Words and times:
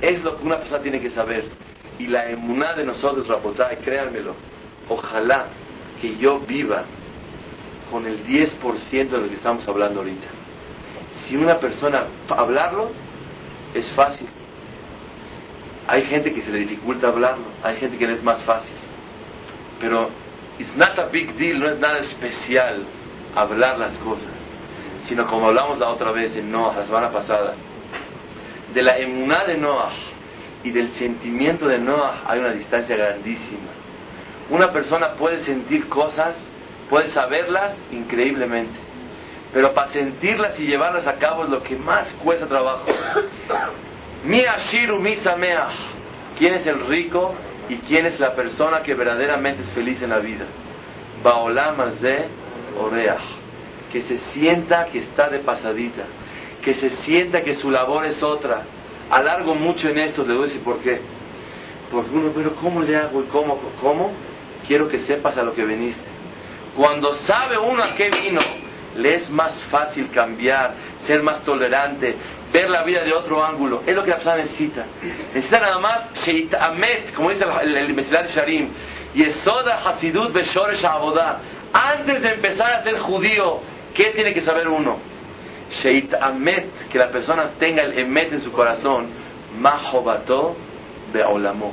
Es 0.00 0.22
lo 0.22 0.36
que 0.36 0.44
una 0.44 0.58
persona 0.58 0.80
tiene 0.80 1.00
que 1.00 1.10
saber. 1.10 1.46
Y 1.98 2.06
la 2.06 2.28
emuná 2.30 2.74
de 2.74 2.84
nosotros, 2.84 3.26
Rapotay, 3.26 3.76
créanmelo, 3.78 4.34
ojalá 4.88 5.46
que 6.00 6.16
yo 6.16 6.40
viva 6.40 6.84
con 7.90 8.06
el 8.06 8.24
10% 8.26 9.08
de 9.08 9.18
lo 9.18 9.28
que 9.28 9.36
estamos 9.36 9.66
hablando 9.66 10.00
ahorita. 10.00 10.26
Si 11.24 11.36
una 11.36 11.58
persona, 11.58 12.04
hablarlo 12.28 12.90
es 13.74 13.90
fácil. 13.92 14.28
Hay 15.88 16.02
gente 16.02 16.32
que 16.32 16.42
se 16.42 16.50
le 16.50 16.58
dificulta 16.60 17.08
hablarlo, 17.08 17.44
hay 17.62 17.76
gente 17.76 17.96
que 17.96 18.06
le 18.06 18.14
es 18.14 18.22
más 18.22 18.42
fácil. 18.42 18.74
Pero 19.80 20.08
it's 20.58 20.74
not 20.76 20.98
a 20.98 21.06
big 21.06 21.34
deal, 21.36 21.60
no 21.60 21.68
es 21.68 21.78
nada 21.78 21.98
especial 21.98 22.84
hablar 23.34 23.78
las 23.78 23.96
cosas, 23.98 24.32
sino 25.06 25.26
como 25.26 25.48
hablamos 25.48 25.78
la 25.78 25.88
otra 25.88 26.10
vez 26.10 26.34
en 26.36 26.50
Noah, 26.50 26.74
la 26.76 26.86
semana 26.86 27.10
pasada, 27.10 27.54
de 28.72 28.82
la 28.82 28.98
emuná 28.98 29.44
de 29.44 29.56
Noah 29.56 29.92
y 30.62 30.70
del 30.70 30.90
sentimiento 30.92 31.68
de 31.68 31.78
Noah 31.78 32.22
hay 32.26 32.40
una 32.40 32.50
distancia 32.50 32.96
grandísima. 32.96 33.70
Una 34.50 34.70
persona 34.70 35.12
puede 35.14 35.40
sentir 35.44 35.88
cosas, 35.88 36.36
puede 36.88 37.10
saberlas 37.10 37.74
increíblemente, 37.90 38.78
pero 39.52 39.72
para 39.72 39.88
sentirlas 39.90 40.58
y 40.58 40.66
llevarlas 40.66 41.06
a 41.06 41.16
cabo 41.16 41.44
es 41.44 41.50
lo 41.50 41.62
que 41.62 41.76
más 41.76 42.12
cuesta 42.14 42.46
trabajo. 42.46 42.84
Mi 44.24 44.44
ashiru 44.44 44.98
mi. 45.00 45.16
¿Quién 46.36 46.54
es 46.54 46.66
el 46.66 46.86
rico 46.86 47.34
y 47.68 47.76
quién 47.76 48.06
es 48.06 48.18
la 48.18 48.34
persona 48.34 48.82
que 48.82 48.94
verdaderamente 48.94 49.62
es 49.62 49.70
feliz 49.70 50.02
en 50.02 50.10
la 50.10 50.18
vida? 50.18 50.44
Baolam 51.22 51.76
oreach. 52.78 53.20
Que 53.92 54.02
se 54.02 54.18
sienta 54.32 54.86
que 54.86 54.98
está 54.98 55.28
de 55.28 55.38
pasadita, 55.38 56.02
que 56.66 56.74
se 56.74 56.90
sienta 57.04 57.42
que 57.42 57.54
su 57.54 57.70
labor 57.70 58.06
es 58.06 58.20
otra. 58.24 58.64
Alargo 59.08 59.54
mucho 59.54 59.88
en 59.88 59.98
esto, 59.98 60.26
le 60.26 60.34
voy 60.34 60.42
a 60.42 60.46
decir 60.48 60.64
por 60.64 60.80
qué. 60.80 61.00
Porque 61.92 62.10
uno, 62.12 62.32
pero 62.34 62.56
¿cómo 62.56 62.82
le 62.82 62.96
hago 62.96 63.22
y 63.22 63.26
cómo? 63.26 63.56
¿Cómo? 63.80 64.10
Quiero 64.66 64.88
que 64.88 64.98
sepas 64.98 65.36
a 65.36 65.44
lo 65.44 65.54
que 65.54 65.64
viniste. 65.64 66.02
Cuando 66.74 67.14
sabe 67.14 67.56
uno 67.56 67.84
a 67.84 67.94
qué 67.94 68.10
vino, 68.10 68.40
le 68.96 69.14
es 69.14 69.30
más 69.30 69.62
fácil 69.70 70.10
cambiar, 70.10 70.72
ser 71.06 71.22
más 71.22 71.44
tolerante, 71.44 72.16
ver 72.52 72.68
la 72.68 72.82
vida 72.82 73.04
de 73.04 73.12
otro 73.12 73.44
ángulo. 73.44 73.84
Es 73.86 73.94
lo 73.94 74.02
que 74.02 74.10
la 74.10 74.16
persona 74.16 74.38
necesita. 74.38 74.86
Necesita 75.32 75.60
nada 75.60 75.78
más 75.78 76.00
Amet, 76.58 77.14
como 77.14 77.30
dice 77.30 77.44
el, 77.62 77.76
el, 77.76 77.94
Sharim, 77.94 78.70
Yesoda 79.14 79.86
Hasidut 79.86 80.32
Beshoresh 80.32 80.84
Abodah. 80.84 81.38
Antes 81.72 82.22
de 82.22 82.32
empezar 82.32 82.72
a 82.72 82.82
ser 82.82 82.98
judío, 82.98 83.60
¿qué 83.94 84.06
tiene 84.06 84.34
que 84.34 84.42
saber 84.42 84.66
uno? 84.66 85.14
Sheit 85.70 86.14
Amet, 86.14 86.88
que 86.90 86.98
la 86.98 87.10
persona 87.10 87.50
tenga 87.58 87.82
el 87.82 87.98
Emet 87.98 88.32
en 88.32 88.40
su 88.40 88.52
corazón, 88.52 89.06
Mahobato 89.58 90.56
Beolamo. 91.12 91.72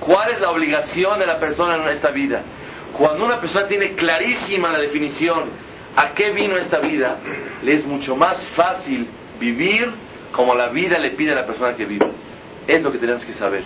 ¿Cuál 0.00 0.32
es 0.32 0.40
la 0.40 0.50
obligación 0.50 1.18
de 1.18 1.26
la 1.26 1.38
persona 1.38 1.76
en 1.76 1.88
esta 1.88 2.10
vida? 2.10 2.42
Cuando 2.96 3.24
una 3.24 3.40
persona 3.40 3.66
tiene 3.66 3.92
clarísima 3.92 4.72
la 4.72 4.78
definición 4.78 5.44
a 5.96 6.14
qué 6.14 6.30
vino 6.30 6.56
esta 6.56 6.78
vida, 6.78 7.16
le 7.62 7.74
es 7.74 7.84
mucho 7.84 8.16
más 8.16 8.46
fácil 8.54 9.06
vivir 9.38 9.90
como 10.32 10.54
la 10.54 10.68
vida 10.68 10.98
le 10.98 11.10
pide 11.10 11.32
a 11.32 11.36
la 11.36 11.46
persona 11.46 11.74
que 11.74 11.84
vive. 11.84 12.06
Es 12.66 12.82
lo 12.82 12.92
que 12.92 12.98
tenemos 12.98 13.24
que 13.24 13.34
saber. 13.34 13.64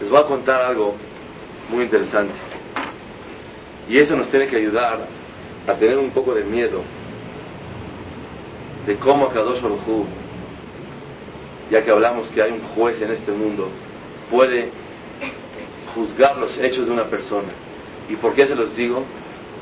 Les 0.00 0.10
voy 0.10 0.18
a 0.18 0.24
contar 0.24 0.62
algo 0.62 0.96
muy 1.68 1.84
interesante. 1.84 2.32
Y 3.88 3.98
eso 3.98 4.16
nos 4.16 4.28
tiene 4.30 4.48
que 4.48 4.56
ayudar 4.56 4.98
a 5.66 5.74
tener 5.74 5.98
un 5.98 6.10
poco 6.10 6.34
de 6.34 6.42
miedo 6.42 6.82
de 8.86 8.96
cómo 8.96 9.28
Kadosh 9.28 9.60
Baruj 9.60 10.06
ya 11.70 11.82
que 11.82 11.90
hablamos 11.90 12.28
que 12.28 12.42
hay 12.42 12.52
un 12.52 12.60
juez 12.74 13.00
en 13.00 13.10
este 13.10 13.32
mundo, 13.32 13.68
puede 14.30 14.70
juzgar 15.94 16.36
los 16.36 16.56
hechos 16.58 16.86
de 16.86 16.92
una 16.92 17.04
persona. 17.04 17.48
¿Y 18.08 18.16
por 18.16 18.34
qué 18.34 18.46
se 18.46 18.54
los 18.54 18.76
digo? 18.76 19.02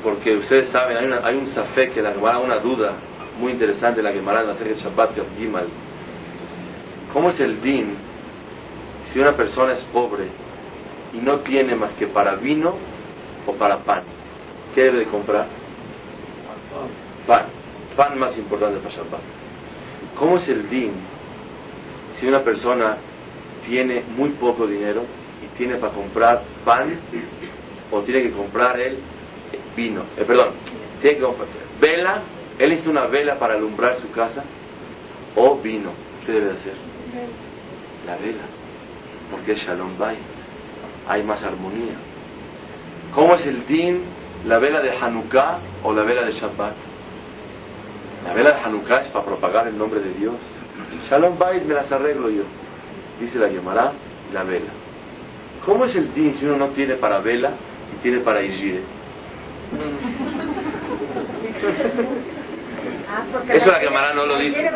Porque 0.03 0.35
ustedes 0.35 0.69
saben, 0.69 0.97
hay, 0.97 1.05
una, 1.05 1.25
hay 1.25 1.35
un 1.35 1.47
safé 1.47 1.89
que 1.91 2.01
la 2.01 2.11
Gemara, 2.11 2.39
una 2.39 2.57
duda 2.57 2.93
muy 3.39 3.53
interesante 3.53 4.01
la 4.01 4.11
Gemara 4.11 4.41
en 4.41 4.47
la 4.47 4.55
serie 4.55 4.75
Shabbat 4.75 5.11
Gimal. 5.37 5.67
¿Cómo 7.13 7.29
es 7.29 7.39
el 7.39 7.61
din 7.61 7.95
si 9.11 9.19
una 9.19 9.33
persona 9.33 9.73
es 9.73 9.83
pobre 9.93 10.25
y 11.13 11.17
no 11.17 11.39
tiene 11.39 11.75
más 11.75 11.93
que 11.93 12.07
para 12.07 12.35
vino 12.35 12.75
o 13.45 13.53
para 13.53 13.77
pan? 13.77 14.03
¿Qué 14.75 14.83
debe 14.83 14.99
de 14.99 15.05
comprar? 15.05 15.45
Pan. 17.25 17.62
Pan 17.95 18.17
más 18.17 18.37
importante 18.37 18.79
para 18.79 18.95
Shabbat. 18.95 19.21
¿Cómo 20.17 20.37
es 20.37 20.47
el 20.47 20.69
din 20.69 20.91
si 22.19 22.27
una 22.27 22.41
persona 22.41 22.97
tiene 23.65 24.03
muy 24.15 24.29
poco 24.31 24.67
dinero 24.67 25.03
y 25.43 25.57
tiene 25.57 25.77
para 25.77 25.93
comprar 25.93 26.41
pan 26.65 26.99
o 27.91 28.01
tiene 28.01 28.23
que 28.23 28.31
comprar 28.31 28.79
el 28.79 28.99
vino? 29.75 30.03
Eh, 30.17 30.23
perdón, 30.25 30.53
tiene 31.01 31.17
que 31.17 31.23
comprar 31.23 31.47
vela 31.79 32.23
él 32.59 32.73
hizo 32.73 32.89
una 32.89 33.07
vela 33.07 33.37
para 33.39 33.55
alumbrar 33.55 33.99
su 33.99 34.11
casa 34.11 34.43
o 35.35 35.57
vino. 35.57 35.91
¿Qué 36.25 36.31
debe 36.31 36.51
hacer? 36.51 36.73
La 38.05 38.15
vela. 38.17 38.43
Porque 39.31 39.53
es 39.53 39.59
Shalom 39.59 39.97
Bay. 39.97 40.17
Hay 41.07 41.23
más 41.23 41.43
armonía. 41.43 41.95
¿Cómo 43.13 43.35
es 43.35 43.45
el 43.45 43.65
din, 43.65 44.01
la 44.45 44.59
vela 44.59 44.81
de 44.81 44.91
Hanukkah 44.91 45.59
o 45.83 45.93
la 45.93 46.03
vela 46.03 46.23
de 46.23 46.31
Shabbat? 46.31 46.75
La 48.25 48.33
vela 48.33 48.51
de 48.51 48.61
Hanukkah 48.61 49.01
es 49.01 49.07
para 49.07 49.25
propagar 49.25 49.67
el 49.67 49.77
nombre 49.77 49.99
de 49.99 50.13
Dios. 50.13 50.35
Shalom 51.09 51.37
Bay 51.37 51.61
me 51.65 51.73
las 51.73 51.91
arreglo 51.91 52.29
yo. 52.29 52.43
Dice 53.19 53.37
la 53.37 53.49
Gemara, 53.49 53.91
la 54.33 54.43
vela. 54.43 54.71
¿Cómo 55.65 55.85
es 55.85 55.95
el 55.95 56.13
din 56.13 56.33
si 56.33 56.45
uno 56.45 56.57
no 56.57 56.67
tiene 56.69 56.95
para 56.95 57.19
vela 57.19 57.51
y 57.95 58.01
tiene 58.01 58.19
para 58.19 58.41
Ijire? 58.41 58.81
Eso 63.49 63.67
la 63.67 63.79
Gemara 63.79 64.13
no 64.13 64.25
lo 64.25 64.37
dice. 64.37 64.71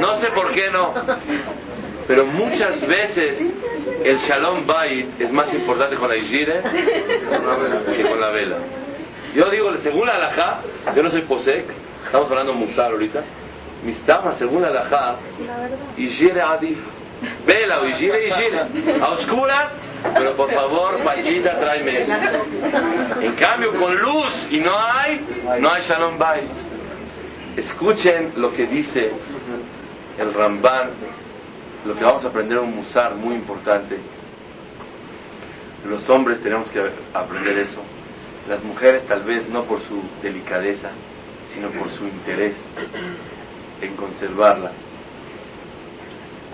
No 0.00 0.20
sé 0.20 0.28
por 0.28 0.52
qué 0.52 0.70
no. 0.70 0.94
Pero 2.06 2.26
muchas 2.26 2.80
veces 2.86 3.38
el 4.04 4.16
Shalom 4.18 4.66
Bait 4.66 5.20
es 5.20 5.32
más 5.32 5.52
importante 5.54 5.96
con 5.96 6.08
la 6.08 6.16
Ishire 6.16 6.60
que 7.94 8.02
con 8.08 8.20
la 8.20 8.30
vela. 8.30 8.56
Yo 9.34 9.48
digo, 9.50 9.72
según 9.82 10.06
la 10.06 10.16
Alajá, 10.16 10.60
yo 10.94 11.02
no 11.02 11.10
soy 11.10 11.22
Posek, 11.22 11.64
estamos 12.04 12.30
hablando 12.30 12.54
Musar 12.54 12.92
ahorita. 12.92 13.22
Mistama, 13.84 14.34
según 14.38 14.62
la 14.62 14.68
Alajá, 14.68 15.16
Ishire 15.96 16.40
Adif. 16.40 16.78
Vela 17.46 17.80
o 17.80 17.86
Ishire, 17.86 18.28
Ishire. 18.28 19.00
A 19.00 19.08
oscuras, 19.10 19.72
pero 20.14 20.34
por 20.34 20.52
favor, 20.52 20.98
Pachita, 21.04 21.56
tráeme 21.56 22.04
En 23.20 23.32
cambio, 23.34 23.72
con 23.78 23.96
luz 23.96 24.48
y 24.50 24.58
no 24.58 24.76
hay, 24.76 25.24
no 25.60 25.70
hay 25.70 25.82
Shalom 25.82 26.18
Bait. 26.18 26.50
Escuchen 27.56 28.32
lo 28.36 28.52
que 28.52 28.66
dice 28.66 29.12
el 30.18 30.32
Ramban, 30.34 30.90
lo 31.84 31.94
que 31.94 32.04
vamos 32.04 32.24
a 32.24 32.28
aprender 32.28 32.58
un 32.58 32.74
musar 32.74 33.14
muy 33.14 33.34
importante. 33.34 33.98
Los 35.86 36.08
hombres 36.08 36.42
tenemos 36.42 36.68
que 36.68 36.82
aprender 37.12 37.58
eso. 37.58 37.82
Las 38.48 38.62
mujeres 38.64 39.06
tal 39.06 39.22
vez 39.22 39.48
no 39.48 39.64
por 39.64 39.80
su 39.80 40.02
delicadeza, 40.22 40.90
sino 41.54 41.68
por 41.70 41.90
su 41.90 42.04
interés 42.04 42.54
en 43.80 43.96
conservarla. 43.96 44.72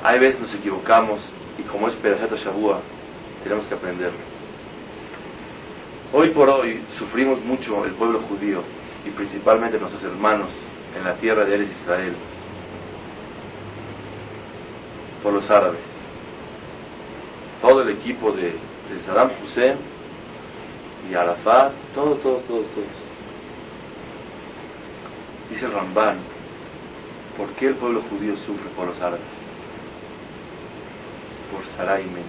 Hay 0.03 0.19
veces 0.19 0.41
nos 0.41 0.55
equivocamos 0.55 1.21
y 1.59 1.63
como 1.63 1.89
es 1.89 1.95
Perajata 1.97 2.37
Shabua, 2.37 2.81
tenemos 3.43 3.67
que 3.67 3.75
aprenderlo. 3.75 4.19
Hoy 6.13 6.31
por 6.31 6.49
hoy 6.49 6.81
sufrimos 6.99 7.45
mucho 7.45 7.85
el 7.85 7.93
pueblo 7.93 8.21
judío 8.21 8.63
y 9.07 9.11
principalmente 9.11 9.79
nuestros 9.79 10.03
hermanos 10.05 10.51
en 10.97 11.05
la 11.05 11.15
tierra 11.15 11.45
de 11.45 11.55
Eres 11.55 11.71
Israel 11.71 12.15
por 15.23 15.33
los 15.33 15.51
árabes. 15.51 15.81
Todo 17.61 17.83
el 17.83 17.91
equipo 17.91 18.33
de, 18.33 18.55
Saddam 19.05 19.31
Hussein 19.45 19.77
y 21.11 21.15
Arafat, 21.15 21.73
todo, 21.95 22.15
todo, 22.17 22.37
todo, 22.49 22.63
todo. 22.63 23.08
Dice 25.51 25.65
el 25.65 25.73
Ramban, 25.73 26.19
¿por 27.37 27.49
qué 27.51 27.69
el 27.69 27.75
pueblo 27.75 28.03
judío 28.03 28.37
sufre 28.39 28.69
por 28.77 28.87
los 28.87 29.01
árabes? 29.01 29.21
Por 31.53 31.65
Sarai 31.77 32.05
Menu. 32.05 32.25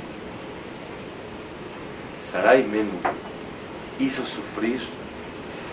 Sarai 2.31 2.63
Menu 2.63 2.99
hizo 3.99 4.25
sufrir 4.25 4.81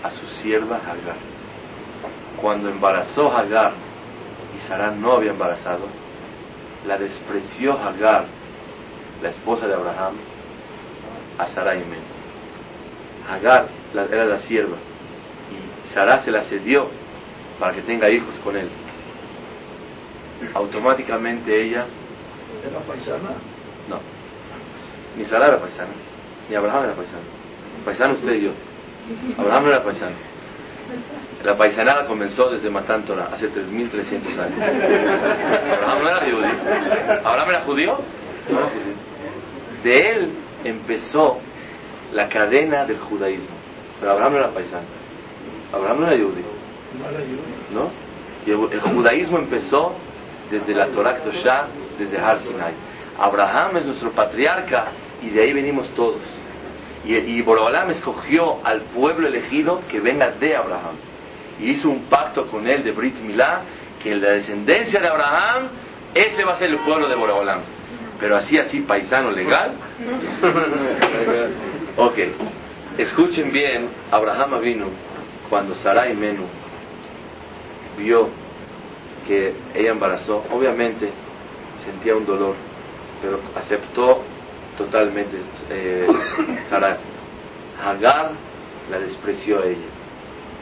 a 0.03 0.11
su 0.11 0.27
sierva 0.41 0.77
Hagar 0.77 1.37
cuando 2.37 2.69
embarazó 2.69 3.31
Hagar 3.35 3.73
y 4.55 4.67
Sarah 4.67 4.91
no 4.91 5.13
había 5.13 5.31
embarazado, 5.31 5.87
la 6.85 6.97
despreció 6.97 7.73
Hagar, 7.73 8.25
la 9.21 9.29
esposa 9.29 9.67
de 9.67 9.73
Abraham, 9.73 10.13
a 11.37 11.47
Sarai 11.47 11.79
Men. 11.79 12.17
Hagar 13.29 13.67
era 13.93 14.25
la 14.25 14.39
sierva 14.41 14.77
y 15.51 15.93
Sarah 15.93 16.23
se 16.23 16.31
la 16.31 16.43
cedió 16.43 16.89
para 17.59 17.73
que 17.73 17.81
tenga 17.81 18.09
hijos 18.09 18.35
con 18.43 18.55
él. 18.55 18.69
Automáticamente 20.53 21.63
ella 21.63 21.85
¿Era 22.65 22.79
paisana? 22.79 23.29
No. 23.89 23.99
Ni 25.17 25.25
Sara 25.25 25.47
era 25.47 25.59
paisana, 25.59 25.89
ni 26.49 26.55
Abraham 26.55 26.85
era 26.85 26.93
paisano. 26.93 27.23
Paisano 27.85 28.13
usted 28.13 28.33
y 28.33 28.41
yo. 28.41 28.51
Abraham 29.37 29.63
no 29.63 29.69
era 29.69 29.83
paisano. 29.83 30.15
La 31.43 31.57
paisanada 31.57 32.07
comenzó 32.07 32.49
desde 32.49 32.69
Matán 32.69 33.03
Torah, 33.03 33.29
hace 33.33 33.49
3.300 33.49 34.39
años. 34.39 34.59
Abraham 35.73 36.03
no 36.03 36.09
era 36.09 36.19
judío. 36.19 37.21
¿Abraham 37.23 37.49
era 37.49 37.61
judío? 37.61 37.99
No 38.49 38.59
era 38.59 38.67
judío. 38.67 39.07
De 39.83 40.11
él 40.11 40.31
empezó 40.63 41.39
la 42.13 42.27
cadena 42.29 42.85
del 42.85 42.97
judaísmo. 42.99 43.55
Pero 43.99 44.11
Abraham 44.11 44.33
no 44.33 44.39
era 44.39 44.49
paisano. 44.49 44.87
Abraham 45.73 46.01
no 46.01 46.07
era 46.07 46.17
judío. 46.17 46.56
No 47.73 48.07
el, 48.51 48.69
el 48.71 48.81
judaísmo 48.81 49.37
empezó 49.37 49.93
desde 50.49 50.73
la 50.73 50.87
Torah 50.87 51.15
Kedoshá, 51.15 51.67
desde 51.99 52.17
Har 52.17 52.39
Sinai. 52.41 52.73
Abraham 53.19 53.77
es 53.77 53.85
nuestro 53.85 54.11
patriarca 54.11 54.87
y 55.21 55.29
de 55.29 55.41
ahí 55.41 55.53
venimos 55.53 55.89
todos. 55.95 56.21
Y, 57.05 57.15
y 57.15 57.41
Borobalam 57.41 57.89
escogió 57.91 58.59
al 58.63 58.81
pueblo 58.81 59.27
elegido 59.27 59.81
que 59.89 59.99
venga 59.99 60.31
de 60.31 60.55
Abraham. 60.55 60.95
Y 61.59 61.71
hizo 61.71 61.89
un 61.89 62.03
pacto 62.03 62.45
con 62.47 62.67
él 62.67 62.83
de 62.83 62.91
Brit 62.91 63.19
Milá, 63.19 63.61
que 64.01 64.11
en 64.11 64.21
la 64.21 64.31
descendencia 64.31 64.99
de 64.99 65.07
Abraham, 65.07 65.69
ese 66.13 66.43
va 66.43 66.53
a 66.53 66.59
ser 66.59 66.69
el 66.69 66.77
pueblo 66.77 67.07
de 67.07 67.15
Borobalam. 67.15 67.61
Pero 68.19 68.35
así, 68.35 68.57
así, 68.57 68.81
paisano 68.81 69.31
legal. 69.31 69.71
ok, 71.97 72.17
escuchen 72.97 73.51
bien, 73.51 73.89
Abraham 74.11 74.59
vino 74.61 74.85
cuando 75.49 75.75
Sarai 75.75 76.15
Menú 76.15 76.45
vio 77.97 78.29
que 79.27 79.53
ella 79.75 79.91
embarazó, 79.91 80.43
obviamente 80.51 81.09
sentía 81.83 82.15
un 82.15 82.25
dolor, 82.25 82.55
pero 83.21 83.39
aceptó 83.55 84.21
totalmente 84.77 85.37
eh, 85.69 86.07
Sarai. 86.69 86.97
Hagar 87.83 88.31
la 88.89 88.99
despreció 88.99 89.61
a 89.61 89.65
ella 89.65 89.87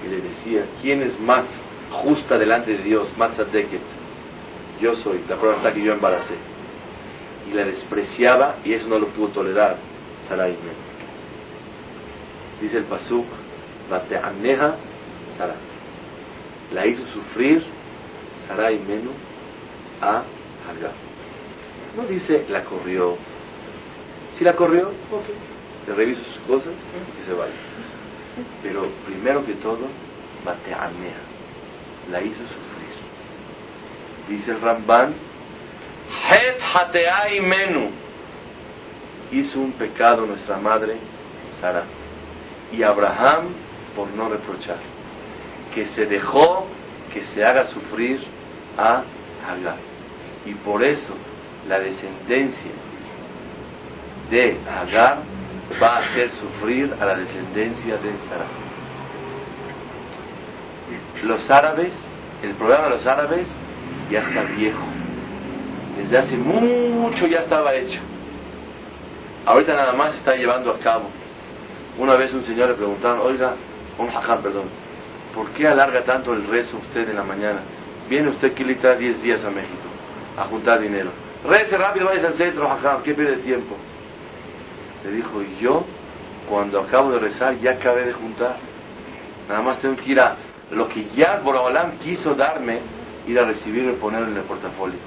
y 0.05 0.09
le 0.09 0.21
decía, 0.21 0.65
¿quién 0.81 1.01
es 1.01 1.19
más 1.19 1.45
justa 1.91 2.37
delante 2.37 2.73
de 2.73 2.83
Dios? 2.83 3.07
Más 3.17 3.31
tzadeket? 3.31 3.81
Yo 4.81 4.95
soy, 4.97 5.21
la 5.29 5.37
prueba 5.37 5.57
está 5.57 5.73
que 5.73 5.83
yo 5.83 5.93
embaracé. 5.93 6.35
Y 7.49 7.53
la 7.53 7.63
despreciaba 7.63 8.55
y 8.63 8.73
eso 8.73 8.87
no 8.87 8.97
lo 8.99 9.07
pudo 9.07 9.27
tolerar 9.29 9.77
Sarai. 10.27 10.55
Dice 12.61 12.77
el 12.77 12.85
Pasuk, 12.85 13.25
Bateaneja 13.89 14.75
Sarai. 15.37 15.74
La 16.73 16.85
hizo 16.85 17.05
sufrir 17.07 17.63
Sarai 18.47 18.79
Menú 18.79 19.11
a 20.01 20.23
Hagar. 20.67 20.93
No 21.95 22.05
dice 22.05 22.45
la 22.49 22.63
corrió. 22.63 23.17
Si 24.37 24.43
la 24.43 24.53
corrió, 24.53 24.89
ok. 24.89 25.87
Le 25.87 25.93
reviso 25.93 26.21
sus 26.23 26.43
cosas 26.45 26.73
y 27.21 27.25
se 27.25 27.33
vaya. 27.33 27.53
Pero 28.61 28.87
primero 29.05 29.45
que 29.45 29.53
todo, 29.55 29.87
Bateaneja. 30.43 31.21
La 32.11 32.21
hizo 32.21 32.41
sufrir. 32.41 32.95
Dice 34.27 34.51
el 34.51 34.61
Ramban, 34.61 35.13
Het 36.29 37.41
Menú. 37.41 37.89
Hizo 39.31 39.59
un 39.59 39.71
pecado 39.73 40.25
nuestra 40.25 40.57
madre, 40.57 40.97
Sara. 41.61 41.83
Y 42.71 42.83
Abraham 42.83 43.49
por 43.95 44.09
no 44.09 44.29
reprochar. 44.29 44.94
Que 45.75 45.85
se 45.87 46.05
dejó 46.05 46.65
que 47.13 47.23
se 47.23 47.45
haga 47.45 47.65
sufrir 47.67 48.19
a 48.77 49.03
Hagar. 49.47 49.77
Y 50.45 50.53
por 50.53 50.83
eso 50.83 51.13
la 51.67 51.79
descendencia 51.79 52.71
de 54.29 54.57
Hagar 54.67 55.19
va 55.81 55.97
a 55.97 55.99
hacer 55.99 56.29
sufrir 56.31 56.93
a 56.99 57.05
la 57.05 57.15
descendencia 57.15 57.95
de 57.95 58.17
Sara. 58.27 58.45
Los 61.23 61.49
árabes, 61.49 61.93
el 62.43 62.53
problema 62.55 62.83
de 62.83 62.89
los 62.91 63.07
árabes 63.07 63.47
ya 64.11 64.19
está 64.19 64.41
viejo. 64.41 64.83
Desde 65.97 66.17
hace 66.17 66.37
mucho 66.37 67.27
ya 67.27 67.39
estaba 67.39 67.73
hecho. 67.75 68.01
Ahorita 69.45 69.73
nada 69.73 69.93
más 69.93 70.11
se 70.11 70.17
está 70.17 70.35
llevando 70.35 70.71
a 70.71 70.79
cabo. 70.79 71.09
Una 71.97 72.15
vez 72.15 72.33
un 72.33 72.43
señor 72.43 72.69
le 72.69 72.75
preguntaron, 72.75 73.21
oiga, 73.21 73.53
un 73.97 74.09
hajam, 74.09 74.41
perdón, 74.41 74.65
¿por 75.35 75.49
qué 75.51 75.67
alarga 75.67 76.03
tanto 76.03 76.33
el 76.33 76.47
rezo 76.47 76.77
usted 76.77 77.09
en 77.09 77.17
la 77.17 77.23
mañana? 77.23 77.59
Viene 78.09 78.29
usted 78.29 78.53
trae 78.79 78.97
10 78.97 79.21
días 79.21 79.43
a 79.43 79.51
México 79.51 79.83
a 80.37 80.45
juntar 80.45 80.79
dinero. 80.79 81.11
Rece 81.47 81.77
rápido, 81.77 82.07
vaya 82.07 82.27
al 82.27 82.33
centro, 82.35 82.67
¿qué 83.03 83.13
pierde 83.13 83.37
tiempo? 83.37 83.75
Le 85.03 85.11
dijo, 85.11 85.43
yo, 85.59 85.85
cuando 86.49 86.79
acabo 86.79 87.11
de 87.11 87.19
rezar, 87.19 87.55
ya 87.57 87.71
acabé 87.71 88.05
de 88.05 88.13
juntar. 88.13 88.55
Nada 89.47 89.61
más 89.61 89.79
tengo 89.79 89.95
que 89.95 90.11
ir 90.11 90.19
a 90.19 90.35
lo 90.71 90.87
que 90.87 91.05
ya 91.15 91.41
Borobalam 91.43 91.99
quiso 91.99 92.33
darme, 92.33 92.79
ir 93.27 93.39
a 93.39 93.45
recibirlo 93.45 93.93
y 93.93 93.95
ponerlo 93.97 94.29
en 94.29 94.37
el 94.37 94.43
portafolio. 94.43 94.97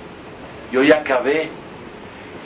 Yo 0.71 0.83
ya 0.83 0.99
acabé. 0.99 1.51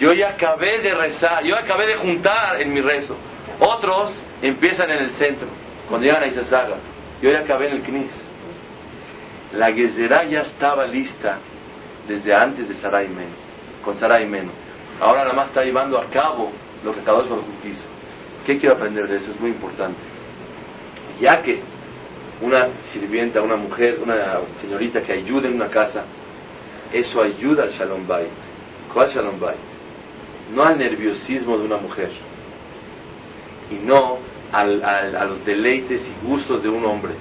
Yo 0.00 0.12
ya 0.12 0.31
acabé 0.31 0.79
de 0.79 0.94
rezar, 0.94 1.44
yo 1.44 1.56
acabé 1.56 1.87
de 1.87 1.96
juntar 1.96 2.61
en 2.61 2.73
mi 2.73 2.81
rezo. 2.81 3.17
Otros 3.61 4.19
empiezan 4.40 4.90
en 4.90 4.99
el 4.99 5.12
centro, 5.12 5.46
cuando 5.88 6.06
llegan 6.06 6.23
a 6.23 6.26
Isasaga. 6.26 6.76
Yo 7.23 7.31
ya 7.31 7.41
acabé 7.41 7.69
en 7.69 7.77
el 7.77 7.83
Knis. 7.83 8.11
La 9.55 9.73
Gezerá 9.73 10.25
ya 10.25 10.41
estaba 10.41 10.87
lista 10.87 11.39
desde 12.09 12.35
antes 12.35 12.69
de 12.69 12.75
Sarai 12.75 13.09
Men, 13.09 13.29
con 13.85 13.97
Sarai 13.97 14.27
Men. 14.27 14.51
Ahora 15.01 15.23
nada 15.23 15.35
más 15.35 15.49
está 15.49 15.65
llevando 15.65 15.99
a 15.99 16.07
cabo 16.07 16.51
lo 16.85 16.93
que 16.93 17.01
Kadosh 17.01 17.29
Baruj 17.29 17.45
quiso. 17.63 17.85
¿Qué 18.45 18.59
quiero 18.59 18.75
aprender 18.75 19.07
de 19.07 19.19
eso? 19.19 19.31
Es 19.31 19.41
muy 19.41 19.51
importante. 19.51 19.99
Ya 21.21 21.41
que 21.43 21.63
una 22.41 22.69
sirvienta, 22.93 23.41
una 23.41 23.57
mujer, 23.57 24.01
una 24.03 24.41
señorita 24.61 25.01
que 25.03 25.13
ayuda 25.13 25.47
en 25.47 25.55
una 25.55 25.69
casa, 25.69 26.05
eso 26.93 27.23
ayuda 27.23 27.63
al 27.65 27.71
Shalom 27.71 28.07
Bait. 28.07 28.31
¿Cuál 28.93 29.09
Shalom 29.09 29.39
Bait? 29.39 29.59
No 30.53 30.65
al 30.65 30.77
nerviosismo 30.77 31.57
de 31.57 31.65
una 31.67 31.77
mujer 31.77 32.11
y 33.71 33.75
no 33.87 34.19
al, 34.53 34.83
a 34.85 35.25
los 35.25 35.45
deleites 35.45 36.03
y 36.07 36.27
gustos 36.27 36.63
de 36.63 36.69
un 36.69 36.85
hombre, 36.85 37.15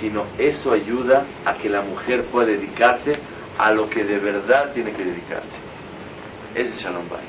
sino 0.00 0.24
eso 0.38 0.72
ayuda 0.72 1.24
a 1.44 1.54
que 1.54 1.68
la 1.68 1.82
mujer 1.82 2.24
pueda 2.26 2.48
dedicarse 2.48 3.16
a 3.58 3.70
lo 3.72 3.88
que 3.88 4.04
de 4.04 4.18
verdad 4.18 4.72
tiene 4.72 4.92
que 4.92 5.04
dedicarse. 5.04 5.56
Ese 6.54 6.74
es 6.74 6.80
Shalom 6.80 7.08
Bait. 7.08 7.24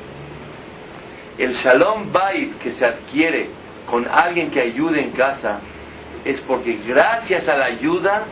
El 1.37 1.53
Shalom 1.53 2.11
Bait 2.11 2.57
que 2.59 2.71
se 2.71 2.85
adquiere 2.85 3.49
con 3.89 4.07
alguien 4.07 4.49
que 4.51 4.61
ayude 4.61 5.01
en 5.01 5.11
casa 5.11 5.59
es 6.23 6.41
porque 6.41 6.79
gracias 6.85 7.47
a 7.47 7.55
la 7.55 7.65
ayuda 7.65 8.25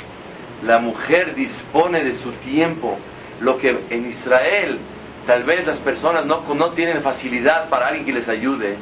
la 0.63 0.79
mujer 0.79 1.35
dispone 1.35 2.03
de 2.03 2.17
su 2.17 2.31
tiempo, 2.33 2.97
lo 3.41 3.57
que 3.57 3.77
en 3.89 4.09
Israel 4.09 4.79
tal 5.27 5.43
vez 5.43 5.65
las 5.67 5.79
personas 5.79 6.25
no, 6.25 6.43
no 6.53 6.71
tienen 6.71 7.01
facilidad 7.01 7.69
para 7.69 7.87
alguien 7.87 8.05
que 8.05 8.13
les 8.13 8.27
ayude. 8.27 8.77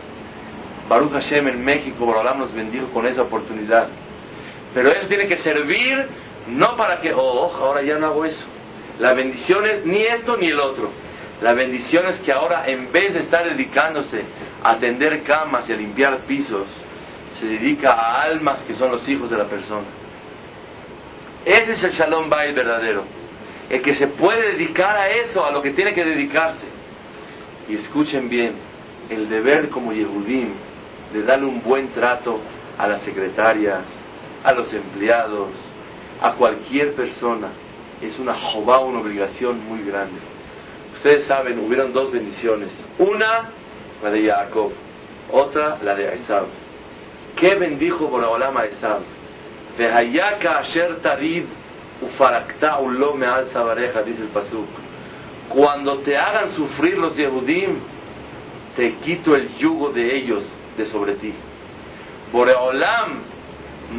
Baruch 0.92 1.14
Hashem 1.14 1.48
en 1.48 1.64
México, 1.64 2.06
Borolam 2.06 2.40
nos 2.40 2.54
bendijo 2.54 2.88
con 2.88 3.08
esa 3.08 3.22
oportunidad. 3.22 3.88
Pero 4.74 4.92
eso 4.92 5.08
tiene 5.08 5.26
que 5.26 5.38
servir 5.38 6.06
no 6.50 6.76
para 6.76 7.00
que, 7.00 7.14
oh, 7.14 7.50
ahora 7.56 7.82
ya 7.82 7.98
no 7.98 8.08
hago 8.08 8.26
eso. 8.26 8.44
La 9.00 9.14
bendición 9.14 9.66
es 9.68 9.86
ni 9.86 10.02
esto 10.02 10.36
ni 10.36 10.48
el 10.48 10.60
otro. 10.60 10.90
La 11.42 11.54
bendición 11.54 12.08
es 12.08 12.20
que 12.20 12.34
ahora 12.34 12.66
en 12.68 12.92
vez 12.92 13.14
de 13.14 13.22
estar 13.22 13.46
dedicándose 13.46 14.22
a 14.62 14.78
tender 14.80 15.24
camas 15.24 15.70
y 15.70 15.72
a 15.72 15.78
limpiar 15.78 16.18
pisos, 16.28 16.68
se 17.40 17.46
dedica 17.46 17.94
a 17.94 18.24
almas 18.24 18.62
que 18.64 18.76
son 18.76 18.92
los 18.92 19.08
hijos 19.08 19.30
de 19.30 19.38
la 19.38 19.46
persona. 19.46 19.88
Ese 21.46 21.72
es 21.72 21.84
el 21.86 21.92
Shalom 21.92 22.28
Bait 22.28 22.54
verdadero. 22.54 23.06
El 23.70 23.82
que 23.82 23.96
se 23.96 24.08
puede 24.08 24.52
dedicar 24.52 24.98
a 24.98 25.08
eso, 25.08 25.46
a 25.46 25.54
lo 25.54 25.62
que 25.62 25.72
tiene 25.72 25.94
que 25.94 26.04
dedicarse. 26.04 26.66
Y 27.70 27.76
escuchen 27.76 28.28
bien, 28.28 28.56
el 29.10 29.30
deber 29.30 29.70
como 29.70 29.94
Yehudim 29.94 30.71
de 31.14 31.24
darle 31.24 31.46
un 31.46 31.62
buen 31.62 31.90
trato 31.90 32.40
a 32.78 32.88
las 32.88 33.02
secretarias, 33.04 33.82
a 34.44 34.54
los 34.54 34.72
empleados, 34.74 35.50
a 36.22 36.34
cualquier 36.34 36.94
persona, 36.94 37.50
es 38.02 38.18
una 38.20 38.34
jobá, 38.34 38.80
una 38.80 39.00
obligación 39.00 39.64
muy 39.68 39.84
grande. 39.84 40.20
Ustedes 40.96 41.26
saben, 41.26 41.60
hubieron 41.60 41.94
dos 41.94 42.12
bendiciones. 42.12 42.70
Una, 42.98 43.50
la 44.04 44.12
de 44.12 44.28
Jacob. 44.28 44.72
Otra, 45.32 45.78
la 45.84 45.96
de 45.96 46.14
Esab. 46.16 46.46
¿Qué 47.36 47.56
bendijo 47.56 48.08
Boraholam 48.08 48.58
a 48.58 48.66
Esab? 48.66 49.02
Vehayaka 49.78 50.60
asher 50.60 50.98
tarid 51.02 51.46
ufarakta 52.02 52.80
lo 52.82 53.14
me'al 53.14 53.50
sabareja, 53.52 54.02
dice 54.04 54.24
el 54.24 54.28
pasuk. 54.30 54.68
Cuando 55.50 56.00
te 56.00 56.18
hagan 56.18 56.50
sufrir 56.50 56.98
los 56.98 57.16
Yehudim, 57.16 57.78
te 58.76 58.96
quito 58.96 59.36
el 59.36 59.56
yugo 59.58 59.92
de 59.92 60.16
ellos 60.16 60.44
de 60.78 60.86
sobre 60.86 61.14
ti. 61.14 61.34
Boreolam 62.32 63.20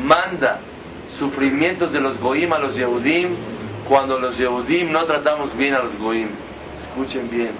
manda 0.04 0.60
sufrimientos 1.18 1.92
de 1.92 2.00
los 2.00 2.18
Goim 2.18 2.52
a 2.52 2.58
los 2.58 2.74
Yehudim 2.74 3.34
cuando 3.88 4.18
los 4.18 4.38
Yehudim 4.38 4.90
no 4.90 5.04
tratamos 5.04 5.56
bien 5.56 5.74
a 5.74 5.82
los 5.82 5.98
Goim. 5.98 6.28
Escuchen 6.82 7.28
bien. 7.30 7.52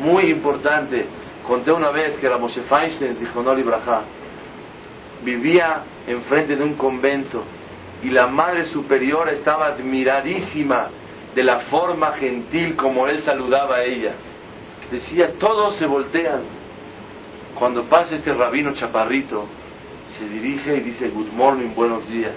muy 0.00 0.24
importante. 0.30 1.06
Conté 1.46 1.72
una 1.72 1.90
vez 1.90 2.18
que 2.18 2.28
la 2.28 2.36
Moshe 2.36 2.62
Feinstein, 2.62 3.18
dijo 3.18 3.42
no 3.42 3.54
Braja, 3.54 4.02
vivía 5.22 5.82
enfrente 6.06 6.56
de 6.56 6.62
un 6.62 6.74
convento 6.74 7.42
y 8.02 8.10
la 8.10 8.26
Madre 8.26 8.64
Superiora 8.66 9.32
estaba 9.32 9.66
admiradísima 9.66 10.88
de 11.34 11.42
la 11.42 11.60
forma 11.60 12.12
gentil 12.12 12.76
como 12.76 13.06
él 13.06 13.22
saludaba 13.22 13.76
a 13.76 13.84
ella. 13.84 14.12
Decía, 14.90 15.32
todos 15.38 15.76
se 15.76 15.86
voltean. 15.86 16.57
Cuando 17.58 17.84
pasa 17.84 18.14
este 18.14 18.32
rabino 18.32 18.72
chaparrito, 18.72 19.46
se 20.16 20.28
dirige 20.28 20.76
y 20.76 20.80
dice, 20.80 21.08
good 21.08 21.32
morning, 21.32 21.74
buenos 21.74 22.08
días. 22.08 22.34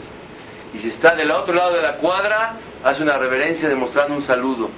Y 0.73 0.79
si 0.79 0.89
está 0.89 1.15
del 1.15 1.29
otro 1.29 1.53
lado 1.53 1.75
de 1.75 1.81
la 1.83 1.97
cuadra, 1.97 2.55
hace 2.83 3.03
una 3.03 3.19
reverencia 3.19 3.69
demostrando 3.69 4.15
un 4.15 4.23
saludo. 4.23 4.69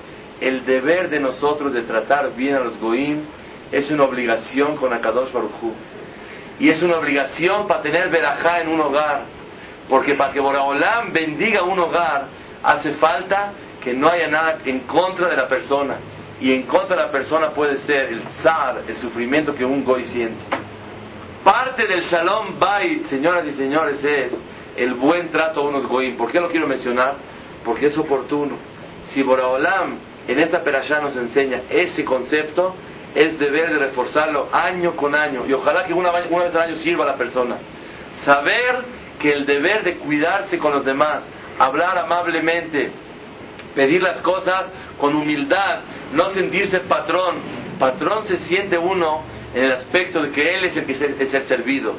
El 0.41 0.65
deber 0.65 1.09
de 1.09 1.21
nosotros 1.21 1.71
de 1.71 1.83
tratar 1.83 2.35
bien 2.35 2.55
a 2.55 2.59
los 2.59 2.77
goim 2.77 3.21
es 3.71 3.89
una 3.89 4.03
obligación 4.03 4.75
con 4.75 4.91
Akadosh 4.91 5.31
Baruj 5.31 5.51
Y 6.59 6.69
es 6.69 6.83
una 6.83 6.97
obligación 6.97 7.65
para 7.65 7.81
tener 7.81 8.09
verajá 8.09 8.59
en 8.59 8.67
un 8.67 8.81
hogar. 8.81 9.21
Porque 9.88 10.15
para 10.15 10.33
que 10.33 10.41
Boraholam 10.41 11.13
bendiga 11.13 11.63
un 11.63 11.79
hogar, 11.79 12.25
hace 12.62 12.93
falta 12.95 13.53
que 13.81 13.93
no 13.93 14.09
haya 14.09 14.27
nada 14.27 14.57
en 14.65 14.81
contra 14.81 15.29
de 15.29 15.38
la 15.38 15.47
persona. 15.47 15.95
Y 16.43 16.51
en 16.51 16.63
contra 16.63 16.97
de 16.97 17.03
la 17.03 17.09
persona 17.09 17.51
puede 17.51 17.77
ser 17.83 18.09
el 18.09 18.21
zar, 18.41 18.83
el 18.85 18.97
sufrimiento 18.97 19.55
que 19.55 19.63
un 19.63 19.81
goy 19.85 20.03
siente. 20.03 20.43
Parte 21.41 21.88
del 21.88 22.01
Shalom 22.01 22.59
Bait, 22.59 23.05
señoras 23.05 23.45
y 23.47 23.51
señores, 23.53 24.03
es 24.03 24.33
el 24.75 24.93
buen 24.95 25.29
trato 25.29 25.62
a 25.62 25.69
unos 25.69 25.88
goim. 25.88 26.17
¿Por 26.17 26.29
qué 26.29 26.41
lo 26.41 26.50
quiero 26.50 26.67
mencionar? 26.67 27.13
Porque 27.63 27.85
es 27.85 27.97
oportuno. 27.97 28.57
Si 29.13 29.23
Boraholam 29.23 29.95
en 30.27 30.39
esta 30.41 30.62
perashá 30.62 31.00
nos 31.00 31.15
enseña 31.15 31.62
ese 31.69 32.03
concepto, 32.03 32.75
es 33.15 33.39
deber 33.39 33.71
de 33.71 33.79
reforzarlo 33.79 34.50
año 34.51 34.97
con 34.97 35.15
año. 35.15 35.45
Y 35.47 35.53
ojalá 35.53 35.85
que 35.85 35.93
una, 35.93 36.12
una 36.29 36.43
vez 36.43 36.55
al 36.55 36.62
año 36.63 36.75
sirva 36.75 37.05
a 37.05 37.07
la 37.07 37.15
persona. 37.15 37.55
Saber 38.25 38.83
que 39.17 39.31
el 39.31 39.45
deber 39.45 39.85
de 39.85 39.95
cuidarse 39.95 40.57
con 40.57 40.73
los 40.73 40.83
demás, 40.83 41.23
hablar 41.57 41.97
amablemente, 42.00 42.91
pedir 43.75 44.03
las 44.03 44.19
cosas 44.19 44.65
con 45.03 45.17
humildad, 45.17 45.81
no 46.13 46.29
sentirse 46.29 46.79
patrón. 46.88 47.41
Patrón 47.77 48.25
se 48.25 48.38
siente 48.38 48.77
uno 48.77 49.22
en 49.53 49.65
el 49.65 49.74
aspecto 49.74 50.22
de 50.22 50.31
que 50.31 50.55
él 50.55 50.63
es 50.63 50.77
el 50.77 50.86
que 50.86 50.93
es 50.93 51.33
el 51.33 51.43
servido. 51.43 51.93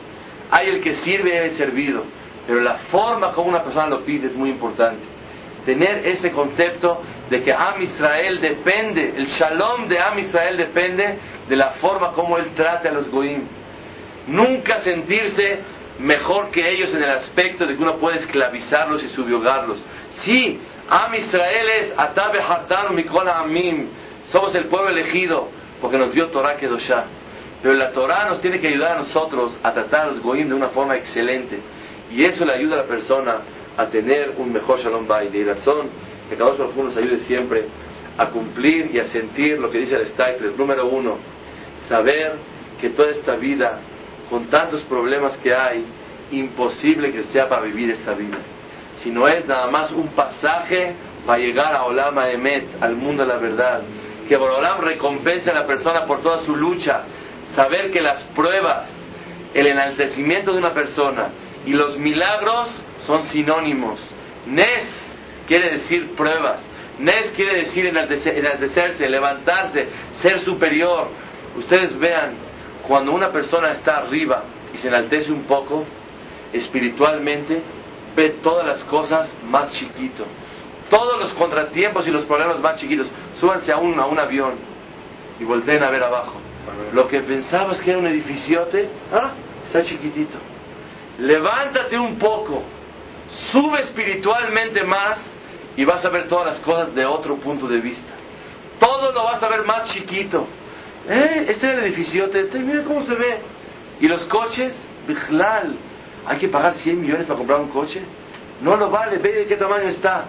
Hay 0.50 0.68
el 0.68 0.80
que 0.80 0.94
sirve 0.94 1.34
y 1.34 1.50
el 1.50 1.54
servido. 1.54 2.02
Pero 2.46 2.60
la 2.62 2.76
forma 2.90 3.32
como 3.32 3.50
una 3.50 3.62
persona 3.62 3.88
lo 3.88 4.06
pide 4.06 4.28
es 4.28 4.34
muy 4.34 4.48
importante. 4.48 5.04
Tener 5.66 6.06
ese 6.06 6.32
concepto 6.32 7.02
de 7.28 7.42
que 7.42 7.52
Am 7.52 7.82
Israel 7.82 8.40
depende, 8.40 9.12
el 9.14 9.26
shalom 9.26 9.86
de 9.86 9.98
Am 9.98 10.18
Israel 10.20 10.56
depende 10.56 11.18
de 11.46 11.56
la 11.56 11.72
forma 11.72 12.12
como 12.12 12.38
él 12.38 12.54
trate 12.56 12.88
a 12.88 12.92
los 12.92 13.10
goim. 13.10 13.42
Nunca 14.28 14.80
sentirse 14.80 15.58
mejor 15.98 16.50
que 16.50 16.66
ellos 16.70 16.88
en 16.94 17.02
el 17.02 17.10
aspecto 17.10 17.66
de 17.66 17.76
que 17.76 17.82
uno 17.82 17.96
puede 17.96 18.20
esclavizarlos 18.20 19.02
y 19.02 19.10
subyugarlos. 19.10 19.76
Sí, 20.22 20.58
Am 20.88 21.14
Israel 21.14 21.68
es 21.80 21.92
Atabe 21.96 22.40
Hartanu 22.40 22.94
Mikola 22.94 23.40
Amim. 23.40 23.88
Somos 24.30 24.54
el 24.54 24.66
pueblo 24.66 24.90
elegido 24.90 25.48
porque 25.80 25.98
nos 25.98 26.12
dio 26.12 26.28
Torah 26.28 26.56
Kedoshah. 26.56 27.04
Pero 27.62 27.74
la 27.74 27.90
Torah 27.92 28.28
nos 28.28 28.40
tiene 28.40 28.60
que 28.60 28.68
ayudar 28.68 28.98
a 28.98 29.00
nosotros 29.00 29.56
a 29.62 29.72
tratar 29.72 30.08
los 30.08 30.20
goim 30.20 30.48
de 30.48 30.54
una 30.54 30.68
forma 30.68 30.96
excelente. 30.96 31.58
Y 32.10 32.24
eso 32.24 32.44
le 32.44 32.52
ayuda 32.52 32.74
a 32.74 32.78
la 32.78 32.84
persona 32.84 33.36
a 33.76 33.86
tener 33.86 34.34
un 34.36 34.52
mejor 34.52 34.78
Shalom 34.80 35.06
Bay. 35.06 35.28
De 35.28 35.44
razón 35.44 35.88
que 36.28 36.36
cada 36.36 36.52
uno 36.52 36.84
nos 36.84 36.96
ayude 36.96 37.20
siempre 37.20 37.64
a 38.18 38.26
cumplir 38.26 38.94
y 38.94 38.98
a 38.98 39.06
sentir 39.06 39.58
lo 39.58 39.70
que 39.70 39.78
dice 39.78 39.94
el 39.94 40.06
Stifler. 40.08 40.52
Número 40.58 40.86
uno, 40.86 41.16
saber 41.88 42.34
que 42.78 42.90
toda 42.90 43.10
esta 43.10 43.36
vida, 43.36 43.78
con 44.28 44.44
tantos 44.46 44.82
problemas 44.82 45.38
que 45.38 45.54
hay, 45.54 45.86
imposible 46.30 47.12
que 47.12 47.24
sea 47.24 47.48
para 47.48 47.62
vivir 47.62 47.90
esta 47.90 48.12
vida. 48.12 48.38
Si 49.04 49.10
no 49.10 49.28
es 49.28 49.46
nada 49.46 49.66
más 49.66 49.92
un 49.92 50.08
pasaje 50.08 50.94
para 51.26 51.38
llegar 51.38 51.74
a 51.74 51.84
Olama 51.84 52.30
Emet, 52.30 52.82
al 52.82 52.96
mundo 52.96 53.22
de 53.22 53.28
la 53.28 53.36
verdad. 53.36 53.82
Que 54.26 54.34
Olam 54.34 54.80
recompense 54.80 55.50
a 55.50 55.52
la 55.52 55.66
persona 55.66 56.06
por 56.06 56.22
toda 56.22 56.38
su 56.38 56.56
lucha. 56.56 57.02
Saber 57.54 57.90
que 57.90 58.00
las 58.00 58.22
pruebas, 58.34 58.88
el 59.52 59.66
enaltecimiento 59.66 60.52
de 60.52 60.58
una 60.58 60.72
persona 60.72 61.28
y 61.66 61.74
los 61.74 61.98
milagros 61.98 62.80
son 63.06 63.24
sinónimos. 63.24 64.00
Nes 64.46 64.88
quiere 65.46 65.72
decir 65.72 66.14
pruebas. 66.16 66.62
Nes 66.98 67.30
quiere 67.36 67.64
decir 67.64 67.84
enaltecerse, 67.84 69.06
levantarse, 69.06 69.86
ser 70.22 70.40
superior. 70.40 71.08
Ustedes 71.58 71.94
vean, 71.98 72.36
cuando 72.88 73.12
una 73.12 73.28
persona 73.28 73.72
está 73.72 73.98
arriba 73.98 74.44
y 74.72 74.78
se 74.78 74.88
enaltece 74.88 75.30
un 75.30 75.42
poco, 75.42 75.84
espiritualmente, 76.54 77.60
ve 78.14 78.30
todas 78.42 78.66
las 78.66 78.84
cosas 78.84 79.30
más 79.44 79.72
chiquito. 79.72 80.24
Todos 80.90 81.18
los 81.18 81.32
contratiempos 81.34 82.06
y 82.06 82.10
los 82.10 82.24
problemas 82.24 82.60
más 82.60 82.78
chiquitos. 82.78 83.06
Súbanse 83.40 83.72
a 83.72 83.78
un, 83.78 83.98
a 83.98 84.06
un 84.06 84.18
avión 84.18 84.54
y 85.40 85.44
volteen 85.44 85.82
a 85.82 85.90
ver 85.90 86.02
abajo. 86.02 86.40
Lo 86.92 87.08
que 87.08 87.20
pensabas 87.20 87.80
que 87.80 87.90
era 87.90 87.98
un 87.98 88.06
edificiote, 88.06 88.88
¿ah? 89.12 89.32
está 89.66 89.84
chiquitito. 89.84 90.38
Levántate 91.18 91.98
un 91.98 92.18
poco, 92.18 92.62
sube 93.52 93.80
espiritualmente 93.80 94.82
más 94.84 95.18
y 95.76 95.84
vas 95.84 96.04
a 96.04 96.08
ver 96.08 96.26
todas 96.28 96.46
las 96.46 96.60
cosas 96.60 96.94
de 96.94 97.04
otro 97.04 97.36
punto 97.36 97.66
de 97.68 97.80
vista. 97.80 98.12
Todo 98.78 99.12
lo 99.12 99.24
vas 99.24 99.42
a 99.42 99.48
ver 99.48 99.64
más 99.64 99.92
chiquito. 99.92 100.46
¿Eh? 101.08 101.46
Este 101.48 101.66
es 101.66 101.72
el 101.74 101.84
edificiote, 101.84 102.40
este, 102.40 102.58
mira 102.58 102.82
cómo 102.82 103.02
se 103.02 103.14
ve. 103.14 103.38
Y 104.00 104.08
los 104.08 104.24
coches, 104.26 104.74
Bijlal, 105.06 105.76
hay 106.26 106.38
que 106.38 106.48
pagar 106.48 106.76
100 106.76 107.00
millones 107.00 107.26
para 107.26 107.38
comprar 107.38 107.60
un 107.60 107.68
coche. 107.68 108.02
No 108.62 108.76
lo 108.76 108.90
vale, 108.90 109.18
ve 109.18 109.32
de 109.32 109.46
qué 109.46 109.56
tamaño 109.56 109.88
está. 109.88 110.24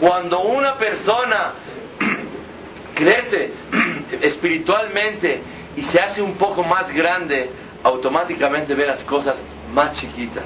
Cuando 0.00 0.40
una 0.40 0.76
persona 0.76 1.52
crece 2.94 3.52
espiritualmente 4.20 5.42
y 5.76 5.82
se 5.84 6.00
hace 6.00 6.22
un 6.22 6.36
poco 6.36 6.62
más 6.64 6.92
grande, 6.92 7.50
automáticamente 7.82 8.74
ve 8.74 8.86
las 8.86 9.04
cosas 9.04 9.36
más 9.72 9.98
chiquitas. 9.98 10.44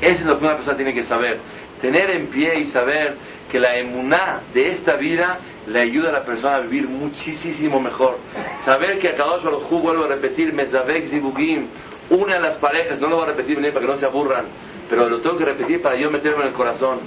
Eso 0.00 0.20
es 0.20 0.26
lo 0.26 0.38
que 0.38 0.44
una 0.44 0.54
persona 0.56 0.76
tiene 0.76 0.94
que 0.94 1.04
saber. 1.04 1.38
Tener 1.80 2.10
en 2.10 2.26
pie 2.26 2.60
y 2.60 2.66
saber 2.66 3.16
que 3.50 3.58
la 3.58 3.76
emuná 3.76 4.40
de 4.52 4.72
esta 4.72 4.96
vida 4.96 5.38
le 5.66 5.80
ayuda 5.80 6.08
a 6.08 6.12
la 6.12 6.24
persona 6.24 6.56
a 6.56 6.60
vivir 6.60 6.88
muchísimo 6.88 7.80
mejor. 7.80 8.18
Saber 8.64 8.98
que 8.98 9.08
a 9.08 9.14
Kadosh 9.14 9.42
Baruj 9.42 9.68
vuelvo 9.70 10.04
a 10.04 10.08
repetir, 10.08 10.52
Mezavek 10.52 11.06
Zibugim, 11.08 11.66
una 12.10 12.34
de 12.34 12.40
las 12.40 12.56
parejas, 12.56 12.98
no 13.00 13.08
lo 13.08 13.16
voy 13.16 13.24
a 13.24 13.28
repetir 13.28 13.58
bien 13.60 13.72
para 13.72 13.84
que 13.84 13.92
no 13.92 13.98
se 13.98 14.06
aburran, 14.06 14.46
pero 14.88 15.08
lo 15.08 15.20
tengo 15.20 15.36
que 15.36 15.44
repetir 15.44 15.82
para 15.82 15.96
yo 15.96 16.10
meterme 16.10 16.42
en 16.42 16.48
el 16.48 16.54
corazón. 16.54 17.00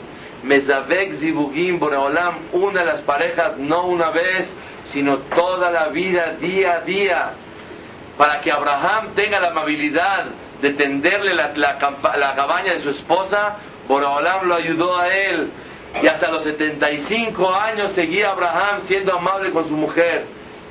Mezavek 0.44 1.20
Zibugim 1.20 1.80
Boreolam, 1.80 2.36
una 2.54 2.82
de 2.82 2.86
las 2.86 3.02
parejas, 3.02 3.58
no 3.58 3.86
una 3.86 4.10
vez, 4.10 4.48
sino 4.92 5.20
toda 5.20 5.72
la 5.72 5.88
vida, 5.90 6.34
día 6.40 6.76
a 6.76 6.80
día, 6.82 7.32
para 8.18 8.40
que 8.42 8.52
Abraham 8.52 9.10
tenga 9.16 9.40
la 9.40 9.50
amabilidad 9.50 10.28
de 10.62 10.74
tenderle 10.74 11.34
la, 11.34 11.52
la, 11.56 12.36
cabaña 12.36 12.74
de 12.74 12.82
su 12.82 12.90
esposa, 12.90 13.58
Boreolam 13.88 14.48
lo 14.48 14.56
ayudó 14.56 14.98
a 14.98 15.08
él. 15.14 15.50
Y 16.02 16.08
hasta 16.08 16.32
los 16.32 16.44
75 16.44 17.54
años 17.54 17.92
seguía 17.94 18.32
Abraham 18.32 18.82
siendo 18.88 19.14
amable 19.14 19.52
con 19.52 19.68
su 19.68 19.76
mujer. 19.76 20.26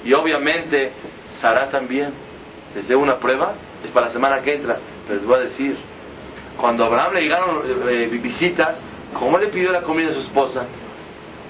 Y 0.04 0.14
obviamente 0.14 0.92
Sara 1.40 1.68
también. 1.68 2.12
Desde 2.74 2.94
una 2.94 3.16
prueba, 3.16 3.54
es 3.84 3.90
para 3.90 4.06
la 4.06 4.12
semana 4.12 4.42
que 4.42 4.54
entra, 4.54 4.78
pero 5.06 5.18
les 5.18 5.26
voy 5.26 5.36
a 5.36 5.42
decir, 5.42 5.76
cuando 6.56 6.84
Abraham 6.84 7.14
le 7.14 7.22
llegaron 7.22 7.62
eh, 7.88 8.06
visitas, 8.22 8.80
¿cómo 9.18 9.38
le 9.38 9.48
pidió 9.48 9.72
la 9.72 9.82
comida 9.82 10.10
a 10.10 10.14
su 10.14 10.20
esposa? 10.20 10.64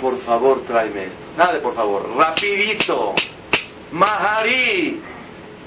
Por 0.00 0.18
favor, 0.20 0.62
tráeme 0.62 1.04
esto. 1.04 1.24
Nada 1.36 1.60
por 1.60 1.74
favor, 1.74 2.08
rapidito. 2.16 3.14
Mahari. 3.92 5.00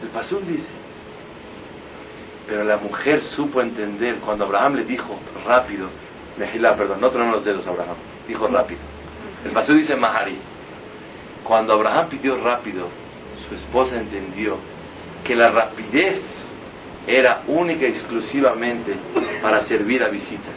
El 0.01 0.09
Pasur 0.09 0.45
dice, 0.45 0.67
pero 2.47 2.63
la 2.63 2.77
mujer 2.77 3.21
supo 3.21 3.61
entender 3.61 4.15
cuando 4.17 4.45
Abraham 4.45 4.75
le 4.75 4.83
dijo 4.85 5.17
rápido, 5.45 5.89
Mejilá, 6.37 6.75
perdón, 6.75 6.99
no 6.99 7.09
tronó 7.09 7.31
los 7.31 7.45
dedos 7.45 7.65
Abraham, 7.67 7.95
dijo 8.27 8.47
rápido. 8.47 8.81
El 9.45 9.51
Pasú 9.51 9.73
dice 9.73 9.95
Mahari. 9.95 10.37
Cuando 11.43 11.73
Abraham 11.73 12.07
pidió 12.09 12.37
rápido, 12.41 12.87
su 13.47 13.55
esposa 13.55 13.97
entendió 13.97 14.57
que 15.23 15.35
la 15.35 15.49
rapidez 15.49 16.21
era 17.07 17.43
única 17.47 17.85
y 17.85 17.89
exclusivamente 17.89 18.95
para 19.41 19.63
servir 19.63 20.03
a 20.03 20.09
visitas. 20.09 20.55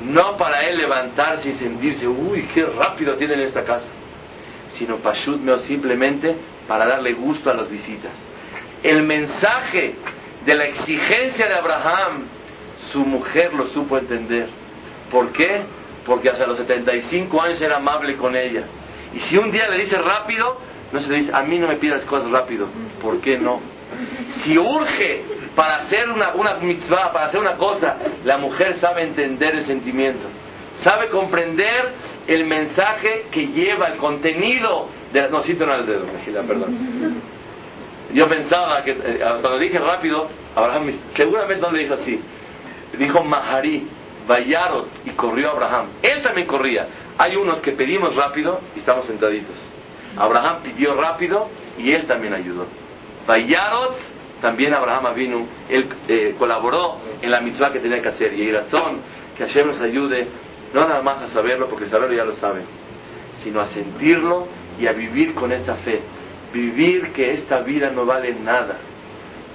No 0.00 0.36
para 0.36 0.60
él 0.68 0.78
levantarse 0.78 1.48
y 1.50 1.52
sentirse, 1.54 2.06
uy, 2.06 2.46
qué 2.54 2.64
rápido 2.64 3.16
tienen 3.16 3.40
esta 3.40 3.64
casa, 3.64 3.88
sino 4.72 4.98
Pashut 4.98 5.40
simplemente 5.66 6.36
para 6.68 6.86
darle 6.86 7.14
gusto 7.14 7.50
a 7.50 7.54
las 7.54 7.68
visitas. 7.68 8.12
El 8.82 9.02
mensaje 9.02 9.94
de 10.46 10.54
la 10.54 10.66
exigencia 10.66 11.46
de 11.46 11.54
Abraham, 11.54 12.26
su 12.92 13.00
mujer 13.00 13.52
lo 13.54 13.66
supo 13.66 13.98
entender. 13.98 14.48
¿Por 15.10 15.32
qué? 15.32 15.64
Porque 16.06 16.30
hasta 16.30 16.46
los 16.46 16.58
75 16.58 17.42
años 17.42 17.60
era 17.60 17.76
amable 17.76 18.16
con 18.16 18.36
ella. 18.36 18.64
Y 19.14 19.20
si 19.20 19.36
un 19.36 19.50
día 19.50 19.68
le 19.68 19.78
dice 19.78 19.98
rápido, 19.98 20.58
No 20.90 21.00
se 21.00 21.08
le 21.08 21.18
dice, 21.18 21.30
a 21.34 21.42
mí 21.42 21.58
no 21.58 21.68
me 21.68 21.76
pidas 21.76 22.04
cosas 22.06 22.30
rápido. 22.30 22.66
¿Por 23.02 23.20
qué 23.20 23.38
no? 23.38 23.60
Si 24.42 24.56
urge 24.56 25.22
para 25.54 25.78
hacer 25.78 26.08
una, 26.10 26.34
una 26.34 26.54
mitzvah, 26.54 27.12
para 27.12 27.26
hacer 27.26 27.40
una 27.40 27.56
cosa, 27.56 27.96
la 28.24 28.38
mujer 28.38 28.78
sabe 28.78 29.02
entender 29.02 29.54
el 29.56 29.66
sentimiento. 29.66 30.26
Sabe 30.82 31.08
comprender 31.08 31.92
el 32.26 32.46
mensaje 32.46 33.26
que 33.32 33.48
lleva, 33.48 33.88
el 33.88 33.96
contenido 33.96 34.88
de... 35.12 35.28
No, 35.28 35.42
siento 35.42 35.64
el 35.64 35.86
dedo, 35.86 36.06
perdón. 36.46 37.20
Yo 38.12 38.28
pensaba 38.28 38.82
que, 38.82 38.92
eh, 38.92 39.18
cuando 39.40 39.58
dije 39.58 39.78
rápido, 39.78 40.28
Abraham, 40.54 40.92
seguramente 41.14 41.60
no 41.60 41.72
le 41.72 41.82
dijo 41.82 41.94
así. 41.94 42.20
Dijo 42.96 43.22
Maharí, 43.22 43.86
Vayarot, 44.26 44.88
y 45.04 45.10
corrió 45.10 45.50
Abraham. 45.50 45.88
Él 46.02 46.22
también 46.22 46.46
corría. 46.46 46.86
Hay 47.18 47.36
unos 47.36 47.60
que 47.60 47.72
pedimos 47.72 48.14
rápido 48.14 48.60
y 48.76 48.78
estamos 48.78 49.06
sentaditos. 49.06 49.56
Abraham 50.16 50.62
pidió 50.62 50.94
rápido 50.94 51.48
y 51.76 51.92
él 51.92 52.06
también 52.06 52.32
ayudó. 52.32 52.66
Vayarot, 53.26 53.96
también 54.40 54.72
Abraham 54.72 55.14
vino, 55.14 55.46
él 55.68 55.88
eh, 56.06 56.34
colaboró 56.38 56.98
en 57.20 57.30
la 57.30 57.40
mitzvah 57.40 57.72
que 57.72 57.80
tenía 57.80 58.00
que 58.00 58.08
hacer. 58.08 58.32
Y 58.34 58.50
razón 58.52 59.00
que 59.36 59.44
Hashem 59.44 59.66
nos 59.66 59.80
ayude, 59.80 60.28
no 60.72 60.86
nada 60.86 61.02
más 61.02 61.22
a 61.22 61.28
saberlo, 61.28 61.68
porque 61.68 61.86
saberlo 61.86 62.14
ya 62.14 62.24
lo 62.24 62.34
saben, 62.34 62.62
sino 63.42 63.60
a 63.60 63.66
sentirlo 63.68 64.46
y 64.78 64.86
a 64.86 64.92
vivir 64.92 65.34
con 65.34 65.50
esta 65.52 65.74
fe. 65.76 66.00
Vivir 66.52 67.12
que 67.12 67.32
esta 67.32 67.60
vida 67.60 67.90
no 67.90 68.06
vale 68.06 68.34
nada, 68.34 68.76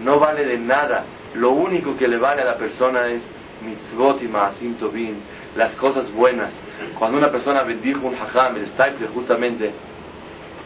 no 0.01 0.19
vale 0.19 0.45
de 0.45 0.57
nada. 0.57 1.05
Lo 1.35 1.51
único 1.51 1.95
que 1.97 2.07
le 2.07 2.17
vale 2.17 2.41
a 2.41 2.45
la 2.45 2.57
persona 2.57 3.07
es 3.07 3.23
mitzvot 3.65 4.21
y 4.21 4.27
maasim 4.27 4.75
tovim, 4.75 5.15
las 5.55 5.75
cosas 5.77 6.11
buenas. 6.11 6.53
Cuando 6.99 7.17
una 7.17 7.31
persona 7.31 7.63
bendijo 7.63 8.05
un 8.05 8.15
hajam, 8.15 8.57
el 8.57 8.67
Staiple 8.67 9.07
justamente 9.07 9.71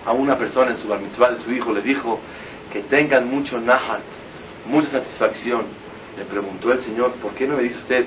a 0.06 0.12
una 0.12 0.38
persona 0.38 0.72
en 0.72 0.78
su 0.78 0.88
bar 0.88 1.00
mitzvah 1.00 1.32
de 1.32 1.38
su 1.38 1.52
hijo 1.52 1.74
le 1.74 1.82
dijo 1.82 2.20
que 2.72 2.82
tengan 2.84 3.30
mucho 3.30 3.60
nahat, 3.60 4.02
mucha 4.66 4.90
satisfacción. 4.92 5.66
Le 6.18 6.26
preguntó 6.26 6.72
el 6.72 6.82
Señor, 6.82 7.14
¿por 7.22 7.34
qué 7.34 7.48
no 7.48 7.58
me 7.58 7.64
dice 7.64 7.78
usted 7.78 8.06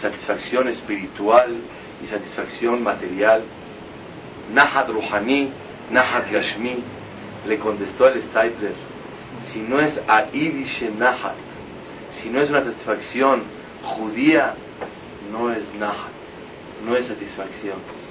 satisfacción 0.00 0.68
espiritual 0.68 1.54
y 2.02 2.06
satisfacción 2.06 2.82
material? 2.82 3.42
Nahat 4.52 4.88
ruhani, 4.88 5.50
nahat 5.90 6.30
gashmi. 6.30 6.82
Le 7.46 7.58
contestó 7.58 8.08
el 8.08 8.22
Stapler, 8.22 8.74
si 9.52 9.60
no 9.60 9.78
es 9.78 10.00
aidishe 10.08 10.90
nahat, 10.90 11.36
si 12.20 12.30
no 12.30 12.40
es 12.40 12.48
una 12.48 12.64
satisfacción 12.64 13.42
judía, 13.82 14.54
no 15.30 15.52
es 15.52 15.62
nahat, 15.74 16.12
no 16.84 16.96
es 16.96 17.06
satisfacción. 17.06 18.03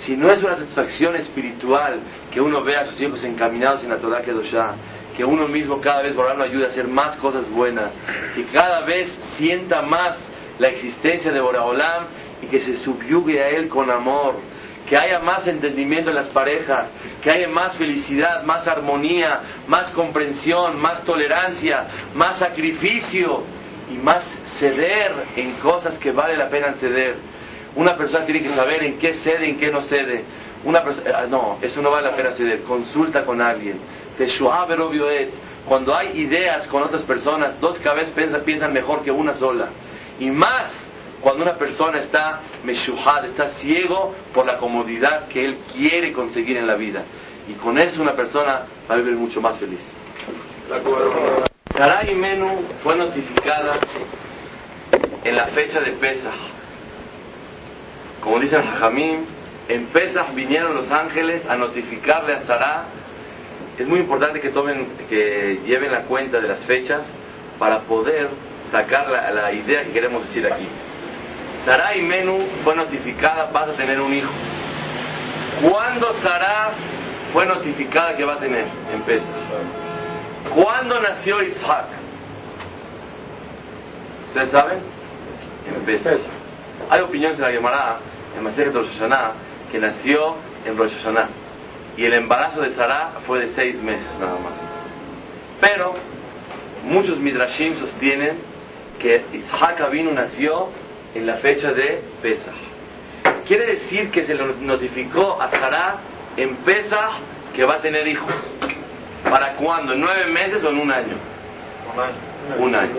Si 0.00 0.16
no 0.16 0.28
es 0.28 0.42
una 0.42 0.56
satisfacción 0.56 1.16
espiritual 1.16 2.00
que 2.32 2.40
uno 2.40 2.62
vea 2.62 2.80
a 2.80 2.86
sus 2.86 3.00
hijos 3.00 3.22
encaminados 3.24 3.82
en 3.82 3.90
la 3.90 3.98
Torah 3.98 4.22
Kedoshá, 4.22 4.74
que 5.16 5.24
uno 5.24 5.46
mismo 5.48 5.80
cada 5.80 6.02
vez 6.02 6.14
por 6.14 6.36
lo 6.36 6.44
ayude 6.44 6.66
a 6.66 6.68
hacer 6.68 6.88
más 6.88 7.16
cosas 7.16 7.48
buenas, 7.48 7.90
que 8.34 8.44
cada 8.46 8.84
vez 8.84 9.08
sienta 9.36 9.82
más 9.82 10.16
la 10.58 10.68
existencia 10.68 11.32
de 11.32 11.40
Boraholam 11.40 12.06
y 12.42 12.46
que 12.46 12.60
se 12.60 12.76
subyugue 12.78 13.42
a 13.42 13.48
él 13.50 13.68
con 13.68 13.90
amor, 13.90 14.34
que 14.88 14.96
haya 14.96 15.20
más 15.20 15.46
entendimiento 15.46 16.10
en 16.10 16.16
las 16.16 16.28
parejas, 16.28 16.88
que 17.22 17.30
haya 17.30 17.48
más 17.48 17.76
felicidad, 17.76 18.42
más 18.44 18.66
armonía, 18.66 19.40
más 19.66 19.90
comprensión, 19.92 20.80
más 20.80 21.04
tolerancia, 21.04 21.86
más 22.14 22.38
sacrificio 22.38 23.42
y 23.90 23.94
más 23.94 24.24
ceder 24.58 25.12
en 25.36 25.54
cosas 25.54 25.98
que 25.98 26.10
vale 26.10 26.36
la 26.36 26.48
pena 26.48 26.74
ceder. 26.74 27.16
Una 27.76 27.96
persona 27.96 28.24
tiene 28.24 28.42
que 28.42 28.54
saber 28.54 28.84
en 28.84 28.98
qué 28.98 29.14
cede, 29.14 29.48
en 29.48 29.58
qué 29.58 29.70
no 29.70 29.82
cede. 29.82 30.24
Una 30.64 30.80
eh, 30.80 31.26
no, 31.28 31.58
eso 31.60 31.82
no 31.82 31.90
vale 31.90 32.10
la 32.10 32.16
pena 32.16 32.32
ceder. 32.32 32.62
Consulta 32.62 33.24
con 33.24 33.40
alguien. 33.40 33.78
Cuando 35.66 35.94
hay 35.94 36.20
ideas 36.20 36.66
con 36.68 36.82
otras 36.82 37.02
personas, 37.02 37.60
dos 37.60 37.78
cabezas 37.80 38.12
piensan, 38.44 38.72
mejor 38.72 39.02
que 39.02 39.10
una 39.10 39.34
sola. 39.34 39.68
Y 40.20 40.30
más 40.30 40.70
cuando 41.20 41.42
una 41.42 41.54
persona 41.54 41.98
está 41.98 42.40
meshuhad, 42.64 43.24
está 43.24 43.48
ciego 43.54 44.14
por 44.32 44.46
la 44.46 44.58
comodidad 44.58 45.26
que 45.28 45.44
él 45.44 45.58
quiere 45.72 46.12
conseguir 46.12 46.58
en 46.58 46.66
la 46.66 46.74
vida. 46.74 47.02
Y 47.48 47.54
con 47.54 47.78
eso 47.78 48.02
una 48.02 48.14
persona 48.14 48.66
va 48.88 48.94
a 48.94 48.98
vivir 48.98 49.14
mucho 49.14 49.40
más 49.40 49.58
feliz. 49.58 49.80
Sarai 51.76 52.14
Menu 52.14 52.62
fue 52.82 52.96
notificada 52.96 53.80
en 55.24 55.34
la 55.34 55.46
fecha 55.46 55.80
de 55.80 55.92
Pesach. 55.92 56.53
Como 58.24 58.40
dice 58.40 58.56
el 58.56 58.62
Jajamim, 58.62 59.26
en 59.68 59.86
Pesach 59.88 60.34
vinieron 60.34 60.74
los 60.74 60.90
ángeles 60.90 61.44
a 61.46 61.56
notificarle 61.56 62.32
a 62.32 62.46
Sarah. 62.46 62.84
Es 63.78 63.86
muy 63.86 64.00
importante 64.00 64.40
que 64.40 64.48
tomen, 64.48 64.86
que 65.10 65.60
lleven 65.66 65.92
la 65.92 66.04
cuenta 66.04 66.40
de 66.40 66.48
las 66.48 66.64
fechas 66.64 67.02
para 67.58 67.80
poder 67.80 68.30
sacar 68.72 69.10
la, 69.10 69.52
idea 69.52 69.84
que 69.84 69.92
queremos 69.92 70.26
decir 70.26 70.50
aquí. 70.50 70.66
Sarah 71.66 71.94
y 71.96 72.02
Menú 72.02 72.38
fue 72.64 72.74
notificada, 72.74 73.50
vas 73.52 73.68
a 73.68 73.72
tener 73.74 74.00
un 74.00 74.14
hijo. 74.14 74.30
¿Cuándo 75.62 76.14
Sarah 76.22 76.72
fue 77.30 77.44
notificada 77.44 78.16
que 78.16 78.24
va 78.24 78.34
a 78.34 78.38
tener? 78.38 78.64
En 78.90 79.02
Pesach. 79.02 79.28
¿Cuándo 80.54 80.98
nació 81.00 81.42
Isaac? 81.42 81.86
¿Ustedes 84.28 84.50
saben? 84.50 84.78
En 85.68 85.82
Pesach. 85.84 86.20
Hay 86.90 87.00
opiniones 87.00 87.38
en 87.38 87.44
la 87.44 87.52
Gemara, 87.52 87.98
en 88.36 88.42
Maseret 88.42 88.72
Rosh 88.74 88.88
Hashanah, 88.92 89.32
que 89.70 89.78
nació 89.78 90.36
en 90.64 90.76
Rosh 90.76 90.92
Hashanah. 90.96 91.28
Y 91.96 92.04
el 92.04 92.14
embarazo 92.14 92.60
de 92.60 92.74
Sarah 92.74 93.20
fue 93.26 93.40
de 93.40 93.54
seis 93.54 93.80
meses 93.80 94.08
nada 94.18 94.34
más. 94.34 94.54
Pero 95.60 95.94
muchos 96.84 97.18
midrashim 97.18 97.76
sostienen 97.76 98.38
que 98.98 99.24
Isaac 99.32 99.80
Avinu 99.80 100.12
nació 100.12 100.68
en 101.14 101.26
la 101.26 101.36
fecha 101.36 101.72
de 101.72 102.02
Pesach. 102.20 102.54
Quiere 103.46 103.66
decir 103.66 104.10
que 104.10 104.24
se 104.24 104.34
le 104.34 104.44
notificó 104.60 105.40
a 105.40 105.50
Sarah 105.50 105.98
en 106.36 106.56
Pesach 106.56 107.12
que 107.54 107.64
va 107.64 107.74
a 107.74 107.80
tener 107.80 108.06
hijos. 108.08 108.32
¿Para 109.22 109.54
cuándo? 109.54 109.92
¿En 109.92 110.00
nueve 110.00 110.26
meses 110.26 110.62
o 110.64 110.70
en 110.70 110.78
un 110.78 110.90
año? 110.90 111.16
Un 112.58 112.74
año. 112.74 112.96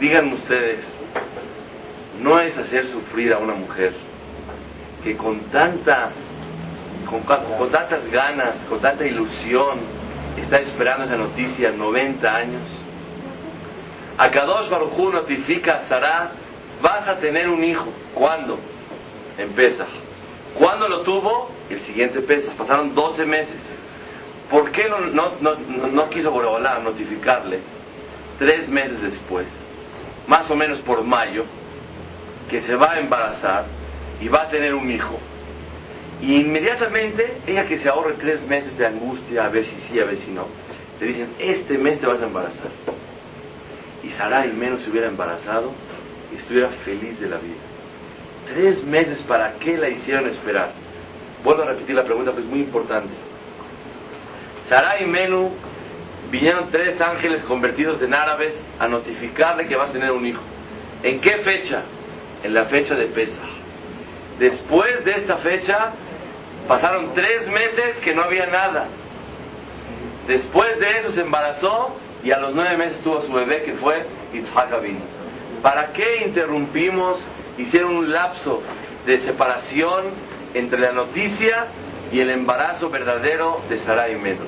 Díganme 0.00 0.34
ustedes, 0.34 0.84
no 2.20 2.40
es 2.40 2.56
hacer 2.56 2.86
sufrir 2.88 3.32
a 3.32 3.38
una 3.38 3.54
mujer 3.54 3.92
que 5.02 5.16
con 5.16 5.40
tanta 5.50 6.12
con, 7.06 7.70
tantas 7.70 8.10
ganas, 8.10 8.56
con 8.68 8.80
tanta 8.80 9.06
ilusión, 9.06 9.78
está 10.36 10.58
esperando 10.58 11.04
esa 11.04 11.16
noticia 11.16 11.70
90 11.70 12.34
años. 12.34 12.62
Akadosh 14.18 14.68
Baruj 14.68 15.12
notifica 15.12 15.74
a 15.74 15.88
Sarah, 15.88 16.30
vas 16.82 17.06
a 17.06 17.16
tener 17.16 17.48
un 17.48 17.62
hijo. 17.62 17.86
¿Cuándo? 18.14 18.58
En 19.38 19.52
Pesach. 19.52 19.88
¿Cuándo 20.54 20.88
lo 20.88 21.02
tuvo? 21.02 21.50
El 21.70 21.80
siguiente 21.82 22.20
Pesach. 22.22 22.54
Pasaron 22.54 22.94
12 22.94 23.24
meses. 23.24 23.60
¿Por 24.50 24.70
qué 24.70 24.88
no, 24.88 25.00
no, 25.00 25.32
no, 25.40 25.56
no 25.56 26.78
notificarle? 26.82 27.60
Tres 28.38 28.68
meses 28.68 29.00
después, 29.00 29.46
más 30.26 30.50
o 30.50 30.54
menos 30.54 30.78
por 30.80 31.02
mayo, 31.02 31.44
que 32.50 32.62
se 32.62 32.74
va 32.74 32.92
a 32.92 33.00
embarazar 33.00 33.64
y 34.20 34.28
va 34.28 34.42
a 34.42 34.48
tener 34.48 34.74
un 34.74 34.90
hijo. 34.90 35.18
Y 36.20 36.36
inmediatamente, 36.36 37.38
ella 37.46 37.64
que 37.64 37.78
se 37.78 37.88
ahorre 37.88 38.14
tres 38.14 38.46
meses 38.46 38.76
de 38.78 38.86
angustia, 38.86 39.44
a 39.44 39.48
ver 39.48 39.66
si 39.66 39.76
sí, 39.82 40.00
a 40.00 40.04
ver 40.04 40.16
si 40.16 40.30
no, 40.30 40.46
le 41.00 41.06
dicen, 41.06 41.34
este 41.38 41.76
mes 41.76 42.00
te 42.00 42.06
vas 42.06 42.20
a 42.20 42.26
embarazar. 42.26 42.70
Y 44.02 44.10
Sarai 44.12 44.52
menos 44.52 44.82
se 44.82 44.90
hubiera 44.90 45.08
embarazado 45.08 45.72
y 46.32 46.36
estuviera 46.36 46.68
feliz 46.84 47.20
de 47.20 47.28
la 47.28 47.36
vida. 47.36 47.56
Tres 48.46 48.82
meses, 48.84 49.22
¿para 49.22 49.54
qué 49.54 49.76
la 49.76 49.88
hicieron 49.88 50.28
esperar? 50.28 50.70
Vuelvo 51.44 51.64
a 51.64 51.66
repetir 51.66 51.94
la 51.94 52.04
pregunta, 52.04 52.30
porque 52.30 52.46
es 52.46 52.50
muy 52.50 52.60
importante. 52.60 53.12
Sarai 54.68 55.04
y 55.04 55.06
Menú 55.06 55.50
vinieron 56.30 56.70
tres 56.70 57.00
ángeles 57.00 57.42
convertidos 57.44 58.00
en 58.02 58.14
árabes 58.14 58.54
a 58.78 58.88
notificarle 58.88 59.66
que 59.66 59.76
va 59.76 59.84
a 59.84 59.92
tener 59.92 60.10
un 60.12 60.26
hijo. 60.26 60.42
¿En 61.02 61.20
qué 61.20 61.38
fecha? 61.38 61.84
En 62.42 62.54
la 62.54 62.66
fecha 62.66 62.94
de 62.94 63.06
Pesach. 63.06 63.56
Después 64.38 65.04
de 65.04 65.12
esta 65.12 65.38
fecha, 65.38 65.92
pasaron 66.68 67.12
tres 67.14 67.48
meses 67.48 67.96
que 68.02 68.14
no 68.14 68.22
había 68.22 68.46
nada. 68.46 68.86
Después 70.26 70.78
de 70.78 70.98
eso 70.98 71.12
se 71.12 71.20
embarazó 71.22 71.96
y 72.22 72.32
a 72.32 72.38
los 72.38 72.54
nueve 72.54 72.76
meses 72.76 73.00
tuvo 73.02 73.22
su 73.22 73.32
bebé 73.32 73.62
que 73.62 73.74
fue 73.74 74.04
Isaac 74.32 74.70
¿Para 75.62 75.92
qué 75.92 76.24
interrumpimos, 76.26 77.18
hicieron 77.56 77.96
un 77.96 78.12
lapso 78.12 78.62
de 79.06 79.20
separación 79.20 80.06
entre 80.54 80.80
la 80.80 80.92
noticia 80.92 81.68
y 82.12 82.20
el 82.20 82.30
embarazo 82.30 82.90
verdadero 82.90 83.62
de 83.68 83.78
Sarai 83.80 84.14
y 84.14 84.16
Medo? 84.16 84.44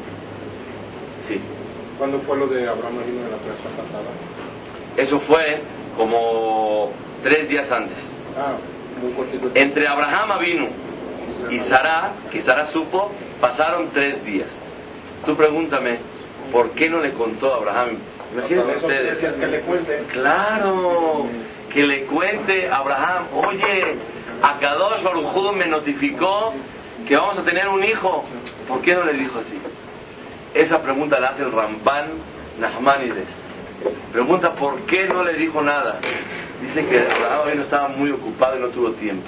Sí. 1.26 1.40
¿Cuándo 1.96 2.20
fue 2.20 2.36
lo 2.36 2.46
de 2.46 2.68
Abraham 2.68 2.98
vino 3.06 3.22
en 3.22 3.30
la 3.30 3.36
plaza 3.38 3.68
pasada? 3.76 4.10
Eso 4.96 5.20
fue 5.20 5.62
como 5.96 6.92
tres 7.22 7.48
días 7.48 7.70
antes. 7.70 7.98
Ah, 8.36 8.56
Entre 9.54 9.86
Abraham 9.86 10.38
vino 10.40 10.68
y 11.50 11.60
Sara, 11.60 12.12
que 12.30 12.42
Sara 12.42 12.66
supo, 12.66 13.12
Pasaron 13.40 13.90
tres 13.94 14.24
días. 14.24 14.48
Tú 15.24 15.36
pregúntame, 15.36 15.98
¿por 16.50 16.70
qué 16.70 16.90
no 16.90 17.00
le 17.00 17.12
contó 17.12 17.54
a 17.54 17.56
Abraham? 17.58 17.98
Imagínense 18.32 18.76
ustedes. 18.76 19.36
que 19.36 19.46
le 19.46 19.60
cuente. 19.60 20.04
Claro, 20.12 21.26
que 21.72 21.82
le 21.84 22.04
cuente 22.06 22.68
a 22.68 22.76
Abraham, 22.78 23.26
oye, 23.34 23.96
Akadosh 24.42 25.02
Baruj 25.02 25.36
Hu 25.36 25.52
me 25.52 25.66
notificó 25.66 26.52
que 27.06 27.16
vamos 27.16 27.38
a 27.38 27.42
tener 27.42 27.68
un 27.68 27.82
hijo. 27.84 28.24
¿Por 28.66 28.82
qué 28.82 28.94
no 28.94 29.04
le 29.04 29.12
dijo 29.12 29.38
así? 29.38 29.58
Esa 30.54 30.82
pregunta 30.82 31.20
la 31.20 31.28
hace 31.28 31.42
el 31.42 31.52
Ramban 31.52 32.06
Nachmanides. 32.58 33.28
Pregunta 34.12 34.54
por 34.54 34.80
qué 34.86 35.06
no 35.06 35.22
le 35.22 35.34
dijo 35.34 35.62
nada. 35.62 36.00
Dice 36.60 36.86
que 36.86 36.98
Abraham 37.00 37.56
no 37.56 37.62
estaba 37.62 37.88
muy 37.88 38.10
ocupado 38.10 38.58
y 38.58 38.60
no 38.60 38.68
tuvo 38.68 38.92
tiempo. 38.92 39.26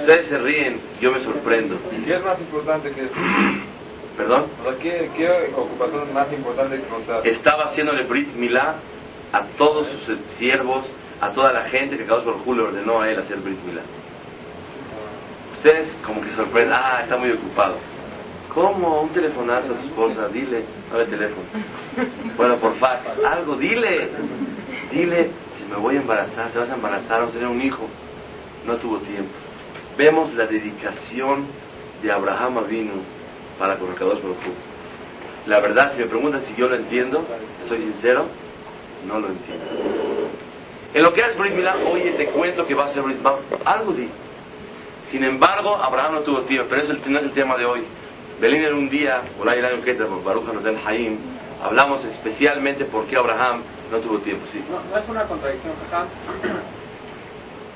Ustedes 0.00 0.28
se 0.28 0.38
ríen, 0.38 0.80
yo 1.00 1.12
me 1.12 1.20
sorprendo. 1.20 1.76
¿Qué 2.04 2.14
es 2.14 2.24
más 2.24 2.40
importante 2.40 2.90
que 2.90 3.02
¿Perdón? 4.16 4.46
¿qué, 4.80 5.10
¿qué 5.14 5.52
ocupación 5.54 6.08
es 6.08 6.14
más 6.14 6.32
importante 6.32 6.76
que 6.78 6.84
contar? 6.84 7.26
Estaba 7.28 7.64
haciéndole 7.64 8.04
Brit 8.04 8.34
Milá 8.34 8.76
a 9.32 9.44
todos 9.58 9.88
sus 9.88 10.18
siervos, 10.38 10.86
a 11.20 11.32
toda 11.32 11.52
la 11.52 11.64
gente 11.64 11.98
que 11.98 12.04
Baruj 12.04 12.46
Hu 12.46 12.54
le 12.54 12.62
ordenó 12.62 13.02
a 13.02 13.10
él 13.10 13.18
hacer 13.18 13.38
Brit 13.38 13.62
Milá. 13.64 13.82
Ustedes 15.56 15.88
como 16.04 16.22
que 16.22 16.32
sorprenden, 16.32 16.74
ah, 16.74 17.00
está 17.02 17.16
muy 17.16 17.30
ocupado. 17.32 17.76
¿Cómo? 18.56 19.02
Un 19.02 19.10
telefonazo 19.10 19.74
a 19.74 19.76
tu 19.76 19.86
esposa, 19.86 20.28
dile, 20.28 20.64
no 20.90 20.98
el 20.98 21.06
teléfono. 21.10 21.44
Bueno, 22.38 22.56
por 22.56 22.74
fax, 22.78 23.06
algo, 23.22 23.54
dile. 23.54 24.08
Dile, 24.90 25.30
si 25.58 25.64
me 25.70 25.76
voy 25.76 25.96
a 25.96 26.00
embarazar, 26.00 26.50
te 26.52 26.58
vas 26.58 26.70
a 26.70 26.74
embarazar, 26.74 27.20
vamos 27.20 27.34
a 27.34 27.38
tener 27.38 27.48
un 27.48 27.60
hijo. 27.60 27.86
No 28.64 28.76
tuvo 28.76 28.96
tiempo. 29.00 29.28
Vemos 29.98 30.32
la 30.32 30.46
dedicación 30.46 31.44
de 32.02 32.10
Abraham 32.10 32.56
Avinu 32.56 33.02
para 33.58 33.76
con 33.76 33.90
el 33.90 33.94
Kadosh. 33.94 34.20
La 35.46 35.60
verdad, 35.60 35.92
si 35.92 35.98
me 35.98 36.06
preguntan 36.06 36.42
si 36.44 36.54
yo 36.54 36.66
lo 36.66 36.76
entiendo, 36.76 37.26
soy 37.68 37.80
sincero, 37.80 38.24
no 39.06 39.20
lo 39.20 39.28
entiendo. 39.28 39.66
En 40.94 41.02
lo 41.02 41.12
que 41.12 41.20
es 41.20 41.36
Brit 41.36 41.52
Milá, 41.52 41.76
oye, 41.90 42.12
te 42.12 42.28
cuento 42.28 42.66
que 42.66 42.74
va 42.74 42.86
a 42.86 42.94
ser 42.94 43.02
Brit 43.02 43.18
Milá, 43.18 43.36
algo 43.66 43.92
di. 43.92 44.08
Sin 45.10 45.22
embargo, 45.24 45.76
Abraham 45.76 46.14
no 46.14 46.20
tuvo 46.20 46.40
tiempo, 46.44 46.68
pero 46.70 46.84
eso 46.84 46.94
no 47.06 47.18
es 47.18 47.24
el 47.24 47.32
tema 47.32 47.58
de 47.58 47.66
hoy. 47.66 47.82
Belín 48.40 48.64
en 48.64 48.74
un 48.74 48.88
día, 48.90 49.22
Haim, 50.86 51.18
hablamos 51.62 52.04
especialmente 52.04 52.84
por 52.84 53.06
qué 53.06 53.16
Abraham 53.16 53.62
no 53.90 53.98
tuvo 53.98 54.18
tiempo. 54.18 54.46
Sí. 54.52 54.62
No, 54.70 54.78
no 54.90 54.98
es 55.02 55.08
una 55.08 55.24
contradicción, 55.24 55.72
Jajam. 55.90 56.08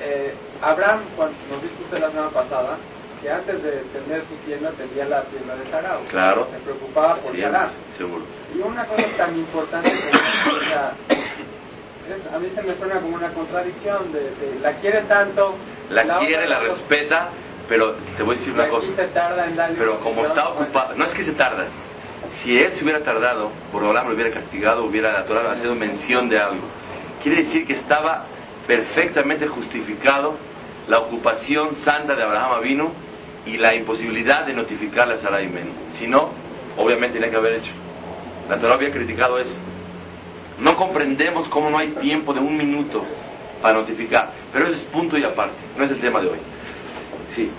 Eh, 0.03 0.33
Abraham, 0.62 1.01
cuando 1.14 1.37
nos 1.51 1.62
dijo 1.62 1.75
usted 1.85 1.99
la 1.99 2.09
semana 2.11 2.31
pasada, 2.31 2.79
que 3.20 3.31
antes 3.31 3.62
de 3.62 3.70
tener 3.92 4.23
su 4.25 4.35
tienda 4.46 4.70
tenía 4.70 5.05
la 5.05 5.25
tienda 5.25 5.55
de 5.57 5.70
Sarah. 5.70 5.99
o 5.99 6.01
sea, 6.05 6.11
Claro. 6.11 6.49
Se 6.51 6.59
preocupaba 6.61 7.16
por 7.16 7.35
Sí, 7.35 7.42
Sarah. 7.42 7.68
seguro. 7.99 8.23
Y 8.55 8.61
una 8.61 8.87
cosa 8.87 9.05
tan 9.18 9.37
importante 9.38 9.90
como 9.90 10.59
sea, 10.61 10.94
es- 12.09 12.35
a 12.35 12.38
mí 12.38 12.49
se 12.55 12.62
me 12.62 12.77
suena 12.79 12.94
como 12.94 13.14
una 13.14 13.29
contradicción 13.35 14.11
de, 14.11 14.20
de 14.20 14.59
la 14.62 14.73
quiere 14.77 15.03
tanto, 15.03 15.57
La 15.90 16.03
otra 16.05 16.18
quiere, 16.20 16.49
la 16.49 16.61
respeta, 16.61 17.29
pero 17.71 17.95
te 18.17 18.25
voy 18.25 18.35
a 18.35 18.39
decir 18.39 18.53
una 18.53 18.69
cosa. 18.69 18.89
Pero 19.79 20.01
como 20.01 20.27
está 20.27 20.49
ocupado, 20.49 20.97
no 20.97 21.05
es 21.05 21.15
que 21.15 21.25
se 21.25 21.33
tarda. 21.35 21.69
Si 22.43 22.59
él 22.59 22.73
se 22.75 22.83
hubiera 22.83 22.99
tardado, 23.05 23.53
Borolam 23.73 24.09
lo 24.09 24.15
hubiera 24.15 24.33
castigado, 24.33 24.85
hubiera 24.85 25.13
la 25.13 25.25
Torah 25.25 25.55
sido 25.55 25.77
mención 25.77 26.29
de 26.29 26.41
algo. 26.41 26.67
Quiere 27.23 27.45
decir 27.45 27.69
que 27.69 27.75
estaba 27.75 28.27
perfectamente 28.67 29.47
justificado 29.47 30.37
la 30.89 30.99
ocupación 30.99 31.77
santa 31.77 32.17
de 32.17 32.25
Abraham 32.25 32.53
Avinu 32.55 32.91
y 33.47 33.57
la 33.57 33.73
imposibilidad 33.77 34.45
de 34.45 34.53
notificarle 34.53 35.15
a 35.15 35.19
Sarai 35.19 35.49
Men. 35.49 35.71
Si 35.97 36.09
no, 36.09 36.31
obviamente 36.77 37.21
tenía 37.21 37.31
que 37.31 37.37
haber 37.37 37.53
hecho. 37.53 37.73
La 38.49 38.59
Torah 38.59 38.75
había 38.75 38.91
criticado 38.91 39.39
eso. 39.39 39.55
No 40.59 40.75
comprendemos 40.75 41.49
cómo 41.49 41.71
no 41.71 41.79
hay 41.79 41.91
tiempo 41.93 42.35
de 42.35 42.41
un 42.41 42.57
minuto 42.57 43.05
para 43.63 43.75
notificar, 43.75 44.33
pero 44.53 44.67
eso 44.67 44.75
es 44.75 44.83
punto 44.87 45.17
y 45.17 45.25
aparte, 45.25 45.55
no 45.79 45.85
es 45.85 45.93
el 45.93 46.01
tema 46.01 46.21
de 46.21 46.31
hoy. 46.31 46.39
Sí. 47.35 47.51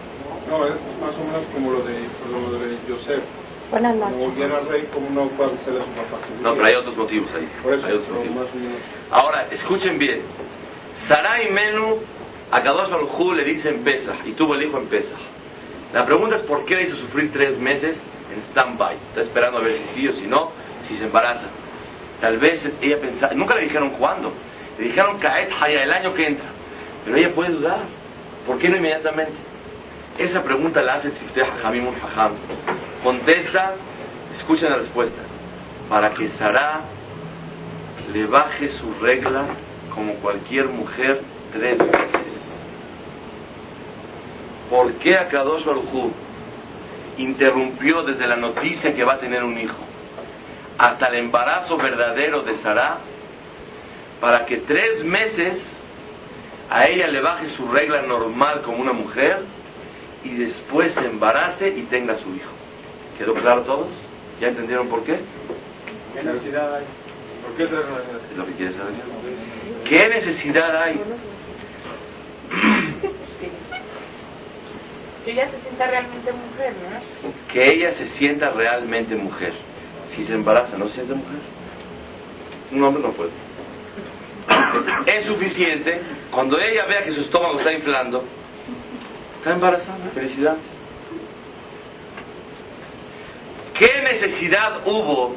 No, 0.50 0.66
es 0.66 0.74
más 1.00 1.16
o 1.16 1.24
menos 1.26 1.46
como 1.54 1.72
lo 1.72 1.82
de, 1.84 2.00
lo 2.32 2.60
de 2.60 2.78
Joseph. 2.88 3.24
Buenas 3.70 3.94
Como 3.94 4.10
noches. 4.10 4.26
volviera 4.28 4.60
rey, 4.70 4.90
como 4.94 5.10
no 5.12 5.22
avisarle 5.46 5.80
a 5.82 5.86
su 5.86 5.92
papá. 5.92 6.18
No, 6.42 6.54
pero 6.54 6.66
hay 6.66 6.76
otros 6.76 6.98
motivos 6.98 7.30
ahí. 7.36 7.48
Por 7.64 7.74
eso, 7.74 7.86
Hay 7.88 7.94
otros 7.94 8.10
motivos. 8.18 8.36
más 8.36 8.54
o 8.54 8.58
menos. 8.58 8.78
Ahora, 9.12 9.48
escuchen 9.50 9.98
bien. 9.98 10.24
Sarai 11.08 11.50
Menú, 11.52 12.00
a 12.52 12.62
Kadosh 12.62 12.90
Baruj 12.90 13.18
Hu 13.20 13.34
le 13.34 13.44
dice 13.46 13.70
en 13.70 13.84
Pesach, 13.84 14.26
y 14.26 14.34
tuvo 14.34 14.56
el 14.56 14.64
hijo 14.64 14.78
en 14.78 14.88
Pesach. 14.88 15.18
La 15.94 16.06
pregunta 16.06 16.36
es 16.38 16.42
por 16.44 16.66
qué 16.66 16.76
le 16.76 16.84
hizo 16.84 16.98
sufrir 16.98 17.32
tres 17.32 17.58
meses 17.58 17.98
en 18.34 18.42
stand-by. 18.52 18.96
Está 19.10 19.22
esperando 19.22 19.60
a 19.60 19.62
ver 19.62 19.78
si 19.78 19.84
sí 19.94 20.08
o 20.08 20.14
si 20.14 20.28
no, 20.28 20.52
si 20.88 20.98
se 20.98 21.06
embaraza. 21.06 21.48
Tal 22.20 22.38
vez 22.40 22.62
ella 22.82 23.00
pensaba, 23.00 23.34
nunca 23.34 23.56
le 23.56 23.64
dijeron 23.64 23.92
cuándo. 23.92 24.32
Le 24.78 24.86
dijeron 24.86 25.18
Kaet 25.18 25.50
Haya, 25.62 25.84
el 25.84 25.92
año 25.92 26.14
que 26.14 26.28
entra. 26.28 26.50
Pero 27.06 27.18
ella 27.18 27.34
puede 27.34 27.52
dudar. 27.52 27.80
¿Por 28.46 28.58
qué 28.60 28.70
no 28.70 28.78
inmediatamente? 28.78 29.34
Esa 30.18 30.44
pregunta 30.44 30.82
la 30.82 30.96
hace 30.96 31.08
el 31.08 31.14
Sifteh 31.14 31.46
Hamim 31.64 31.88
un 31.88 31.96
Hajam. 31.96 32.34
Contesta, 33.04 33.76
escuchen 34.36 34.70
la 34.70 34.78
respuesta. 34.78 35.22
Para 35.90 36.12
que 36.12 36.30
Sarah 36.30 36.82
le 38.12 38.26
baje 38.28 38.70
su 38.70 38.94
regla 38.96 39.46
como 39.94 40.16
cualquier 40.16 40.68
mujer 40.68 41.22
tres 41.52 41.78
veces. 41.78 42.42
¿Por 44.70 44.94
qué 44.96 45.18
Akadosh 45.18 45.66
Baruj 45.66 45.94
Hu 45.94 46.12
interrumpió 47.18 48.04
desde 48.04 48.28
la 48.28 48.38
noticia 48.38 48.94
que 48.94 49.04
va 49.04 49.14
a 49.14 49.20
tener 49.20 49.44
un 49.44 49.58
hijo 49.58 49.78
hasta 50.78 51.08
el 51.08 51.16
embarazo 51.16 51.78
verdadero 51.78 52.42
de 52.42 52.56
Sarah 52.58 53.00
para 54.20 54.46
que 54.46 54.58
tres 54.60 55.04
meses 55.04 55.62
a 56.70 56.86
ella 56.86 57.08
le 57.08 57.22
baje 57.22 57.50
su 57.50 57.68
regla 57.68 58.02
normal 58.04 58.62
como 58.62 58.78
una 58.78 58.94
mujer 58.94 59.44
y 60.24 60.36
después 60.36 60.94
se 60.94 61.06
embarace 61.06 61.70
y 61.70 61.84
tenga 61.84 62.18
su 62.18 62.34
hijo? 62.36 62.52
¿Quedó 63.18 63.34
claro 63.34 63.62
todos? 63.62 63.88
¿Ya 64.40 64.48
entendieron 64.48 64.88
por 64.88 65.04
qué? 65.04 65.20
¿Qué 66.14 66.24
necesidad 66.24 66.76
hay? 66.76 66.86
¿Por 67.44 67.56
qué? 67.56 67.64
Es 67.64 68.38
lo 68.38 68.46
que 68.46 68.54
quieres 68.54 68.76
saber. 68.76 68.94
¿Qué 69.88 70.10
necesidad 70.10 70.82
hay? 70.84 71.00
Que 75.26 75.32
ella 75.34 75.52
se 75.52 75.60
sienta 75.62 75.88
realmente 75.88 76.32
mujer, 76.32 76.74
¿no? 76.74 77.54
Que 77.54 77.74
ella 77.74 77.94
se 77.94 78.08
sienta 78.18 78.50
realmente 78.52 79.16
mujer. 79.16 79.54
Si 80.16 80.24
se 80.24 80.34
embaraza, 80.34 80.78
¿no 80.78 80.88
se 80.88 80.96
siente 80.96 81.14
mujer? 81.14 81.40
Un 82.72 82.84
hombre 82.84 83.04
no 83.04 83.12
puede. 83.12 83.32
Es 85.06 85.26
suficiente 85.26 86.02
cuando 86.32 86.60
ella 86.60 86.86
vea 86.86 87.04
que 87.04 87.12
su 87.12 87.22
estómago 87.22 87.60
está 87.60 87.72
inflando. 87.74 88.24
Está 89.42 89.54
embarazada. 89.54 89.98
Felicidades. 90.14 90.62
¿Qué 93.74 93.90
necesidad 94.04 94.86
hubo 94.86 95.36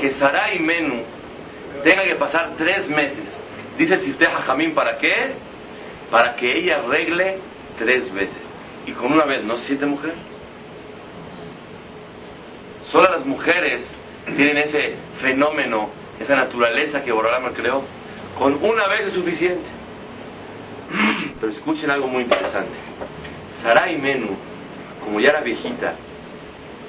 que 0.00 0.12
Sarai 0.12 0.60
Menú 0.60 1.02
tenga 1.82 2.04
que 2.04 2.14
pasar 2.14 2.52
tres 2.56 2.88
meses? 2.88 3.28
Dice 3.76 3.94
el 3.94 4.02
Sifteh 4.02 4.30
Jamín, 4.46 4.72
¿para 4.72 4.98
qué? 4.98 5.32
Para 6.12 6.36
que 6.36 6.58
ella 6.58 6.76
arregle 6.76 7.38
tres 7.76 8.14
veces. 8.14 8.38
Y 8.86 8.92
con 8.92 9.12
una 9.12 9.24
vez, 9.24 9.42
¿no 9.42 9.56
se 9.56 9.64
siente 9.64 9.84
mujer? 9.84 10.14
Solo 12.92 13.10
las 13.10 13.26
mujeres 13.26 13.84
tienen 14.26 14.58
ese 14.58 14.94
fenómeno, 15.20 15.88
esa 16.20 16.36
naturaleza 16.36 17.02
que 17.02 17.10
Borolama 17.10 17.50
creó. 17.50 17.82
Con 18.38 18.62
una 18.62 18.86
vez 18.86 19.08
es 19.08 19.14
suficiente. 19.14 19.68
Pero 21.40 21.50
escuchen 21.50 21.90
algo 21.90 22.06
muy 22.06 22.22
interesante. 22.22 22.76
Sarai 23.62 23.98
Menú, 23.98 24.36
como 25.04 25.20
ya 25.20 25.30
era 25.30 25.40
viejita, 25.40 25.94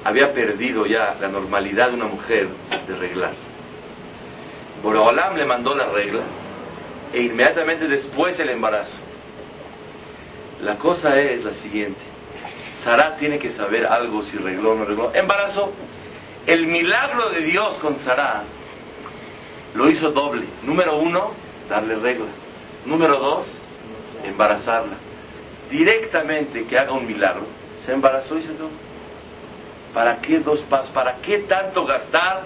había 0.03 0.33
perdido 0.33 0.85
ya 0.85 1.15
la 1.19 1.27
normalidad 1.27 1.89
de 1.89 1.95
una 1.95 2.05
mujer 2.05 2.49
de 2.87 2.95
reglar. 2.95 3.33
Borolam 4.81 5.35
le 5.35 5.45
mandó 5.45 5.75
la 5.75 5.87
regla 5.87 6.23
e 7.13 7.21
inmediatamente 7.21 7.87
después 7.87 8.39
el 8.39 8.49
embarazo. 8.49 8.97
La 10.61 10.77
cosa 10.77 11.17
es 11.17 11.43
la 11.43 11.53
siguiente. 11.55 11.99
Sara 12.83 13.15
tiene 13.17 13.37
que 13.37 13.51
saber 13.51 13.85
algo 13.85 14.23
si 14.23 14.37
regló 14.37 14.71
o 14.71 14.75
no 14.75 14.85
regló. 14.85 15.13
Embarazo. 15.13 15.71
El 16.47 16.65
milagro 16.65 17.29
de 17.29 17.41
Dios 17.41 17.77
con 17.77 17.97
Sara 17.99 18.43
lo 19.75 19.89
hizo 19.89 20.11
doble. 20.11 20.47
Número 20.63 20.97
uno, 20.97 21.31
darle 21.69 21.95
regla. 21.97 22.27
Número 22.85 23.19
dos, 23.19 23.45
embarazarla. 24.23 25.10
Directamente 25.71 26.65
que 26.65 26.77
haga 26.77 26.91
un 26.91 27.07
milagro, 27.07 27.47
se 27.85 27.93
embarazó 27.93 28.37
y 28.37 28.43
se 28.43 28.49
dio. 28.49 28.69
¿Para 29.93 30.17
qué 30.17 30.39
dos 30.39 30.59
pasos? 30.69 30.89
¿Para 30.91 31.15
qué 31.21 31.39
tanto 31.39 31.85
gastar 31.85 32.43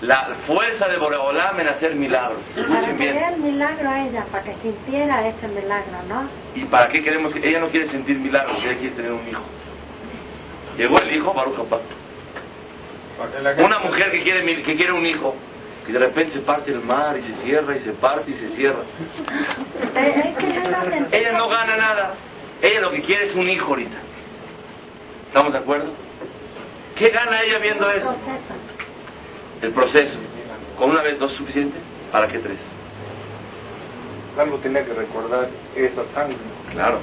la 0.00 0.28
fuerza 0.46 0.86
de 0.88 0.96
Boreolam 0.96 1.58
en 1.58 1.68
hacer 1.68 1.94
milagros. 1.96 2.38
Para 2.54 2.62
Escuchen 2.68 2.98
bien. 2.98 3.14
querer 3.14 3.36
milagro 3.38 3.88
a 3.90 4.06
ella, 4.06 4.24
para 4.30 4.44
que 4.44 4.54
sintiera 4.62 5.26
ese 5.26 5.48
milagro, 5.48 5.98
¿no? 6.08 6.28
¿Y 6.54 6.64
para 6.66 6.88
qué 6.88 7.02
queremos 7.02 7.32
que 7.34 7.40
ella 7.48 7.58
no 7.58 7.68
quiere 7.68 7.88
sentir 7.90 8.16
milagros? 8.16 8.58
Ella 8.62 8.78
quiere 8.78 8.94
tener 8.94 9.10
un 9.12 9.26
hijo. 9.28 9.42
Llegó 10.76 11.00
el 11.00 11.12
hijo, 11.16 11.34
Baruch. 11.34 11.56
Para 11.66 11.80
gente- 13.54 13.64
Una 13.64 13.80
mujer 13.80 14.12
que 14.12 14.22
quiere, 14.22 14.62
que 14.62 14.76
quiere 14.76 14.92
un 14.92 15.04
hijo 15.04 15.34
y 15.88 15.90
de 15.92 15.98
repente 15.98 16.32
se 16.34 16.40
parte 16.40 16.70
el 16.70 16.80
mar 16.80 17.16
y 17.18 17.22
se 17.22 17.34
cierra 17.42 17.76
y 17.76 17.80
se 17.80 17.90
parte 17.94 18.30
y 18.30 18.34
se 18.34 18.50
cierra. 18.50 18.82
Eh, 19.96 20.34
Ella 21.10 21.32
no 21.32 21.48
gana 21.48 21.76
nada. 21.76 22.14
Ella 22.62 22.80
lo 22.80 22.90
que 22.90 23.02
quiere 23.02 23.26
es 23.26 23.34
un 23.34 23.48
hijo 23.48 23.66
ahorita. 23.66 23.98
¿Estamos 25.28 25.52
de 25.52 25.58
acuerdo? 25.58 25.92
¿Qué 26.96 27.10
gana 27.10 27.42
ella 27.42 27.58
viendo 27.58 27.88
eso? 27.90 28.14
El 29.62 29.72
proceso. 29.72 30.18
¿Con 30.76 30.90
una 30.90 31.02
vez 31.02 31.18
dos 31.18 31.32
suficiente? 31.32 31.78
¿Para 32.10 32.26
qué 32.28 32.38
tres? 32.38 32.58
Algo 34.38 34.58
tenía 34.58 34.84
que 34.84 34.92
recordar 34.92 35.48
esa 35.74 36.04
sangre. 36.14 36.38
Claro. 36.72 36.98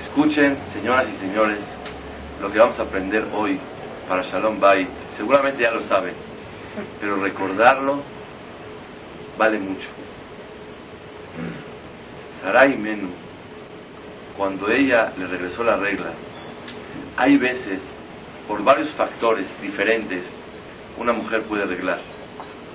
Escuchen, 0.00 0.58
señoras 0.72 1.06
y 1.14 1.16
señores, 1.16 1.60
lo 2.40 2.52
que 2.52 2.58
vamos 2.58 2.78
a 2.78 2.82
aprender 2.82 3.26
hoy 3.34 3.58
para 4.08 4.22
Shalom 4.22 4.60
Bay. 4.60 4.86
Seguramente 5.16 5.62
ya 5.62 5.70
lo 5.70 5.82
saben, 5.82 6.14
pero 7.00 7.16
recordarlo 7.16 8.02
vale 9.38 9.58
mucho. 9.58 9.88
Sarai 12.42 12.76
Menu, 12.76 13.08
cuando 14.36 14.70
ella 14.70 15.12
le 15.16 15.26
regresó 15.26 15.62
la 15.62 15.76
regla, 15.76 16.12
hay 17.16 17.36
veces, 17.36 17.80
por 18.48 18.62
varios 18.64 18.90
factores 18.92 19.46
diferentes, 19.60 20.24
una 20.98 21.12
mujer 21.12 21.44
puede 21.44 21.62
arreglar. 21.62 22.00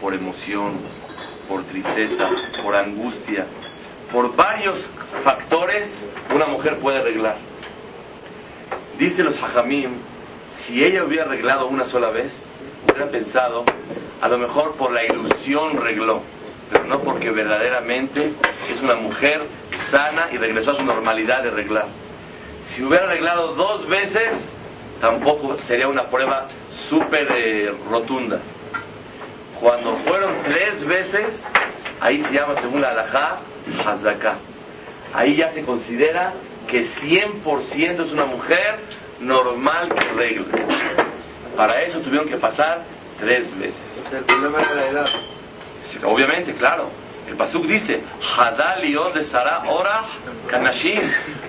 Por 0.01 0.13
emoción, 0.13 0.79
por 1.47 1.63
tristeza, 1.65 2.29
por 2.63 2.75
angustia, 2.75 3.45
por 4.11 4.35
varios 4.35 4.89
factores, 5.23 5.89
una 6.33 6.45
mujer 6.45 6.79
puede 6.79 6.99
arreglar. 6.99 7.37
Dice 8.97 9.23
los 9.23 9.35
hajamim, 9.41 9.91
si 10.65 10.83
ella 10.83 11.03
hubiera 11.03 11.25
arreglado 11.25 11.67
una 11.67 11.85
sola 11.85 12.09
vez, 12.09 12.31
hubiera 12.83 13.09
pensado, 13.09 13.65
a 14.21 14.27
lo 14.27 14.37
mejor 14.37 14.75
por 14.75 14.91
la 14.91 15.03
ilusión 15.05 15.81
regló, 15.81 16.21
pero 16.71 16.85
no 16.85 16.99
porque 17.01 17.31
verdaderamente 17.31 18.33
es 18.69 18.81
una 18.81 18.95
mujer 18.95 19.41
sana 19.91 20.29
y 20.31 20.37
regresó 20.37 20.71
a 20.71 20.75
su 20.75 20.83
normalidad 20.83 21.43
de 21.43 21.49
arreglar. 21.49 21.87
Si 22.69 22.83
hubiera 22.83 23.05
arreglado 23.05 23.55
dos 23.55 23.87
veces, 23.87 24.29
tampoco 25.01 25.57
sería 25.63 25.87
una 25.87 26.03
prueba 26.09 26.47
súper 26.89 27.27
eh, 27.35 27.73
rotunda. 27.89 28.39
Cuando 29.59 29.97
fueron 29.97 30.43
tres 30.43 30.85
veces, 30.85 31.27
ahí 31.99 32.23
se 32.23 32.31
llama, 32.31 32.61
según 32.61 32.81
la 32.81 32.91
alajá, 32.91 33.39
hazaká. 33.85 34.37
Ahí 35.13 35.35
ya 35.37 35.51
se 35.51 35.63
considera 35.63 36.33
que 36.67 36.85
100% 36.85 38.05
es 38.05 38.11
una 38.11 38.25
mujer 38.25 38.79
normal 39.19 39.89
que 39.93 40.07
regla. 40.09 40.45
Para 41.57 41.81
eso 41.81 41.99
tuvieron 41.99 42.29
que 42.29 42.37
pasar 42.37 42.83
tres 43.19 43.57
veces. 43.57 43.81
El 44.11 44.23
problema 44.23 44.61
era 44.61 44.75
la 44.75 44.87
edad. 44.87 45.07
Obviamente, 46.03 46.53
claro. 46.53 46.89
El 47.27 47.35
Pasuk 47.35 47.65
dice, 47.65 48.01
Hadal 48.37 48.85
y 48.85 48.93
de 48.93 49.25
Sara 49.25 49.63
Ora 49.67 50.03
Kanashim. 50.47 50.99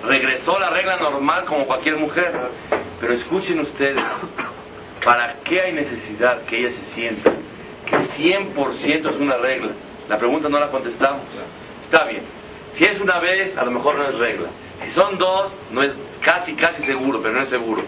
Regresó 0.03 0.59
la 0.59 0.69
regla 0.69 0.97
normal 0.97 1.45
como 1.45 1.65
cualquier 1.65 1.97
mujer. 1.97 2.33
Pero 2.99 3.13
escuchen 3.13 3.59
ustedes, 3.59 4.03
¿para 5.03 5.37
qué 5.43 5.61
hay 5.61 5.73
necesidad 5.73 6.41
que 6.43 6.59
ella 6.59 6.71
se 6.71 6.85
sienta 6.93 7.31
que 7.85 7.97
100% 7.97 9.09
es 9.09 9.15
una 9.15 9.37
regla? 9.37 9.71
La 10.07 10.19
pregunta 10.19 10.49
no 10.49 10.59
la 10.59 10.69
contestamos. 10.69 11.23
Está 11.83 12.05
bien. 12.05 12.23
Si 12.75 12.85
es 12.85 12.99
una 12.99 13.19
vez, 13.19 13.57
a 13.57 13.65
lo 13.65 13.71
mejor 13.71 13.95
no 13.95 14.07
es 14.07 14.17
regla. 14.17 14.49
Si 14.83 14.91
son 14.91 15.17
dos, 15.17 15.51
no 15.71 15.81
es 15.81 15.95
casi, 16.21 16.53
casi 16.53 16.83
seguro, 16.83 17.21
pero 17.21 17.35
no 17.35 17.43
es 17.43 17.49
seguro. 17.49 17.83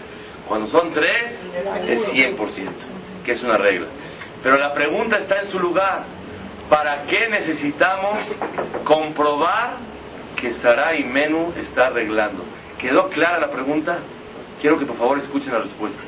Cuando 0.46 0.68
son 0.68 0.92
tres, 0.92 1.38
es 1.86 2.00
100%, 2.08 2.36
que 3.24 3.32
es 3.32 3.42
una 3.42 3.56
regla. 3.56 3.86
Pero 4.42 4.58
la 4.58 4.74
pregunta 4.74 5.18
está 5.18 5.40
en 5.40 5.50
su 5.50 5.58
lugar. 5.58 6.04
¿Para 6.68 7.02
qué 7.04 7.28
necesitamos 7.28 8.18
comprobar 8.84 9.76
que 10.36 10.54
Sarai 10.54 11.04
Menú 11.04 11.52
está 11.56 11.88
arreglando? 11.88 12.44
¿Quedó 12.78 13.08
clara 13.10 13.38
la 13.38 13.50
pregunta? 13.50 13.98
Quiero 14.60 14.78
que 14.78 14.86
por 14.86 14.96
favor 14.96 15.18
escuchen 15.18 15.52
la 15.52 15.60
respuesta. 15.60 16.02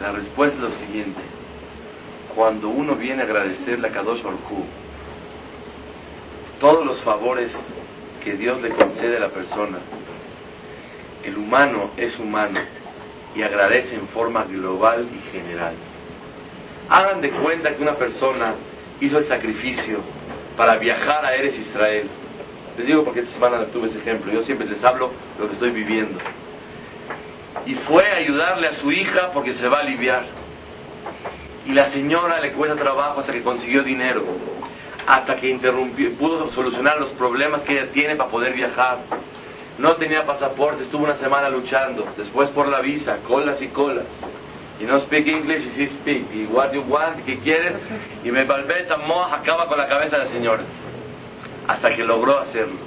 La 0.00 0.12
respuesta 0.12 0.56
es 0.56 0.62
lo 0.62 0.70
siguiente. 0.78 1.20
Cuando 2.34 2.68
uno 2.68 2.96
viene 2.96 3.22
a 3.22 3.24
agradecerle 3.24 3.86
a 3.86 3.92
Kadosh 3.92 4.24
Hu, 4.24 4.64
todos 6.60 6.84
los 6.84 7.00
favores 7.02 7.52
que 8.22 8.32
Dios 8.32 8.60
le 8.60 8.70
concede 8.70 9.16
a 9.16 9.20
la 9.20 9.28
persona, 9.28 9.78
el 11.22 11.38
humano 11.38 11.90
es 11.96 12.18
humano 12.18 12.58
y 13.36 13.42
agradece 13.42 13.94
en 13.94 14.08
forma 14.08 14.44
global 14.44 15.08
y 15.12 15.30
general. 15.30 15.74
Hagan 16.88 17.20
de 17.20 17.30
cuenta 17.30 17.74
que 17.74 17.82
una 17.82 17.96
persona 17.96 18.54
hizo 19.00 19.18
el 19.18 19.26
sacrificio 19.26 20.00
para 20.56 20.76
viajar 20.76 21.24
a 21.24 21.34
Eres 21.34 21.58
Israel. 21.58 22.08
Les 22.76 22.86
digo 22.86 23.04
porque 23.04 23.20
esta 23.20 23.32
semana 23.32 23.64
tuve 23.66 23.88
ese 23.88 23.98
ejemplo, 23.98 24.32
yo 24.32 24.42
siempre 24.42 24.66
les 24.66 24.82
hablo 24.82 25.10
lo 25.38 25.46
que 25.46 25.54
estoy 25.54 25.70
viviendo. 25.70 26.18
Y 27.66 27.74
fue 27.76 28.10
a 28.10 28.16
ayudarle 28.16 28.68
a 28.68 28.72
su 28.74 28.90
hija 28.90 29.30
porque 29.32 29.54
se 29.54 29.68
va 29.68 29.78
a 29.78 29.80
aliviar. 29.80 30.24
Y 31.66 31.72
la 31.72 31.90
señora 31.90 32.40
le 32.40 32.52
cuesta 32.52 32.76
trabajo 32.76 33.20
hasta 33.20 33.32
que 33.32 33.42
consiguió 33.42 33.82
dinero, 33.82 34.24
hasta 35.06 35.36
que 35.36 35.48
interrumpió, 35.48 36.12
pudo 36.14 36.50
solucionar 36.52 37.00
los 37.00 37.10
problemas 37.10 37.62
que 37.62 37.72
ella 37.72 37.92
tiene 37.92 38.16
para 38.16 38.30
poder 38.30 38.52
viajar. 38.52 38.98
No 39.78 39.96
tenía 39.96 40.26
pasaporte, 40.26 40.84
estuvo 40.84 41.04
una 41.04 41.16
semana 41.16 41.48
luchando, 41.48 42.06
después 42.16 42.50
por 42.50 42.68
la 42.68 42.80
visa, 42.80 43.18
colas 43.26 43.62
y 43.62 43.68
colas. 43.68 44.06
Y 44.80 44.84
no 44.84 45.00
speak 45.00 45.26
English 45.26 45.66
y 45.66 45.70
sí 45.70 45.86
speak. 45.98 46.34
Y 46.34 46.46
what 46.46 46.72
you 46.72 46.82
want, 46.82 47.24
¿qué 47.24 47.38
quieres? 47.38 47.74
Y 48.24 48.30
me 48.30 48.44
balbeta, 48.44 48.96
moja, 48.96 49.36
acaba 49.36 49.68
con 49.68 49.78
la 49.78 49.88
cabeza 49.88 50.18
de 50.18 50.24
la 50.24 50.30
señora. 50.30 50.62
Hasta 51.68 51.94
que 51.94 52.04
logró 52.04 52.38
hacerlo. 52.38 52.78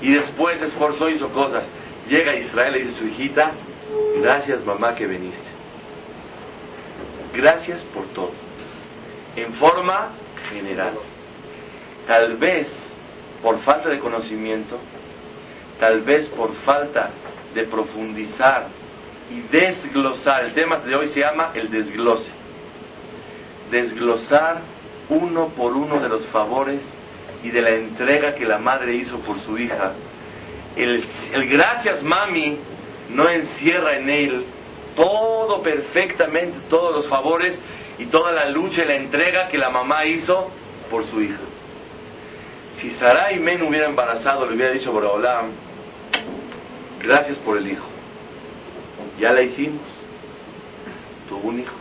Y 0.00 0.12
después 0.12 0.62
esforzó, 0.62 1.08
hizo 1.08 1.28
cosas. 1.30 1.64
Llega 2.08 2.32
a 2.32 2.36
Israel 2.36 2.76
y 2.76 2.82
dice 2.84 2.98
su 2.98 3.06
hijita, 3.06 3.52
gracias 4.20 4.64
mamá 4.64 4.94
que 4.94 5.06
viniste. 5.06 5.50
Gracias 7.34 7.82
por 7.94 8.06
todo. 8.08 8.32
En 9.36 9.52
forma 9.54 10.10
general. 10.48 10.94
Tal 12.06 12.36
vez 12.36 12.68
por 13.42 13.60
falta 13.60 13.88
de 13.88 13.98
conocimiento, 13.98 14.78
tal 15.78 16.02
vez 16.02 16.28
por 16.30 16.54
falta 16.64 17.10
de 17.54 17.64
profundizar 17.64 18.68
y 19.30 19.40
desglosar. 19.42 20.44
El 20.44 20.54
tema 20.54 20.78
de 20.78 20.94
hoy 20.94 21.08
se 21.08 21.20
llama 21.20 21.52
el 21.54 21.70
desglose. 21.70 22.30
Desglosar 23.70 24.60
uno 25.08 25.48
por 25.48 25.72
uno 25.72 26.00
de 26.00 26.08
los 26.08 26.26
favores 26.26 26.82
y 27.42 27.50
de 27.50 27.62
la 27.62 27.70
entrega 27.70 28.34
que 28.34 28.44
la 28.44 28.58
madre 28.58 28.94
hizo 28.94 29.18
por 29.20 29.40
su 29.40 29.56
hija. 29.58 29.92
El, 30.76 31.04
el 31.32 31.48
gracias 31.48 32.02
mami 32.02 32.58
no 33.08 33.28
encierra 33.28 33.96
en 33.96 34.10
él 34.10 34.44
todo 34.96 35.62
perfectamente, 35.62 36.58
todos 36.68 36.94
los 36.94 37.08
favores 37.08 37.58
y 37.98 38.06
toda 38.06 38.32
la 38.32 38.48
lucha 38.50 38.82
y 38.82 38.86
la 38.86 38.94
entrega 38.96 39.48
que 39.48 39.58
la 39.58 39.70
mamá 39.70 40.04
hizo 40.04 40.50
por 40.90 41.04
su 41.06 41.20
hija. 41.20 41.40
Si 42.76 42.90
Sarai 42.92 43.38
Men 43.38 43.62
hubiera 43.62 43.86
embarazado, 43.86 44.46
le 44.46 44.56
hubiera 44.56 44.72
dicho 44.72 44.92
Boraholam, 44.92 45.50
gracias 47.02 47.38
por 47.38 47.58
el 47.58 47.70
hijo. 47.70 47.89
Ya 49.20 49.32
la 49.32 49.42
hicimos. 49.42 49.82
Tuvo 51.28 51.50
un 51.50 51.60
hijo. 51.60 51.74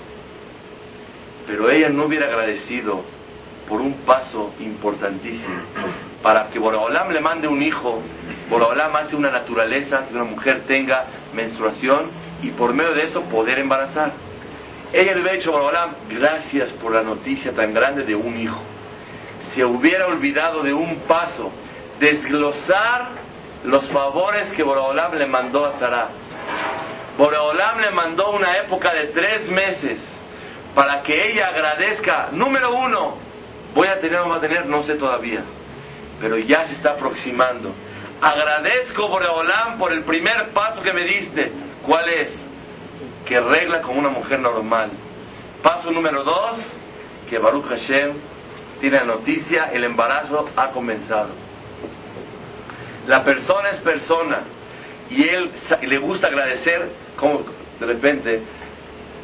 Pero 1.47 1.71
ella 1.71 1.87
no 1.89 2.05
hubiera 2.05 2.25
agradecido 2.25 3.01
por 3.67 3.79
un 3.79 3.93
paso 4.05 4.53
importantísimo. 4.59 5.55
Para 6.21 6.49
que 6.49 6.59
Boraholam 6.59 7.11
le 7.11 7.21
mande 7.21 7.47
un 7.47 7.61
hijo, 7.63 8.01
Boraholam 8.49 8.93
hace 8.97 9.15
una 9.15 9.31
naturaleza 9.31 10.05
que 10.05 10.15
una 10.15 10.25
mujer 10.25 10.63
tenga 10.67 11.05
menstruación 11.33 12.09
y 12.43 12.49
por 12.51 12.73
medio 12.73 12.93
de 12.93 13.05
eso 13.05 13.21
poder 13.23 13.59
embarazar. 13.59 14.11
Ella 14.91 15.13
le 15.13 15.21
hubiera 15.21 15.37
dicho 15.37 15.51
Boraholam, 15.51 15.91
gracias 16.09 16.73
por 16.73 16.93
la 16.93 17.03
noticia 17.03 17.53
tan 17.53 17.73
grande 17.73 18.03
de 18.03 18.15
un 18.15 18.37
hijo. 18.37 18.59
Se 19.55 19.63
hubiera 19.63 20.07
olvidado 20.07 20.61
de 20.61 20.73
un 20.73 20.97
paso, 21.07 21.51
desglosar 22.01 23.11
los 23.63 23.87
favores 23.89 24.51
que 24.53 24.63
Boraholam 24.63 25.15
le 25.15 25.25
mandó 25.25 25.65
a 25.65 25.79
Sarah. 25.79 26.09
Boreolam 27.19 27.81
le 27.81 27.91
mandó 27.91 28.31
una 28.31 28.59
época 28.59 28.93
de 28.93 29.07
tres 29.07 29.49
meses 29.49 29.99
para 30.73 31.03
que 31.03 31.31
ella 31.31 31.47
agradezca. 31.47 32.29
Número 32.31 32.73
uno, 32.73 33.17
voy 33.75 33.89
a 33.89 33.99
tener 33.99 34.19
o 34.19 34.23
no 34.23 34.29
va 34.29 34.37
a 34.37 34.39
tener, 34.39 34.65
no 34.65 34.83
sé 34.83 34.95
todavía, 34.95 35.41
pero 36.21 36.37
ya 36.37 36.65
se 36.67 36.75
está 36.75 36.91
aproximando. 36.91 37.73
Agradezco 38.21 39.09
Boreolam 39.09 39.77
por 39.77 39.91
el 39.91 40.03
primer 40.05 40.51
paso 40.51 40.81
que 40.81 40.93
me 40.93 41.03
diste. 41.03 41.51
¿Cuál 41.85 42.07
es? 42.07 42.31
Que 43.25 43.37
regla 43.41 43.81
como 43.81 43.99
una 43.99 44.09
mujer 44.09 44.39
normal. 44.39 44.89
Paso 45.61 45.91
número 45.91 46.23
dos, 46.23 46.57
que 47.29 47.37
Baruch 47.37 47.67
Hashem 47.67 48.13
tiene 48.79 48.95
la 48.95 49.03
noticia, 49.03 49.71
el 49.73 49.83
embarazo 49.83 50.49
ha 50.55 50.71
comenzado. 50.71 51.31
La 53.07 53.25
persona 53.25 53.71
es 53.71 53.81
persona 53.81 54.43
y 55.09 55.27
él 55.27 55.51
le 55.81 55.97
gusta 55.97 56.27
agradecer 56.27 57.08
como 57.19 57.43
de 57.79 57.85
repente 57.85 58.41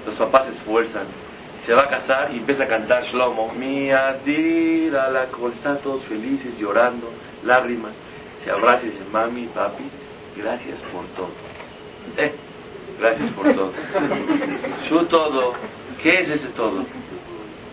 los 0.05 0.15
papás 0.15 0.47
se 0.47 0.53
esfuerzan, 0.53 1.05
se 1.65 1.73
va 1.73 1.83
a 1.83 1.89
casar 1.89 2.31
y 2.33 2.37
empieza 2.37 2.63
a 2.63 2.67
cantar 2.67 3.03
Shlomo, 3.05 3.53
mi 3.53 3.89
adira 3.89 5.09
la 5.09 5.27
están 5.53 5.79
todos 5.79 6.03
felices, 6.03 6.57
llorando, 6.57 7.09
lágrimas, 7.43 7.93
se 8.43 8.51
abraza 8.51 8.85
y 8.85 8.89
dice, 8.89 9.03
mami, 9.11 9.47
papi, 9.47 9.83
gracias 10.37 10.79
por 10.93 11.05
todo. 11.15 11.31
Eh, 12.17 12.35
gracias 12.99 13.31
por 13.31 13.51
todo. 13.53 13.71
Su 14.89 15.05
todo, 15.05 15.53
¿qué 16.03 16.21
es 16.21 16.29
ese 16.29 16.49
todo? 16.49 16.85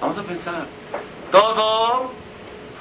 Vamos 0.00 0.18
a 0.18 0.22
pensar. 0.22 0.64
Todo 1.30 2.12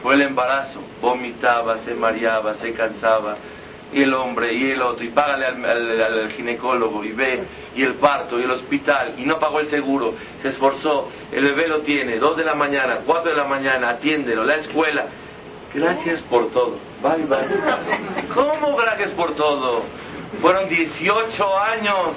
fue 0.01 0.15
el 0.15 0.21
embarazo. 0.23 0.79
Vomitaba, 1.01 1.77
se 1.79 1.93
mareaba, 1.93 2.55
se 2.55 2.73
cansaba. 2.73 3.35
Y 3.93 4.03
el 4.03 4.13
hombre, 4.13 4.53
y 4.53 4.71
el 4.71 4.81
otro, 4.81 5.03
y 5.03 5.09
págale 5.09 5.45
al, 5.45 6.31
ginecólogo, 6.31 7.03
y 7.03 7.11
ve, 7.11 7.43
y 7.75 7.83
el 7.83 7.95
parto, 7.95 8.39
y 8.39 8.43
el 8.43 8.51
hospital, 8.51 9.15
y 9.17 9.25
no 9.25 9.37
pagó 9.37 9.59
el 9.59 9.69
seguro, 9.69 10.13
se 10.41 10.49
esforzó, 10.49 11.09
el 11.31 11.43
bebé 11.43 11.67
lo 11.67 11.79
tiene, 11.79 12.17
dos 12.17 12.37
de 12.37 12.45
la 12.45 12.55
mañana, 12.55 12.99
cuatro 13.05 13.31
de 13.31 13.37
la 13.37 13.45
mañana, 13.45 13.89
atiéndelo, 13.89 14.43
la 14.45 14.55
escuela. 14.55 15.05
Gracias 15.73 16.21
por 16.23 16.51
todo. 16.51 16.77
Bye, 17.01 17.25
bye. 17.25 18.27
¿Cómo 18.33 18.75
gracias 18.77 19.11
por 19.11 19.35
todo? 19.35 19.83
Fueron 20.41 20.69
18 20.69 21.59
años 21.59 22.15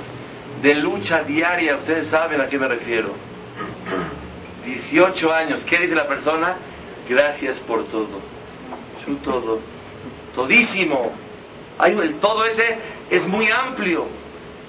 de 0.63 0.75
lucha 0.75 1.23
diaria, 1.25 1.77
ustedes 1.77 2.09
saben 2.09 2.41
a 2.41 2.49
qué 2.49 2.59
me 2.59 2.69
refiero. 2.69 3.11
18 4.65 5.33
años. 5.33 5.65
¿Qué 5.65 5.79
dice 5.79 5.95
la 5.95 6.09
persona? 6.09 6.57
Gracias 7.09 7.59
por 7.61 7.85
todo. 7.85 8.21
Su 9.05 9.17
todo. 9.17 9.61
Todísimo. 10.35 11.13
Hay, 11.79 11.95
todo 12.21 12.45
ese 12.47 12.79
es 13.11 13.27
muy 13.27 13.51
amplio. 13.51 14.07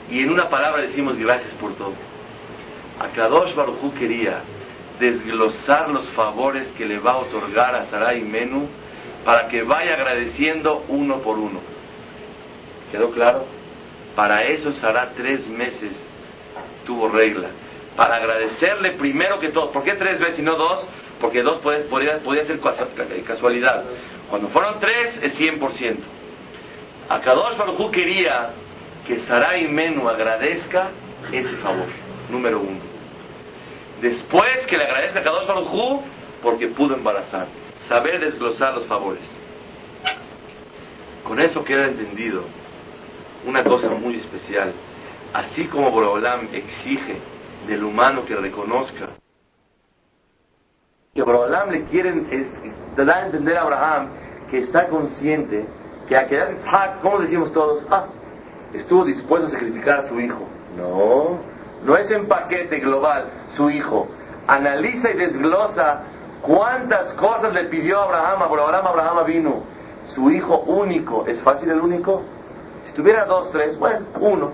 Y 0.10 0.22
en 0.22 0.32
una 0.32 0.50
palabra 0.50 0.82
decimos 0.84 1.18
gracias 1.18 1.54
por 1.56 1.74
todo. 1.76 1.94
Akadosh 3.00 3.54
Baruchu 3.56 3.94
quería 3.94 4.42
desglosar 5.00 5.90
los 5.90 6.08
favores 6.10 6.68
que 6.78 6.86
le 6.86 7.00
va 7.00 7.14
a 7.14 7.18
otorgar 7.18 7.76
a 7.76 7.86
Sarai 7.86 8.22
Menú 8.22 8.68
para 9.26 9.48
que 9.48 9.64
vaya 9.64 9.94
agradeciendo 9.94 10.86
uno 10.88 11.18
por 11.18 11.38
uno. 11.38 11.60
¿Quedó 12.92 13.10
claro? 13.12 13.46
Para 14.16 14.44
eso 14.44 14.72
Sarah 14.74 15.12
tres 15.16 15.48
meses 15.48 15.92
tuvo 16.86 17.10
regla 17.10 17.50
para 17.96 18.16
agradecerle 18.16 18.92
primero 18.92 19.40
que 19.40 19.50
todo. 19.50 19.72
¿Por 19.72 19.84
qué 19.84 19.94
tres 19.94 20.20
veces 20.20 20.40
y 20.40 20.42
no 20.42 20.56
dos? 20.56 20.86
Porque 21.20 21.42
dos 21.42 21.60
podría, 21.60 22.20
ser 22.46 22.60
casualidad. 23.26 23.84
Cuando 24.30 24.50
fueron 24.50 24.80
tres 24.80 25.18
es 25.22 25.40
100%. 25.40 25.98
Akadosh 27.10 27.58
Baruj 27.58 27.92
quería 27.92 28.50
que 29.06 29.20
Sarai 29.22 29.68
Menu 29.68 30.08
agradezca 30.10 30.90
ese 31.32 31.56
favor, 31.58 31.88
número 32.30 32.60
uno. 32.60 32.80
Después 34.02 34.66
que 34.68 34.78
le 34.78 34.86
agradezca 34.86 35.20
a 35.20 35.22
Akadosh 35.22 35.48
Baruj 35.48 36.02
porque 36.42 36.68
pudo 36.68 36.96
embarazar. 36.96 37.48
Saber 37.88 38.20
desglosar 38.20 38.76
los 38.76 38.88
favores. 38.88 39.24
Con 41.24 41.40
eso 41.40 41.64
queda 41.64 41.88
entendido 41.88 42.44
una 43.46 43.64
cosa 43.64 43.90
muy 43.90 44.16
especial. 44.16 44.74
Así 45.34 45.66
como 45.66 45.92
Borolam 45.92 46.48
exige 46.54 47.18
del 47.68 47.84
humano 47.84 48.26
que 48.26 48.36
reconozca. 48.36 49.10
Que 51.14 51.22
Abraham 51.22 51.72
le 51.72 51.84
quieren 51.86 52.28
dar 52.96 53.10
a 53.10 53.26
entender 53.26 53.58
a 53.58 53.62
Abraham 53.62 54.10
que 54.50 54.60
está 54.60 54.88
consciente 54.88 55.66
que 56.08 56.18
a 56.18 56.28
quedar 56.28 56.50
¿cómo 57.02 57.20
decimos 57.20 57.52
todos? 57.52 57.84
Ah, 57.90 58.06
estuvo 58.74 59.06
dispuesto 59.06 59.48
a 59.48 59.50
sacrificar 59.52 60.02
a 60.02 60.08
su 60.08 60.20
hijo. 60.20 60.40
No, 60.78 61.40
no 61.86 61.98
es 61.98 62.10
en 62.12 62.28
paquete 62.28 62.80
global 62.80 63.26
su 63.56 63.70
hijo. 63.70 64.08
Analiza 64.48 65.12
y 65.12 65.14
desglosa 65.16 66.02
cuántas 66.42 67.14
cosas 67.14 67.54
le 67.54 67.66
pidió 67.66 68.02
Abraham. 68.02 68.44
Abraham, 68.44 68.88
Abraham 68.88 69.26
vino. 69.26 69.64
Su 70.14 70.30
hijo 70.30 70.60
único. 70.68 71.26
¿Es 71.26 71.42
fácil 71.42 71.70
el 71.70 71.82
único? 71.82 72.22
Si 72.86 72.94
tuviera 72.94 73.26
dos, 73.26 73.52
tres, 73.52 73.78
bueno, 73.80 74.06
uno. 74.20 74.52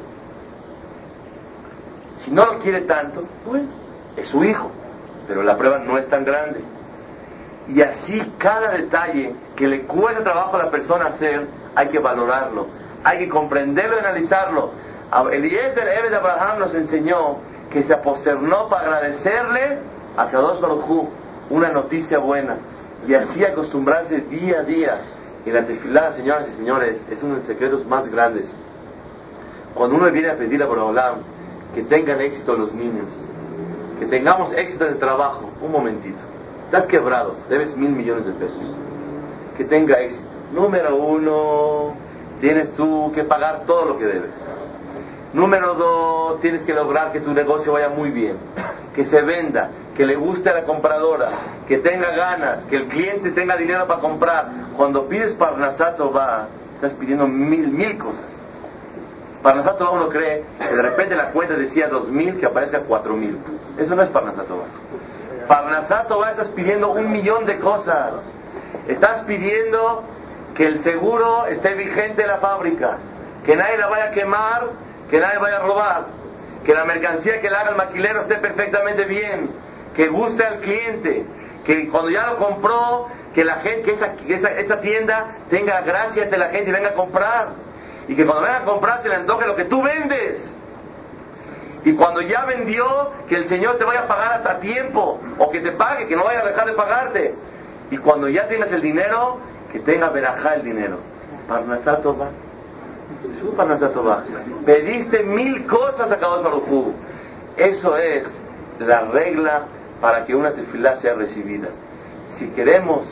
Si 2.19 2.31
no 2.31 2.45
lo 2.45 2.59
quiere 2.59 2.81
tanto, 2.81 3.23
bueno, 3.45 3.67
es 4.15 4.29
su 4.29 4.43
hijo, 4.43 4.69
pero 5.27 5.41
la 5.41 5.57
prueba 5.57 5.79
no 5.79 5.97
es 5.97 6.07
tan 6.07 6.23
grande. 6.23 6.61
Y 7.67 7.81
así 7.81 8.21
cada 8.37 8.71
detalle 8.71 9.35
que 9.55 9.67
le 9.67 9.81
cuesta 9.81 10.23
trabajo 10.23 10.57
a 10.57 10.63
la 10.65 10.71
persona 10.71 11.05
hacer, 11.07 11.47
hay 11.75 11.87
que 11.89 11.99
valorarlo, 11.99 12.67
hay 13.03 13.19
que 13.19 13.29
comprenderlo 13.29 13.97
y 13.97 13.99
analizarlo. 13.99 14.71
Eliezer 15.31 15.87
Eve 15.87 16.09
de 16.09 16.15
Abraham 16.15 16.59
nos 16.59 16.73
enseñó 16.73 17.37
que 17.69 17.83
se 17.83 17.93
aposternó 17.93 18.67
para 18.69 18.87
agradecerle 18.87 19.77
a 20.17 20.27
Kadosh 20.27 20.59
Baruj 20.59 21.09
una 21.49 21.69
noticia 21.69 22.17
buena 22.19 22.57
y 23.07 23.13
así 23.13 23.43
acostumbrarse 23.43 24.17
día 24.21 24.59
a 24.59 24.63
día. 24.63 24.97
Y 25.45 25.51
la 25.51 25.65
tefilá, 25.65 26.13
señoras 26.13 26.49
y 26.53 26.57
señores, 26.57 27.01
es 27.09 27.21
uno 27.23 27.33
de 27.33 27.39
los 27.39 27.47
secretos 27.47 27.85
más 27.87 28.07
grandes. 28.07 28.45
Cuando 29.73 29.95
uno 29.95 30.11
viene 30.11 30.29
a 30.29 30.35
pedir 30.35 30.61
a 30.61 30.65
Borolam, 30.67 31.15
que 31.73 31.83
tengan 31.83 32.21
éxito 32.21 32.55
los 32.55 32.73
niños, 32.73 33.07
que 33.99 34.05
tengamos 34.05 34.53
éxito 34.53 34.85
en 34.85 34.93
el 34.93 34.99
trabajo. 34.99 35.49
Un 35.61 35.71
momentito, 35.71 36.19
estás 36.71 36.85
quebrado, 36.85 37.35
debes 37.49 37.75
mil 37.75 37.89
millones 37.89 38.25
de 38.25 38.31
pesos. 38.31 38.77
Que 39.57 39.65
tenga 39.65 39.99
éxito. 39.99 40.23
Número 40.53 40.95
uno, 40.95 41.93
tienes 42.39 42.73
tú 42.75 43.11
que 43.13 43.25
pagar 43.25 43.63
todo 43.65 43.83
lo 43.83 43.97
que 43.97 44.05
debes. 44.05 44.31
Número 45.33 45.73
dos, 45.73 46.39
tienes 46.39 46.61
que 46.61 46.73
lograr 46.73 47.11
que 47.11 47.19
tu 47.19 47.33
negocio 47.33 47.73
vaya 47.73 47.89
muy 47.89 48.09
bien, 48.11 48.37
que 48.95 49.05
se 49.05 49.21
venda, 49.21 49.69
que 49.97 50.05
le 50.05 50.15
guste 50.15 50.49
a 50.49 50.53
la 50.53 50.63
compradora, 50.63 51.29
que 51.67 51.79
tenga 51.79 52.11
ganas, 52.11 52.63
que 52.65 52.77
el 52.77 52.87
cliente 52.87 53.31
tenga 53.31 53.57
dinero 53.57 53.85
para 53.85 53.99
comprar. 53.99 54.47
Cuando 54.77 55.09
pides 55.09 55.33
Parnasato 55.33 56.09
va, 56.13 56.47
estás 56.75 56.93
pidiendo 56.93 57.27
mil, 57.27 57.67
mil 57.67 57.97
cosas. 57.97 58.31
Parnasato 59.43 59.91
uno 59.91 60.07
cree 60.07 60.43
que 60.57 60.73
de 60.73 60.81
repente 60.81 61.15
la 61.15 61.31
cuenta 61.31 61.55
decía 61.55 61.89
2.000 61.89 62.39
que 62.39 62.45
aparezca 62.45 62.83
4.000. 62.83 63.35
Eso 63.77 63.93
no 63.93 64.03
es 64.03 64.09
Parnasato 64.09 64.63
Parnasato 65.51 66.25
estás 66.25 66.47
pidiendo 66.51 66.93
un 66.93 67.11
millón 67.11 67.45
de 67.45 67.59
cosas. 67.59 68.23
Estás 68.87 69.25
pidiendo 69.25 70.01
que 70.55 70.65
el 70.65 70.81
seguro 70.81 71.45
esté 71.47 71.73
vigente 71.73 72.21
en 72.21 72.29
la 72.29 72.37
fábrica, 72.37 72.99
que 73.45 73.57
nadie 73.57 73.77
la 73.77 73.87
vaya 73.87 74.05
a 74.05 74.11
quemar, 74.11 74.67
que 75.09 75.19
nadie 75.19 75.39
vaya 75.39 75.57
a 75.57 75.59
robar, 75.59 76.05
que 76.63 76.73
la 76.73 76.85
mercancía 76.85 77.41
que 77.41 77.49
le 77.49 77.57
haga 77.57 77.71
el 77.71 77.75
maquilero 77.75 78.21
esté 78.21 78.35
perfectamente 78.35 79.03
bien, 79.03 79.49
que 79.93 80.07
guste 80.07 80.41
al 80.41 80.59
cliente, 80.59 81.25
que 81.65 81.89
cuando 81.89 82.11
ya 82.11 82.27
lo 82.27 82.37
compró, 82.37 83.09
que 83.35 83.43
la 83.43 83.55
gente, 83.55 83.81
que 83.81 83.91
esa, 83.91 84.13
esa, 84.29 84.51
esa 84.51 84.79
tienda 84.79 85.35
tenga 85.49 85.81
gracia 85.81 86.23
ante 86.23 86.37
la 86.37 86.47
gente 86.47 86.69
y 86.69 86.73
venga 86.73 86.91
a 86.91 86.93
comprar 86.93 87.49
y 88.07 88.15
que 88.15 88.25
cuando 88.25 88.43
venga 88.43 88.59
a 88.59 88.63
comprar 88.63 89.03
se 89.03 89.09
le 89.09 89.15
antoje 89.15 89.45
lo 89.45 89.57
que 89.57 89.65
tú 89.65 89.83
vendes. 89.83 90.60
Y 91.83 91.93
cuando 91.93 92.21
ya 92.21 92.45
vendió, 92.45 92.85
que 93.27 93.35
el 93.35 93.49
Señor 93.49 93.77
te 93.77 93.83
vaya 93.83 94.01
a 94.01 94.07
pagar 94.07 94.33
hasta 94.33 94.59
tiempo, 94.59 95.19
o 95.37 95.49
que 95.49 95.61
te 95.61 95.71
pague, 95.71 96.07
que 96.07 96.15
no 96.15 96.23
vaya 96.23 96.41
a 96.41 96.45
dejar 96.45 96.67
de 96.67 96.73
pagarte. 96.73 97.35
Y 97.89 97.97
cuando 97.97 98.29
ya 98.29 98.47
tienes 98.47 98.71
el 98.71 98.81
dinero, 98.81 99.39
que 99.71 99.79
tenga 99.79 100.09
verajá 100.09 100.55
el 100.55 100.63
dinero. 100.63 100.97
Parnasato 101.47 102.17
va. 102.17 102.29
Parnasato 103.57 104.03
va. 104.03 104.23
Pediste 104.65 105.23
mil 105.23 105.65
cosas 105.65 106.11
a 106.11 106.17
cada 106.17 106.41
Barujú. 106.41 106.93
Eso 107.57 107.97
es 107.97 108.25
la 108.79 109.01
regla 109.01 109.63
para 109.99 110.25
que 110.25 110.35
una 110.35 110.51
tefilá 110.51 110.97
sea 110.97 111.15
recibida. 111.15 111.67
Si 112.37 112.47
queremos 112.49 113.05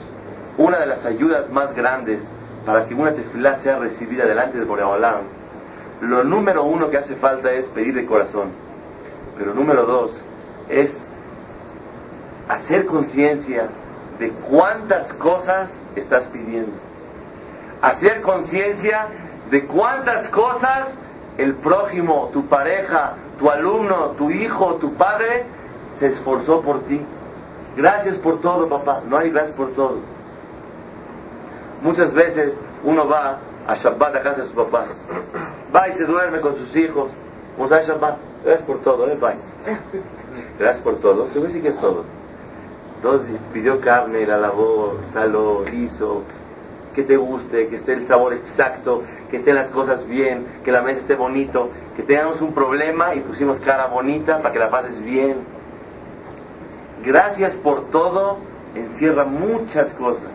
una 0.57 0.80
de 0.80 0.86
las 0.86 1.05
ayudas 1.05 1.49
más 1.49 1.76
grandes 1.76 2.22
para 2.65 2.86
que 2.88 2.93
una 2.93 3.13
tefilá 3.13 3.57
sea 3.63 3.80
recibida 3.80 4.26
delante 4.26 4.59
de 4.59 4.65
Boreolam, 4.65 5.24
lo 6.01 6.23
número 6.23 6.63
uno 6.63 6.89
que 6.89 6.97
hace 6.97 7.15
falta 7.15 7.51
es 7.51 7.67
pedir 7.67 7.93
de 7.93 8.05
corazón. 8.05 8.51
Pero 9.37 9.53
número 9.53 9.85
dos 9.85 10.21
es 10.69 10.91
hacer 12.47 12.85
conciencia 12.85 13.67
de 14.17 14.29
cuántas 14.49 15.13
cosas 15.13 15.69
estás 15.95 16.27
pidiendo. 16.27 16.73
Hacer 17.81 18.21
conciencia 18.21 19.07
de 19.49 19.65
cuántas 19.65 20.29
cosas 20.29 20.89
el 21.37 21.55
prójimo, 21.55 22.29
tu 22.33 22.47
pareja, 22.47 23.13
tu 23.39 23.49
alumno, 23.49 24.09
tu 24.17 24.29
hijo, 24.29 24.75
tu 24.75 24.93
padre, 24.95 25.45
se 25.99 26.07
esforzó 26.07 26.61
por 26.61 26.81
ti. 26.83 26.99
Gracias 27.77 28.17
por 28.17 28.41
todo, 28.41 28.67
papá. 28.67 29.01
No 29.07 29.17
hay 29.17 29.29
gracias 29.29 29.55
por 29.55 29.73
todo. 29.73 29.99
Muchas 31.81 32.13
veces 32.13 32.59
uno 32.83 33.07
va 33.07 33.37
a 33.67 33.75
Shabbat 33.75 34.15
a 34.15 34.21
casa 34.21 34.41
de 34.41 34.47
sus 34.47 34.55
papás. 34.55 34.87
Va 35.76 35.88
y 35.88 35.93
se 35.93 36.03
duerme 36.05 36.39
con 36.41 36.55
sus 36.55 36.76
hijos. 36.76 37.11
Vamos 37.57 37.72
a 37.72 37.82
Shabbat. 37.82 38.17
Es 38.45 38.61
por 38.61 38.82
todo, 38.82 39.05
¿eh? 39.07 39.17
gracias 40.57 40.82
por 40.82 40.95
todo, 41.01 41.26
te 41.26 41.39
voy 41.39 41.45
a 41.45 41.47
decir 41.47 41.61
que 41.61 41.70
es 41.70 41.80
todo. 41.82 42.05
Dos, 43.03 43.22
pidió 43.51 43.82
carne, 43.82 44.26
la 44.26 44.38
lavó, 44.38 44.97
saló, 45.11 45.65
hizo, 45.67 46.24
que 46.95 47.03
te 47.03 47.17
guste, 47.17 47.67
que 47.67 47.78
esté 47.78 47.93
el 47.93 48.07
sabor 48.07 48.34
exacto, 48.34 49.03
que 49.30 49.38
estén 49.38 49.55
las 49.55 49.70
cosas 49.72 50.07
bien, 50.07 50.45
que 50.63 50.72
la 50.72 50.82
mesa 50.82 51.01
esté 51.01 51.15
bonito, 51.15 51.70
que 51.97 52.03
tengamos 52.03 52.39
un 52.41 52.53
problema 52.53 53.13
y 53.13 53.20
pusimos 53.22 53.59
cara 53.59 53.88
bonita 53.88 54.38
para 54.38 54.53
que 54.53 54.59
la 54.59 54.70
pases 54.70 55.01
bien. 55.01 55.38
Gracias 57.03 57.55
por 57.55 57.89
todo 57.89 58.38
encierra 58.76 59.26
muchas 59.26 59.93
cosas. 59.95 60.32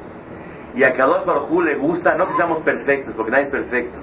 Y 0.74 0.82
a 0.82 0.94
Kadosh 0.94 1.24
Baruj 1.24 1.62
le 1.62 1.76
gusta, 1.76 2.16
no 2.16 2.28
que 2.28 2.34
seamos 2.34 2.58
perfectos, 2.60 3.14
porque 3.16 3.30
nadie 3.30 3.44
es 3.44 3.50
perfecto, 3.50 3.98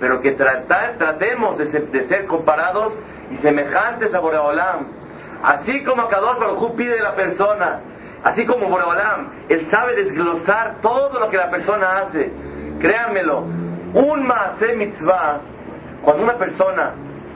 pero 0.00 0.20
que 0.22 0.32
tratar, 0.32 0.94
tratemos 0.96 1.58
de 1.58 2.06
ser, 2.08 2.26
comparados 2.26 2.94
y 3.30 3.36
semejantes 3.36 4.12
a 4.14 4.20
Boreolam. 4.20 4.86
Así 5.42 5.84
como 5.84 6.08
Kadosh 6.08 6.38
Baruj 6.38 6.74
pide 6.74 6.94
de 6.94 7.02
la 7.02 7.14
persona, 7.14 7.80
así 8.24 8.46
como 8.46 8.68
Boreolam, 8.68 9.28
él 9.48 9.68
sabe 9.70 9.94
desglosar 9.96 10.76
todo 10.80 11.20
lo 11.20 11.28
que 11.28 11.36
la 11.36 11.50
persona 11.50 11.98
hace. 11.98 12.32
Créanmelo, 12.80 13.40
un 13.92 14.26
Maase 14.26 14.74
Mitzvah, 14.74 15.40
cuando 16.02 16.22
una 16.22 16.38
persona 16.38 16.92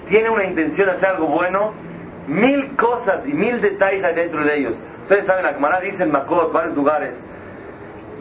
tiene 0.09 0.31
una 0.31 0.45
intención 0.45 0.89
de 0.89 0.95
hacer 0.95 1.11
algo 1.11 1.27
bueno, 1.27 1.73
mil 2.27 2.75
cosas 2.77 3.27
y 3.27 3.33
mil 3.33 3.61
detalles 3.61 4.03
hay 4.05 4.15
dentro 4.15 4.43
de 4.43 4.57
ellos. 4.57 4.77
Ustedes 5.03 5.27
saben, 5.27 5.45
la 5.45 5.53
Gemara 5.53 5.81
dice 5.81 6.03
en 6.03 6.11
Makot, 6.11 6.51
varios 6.51 6.75
lugares, 6.75 7.15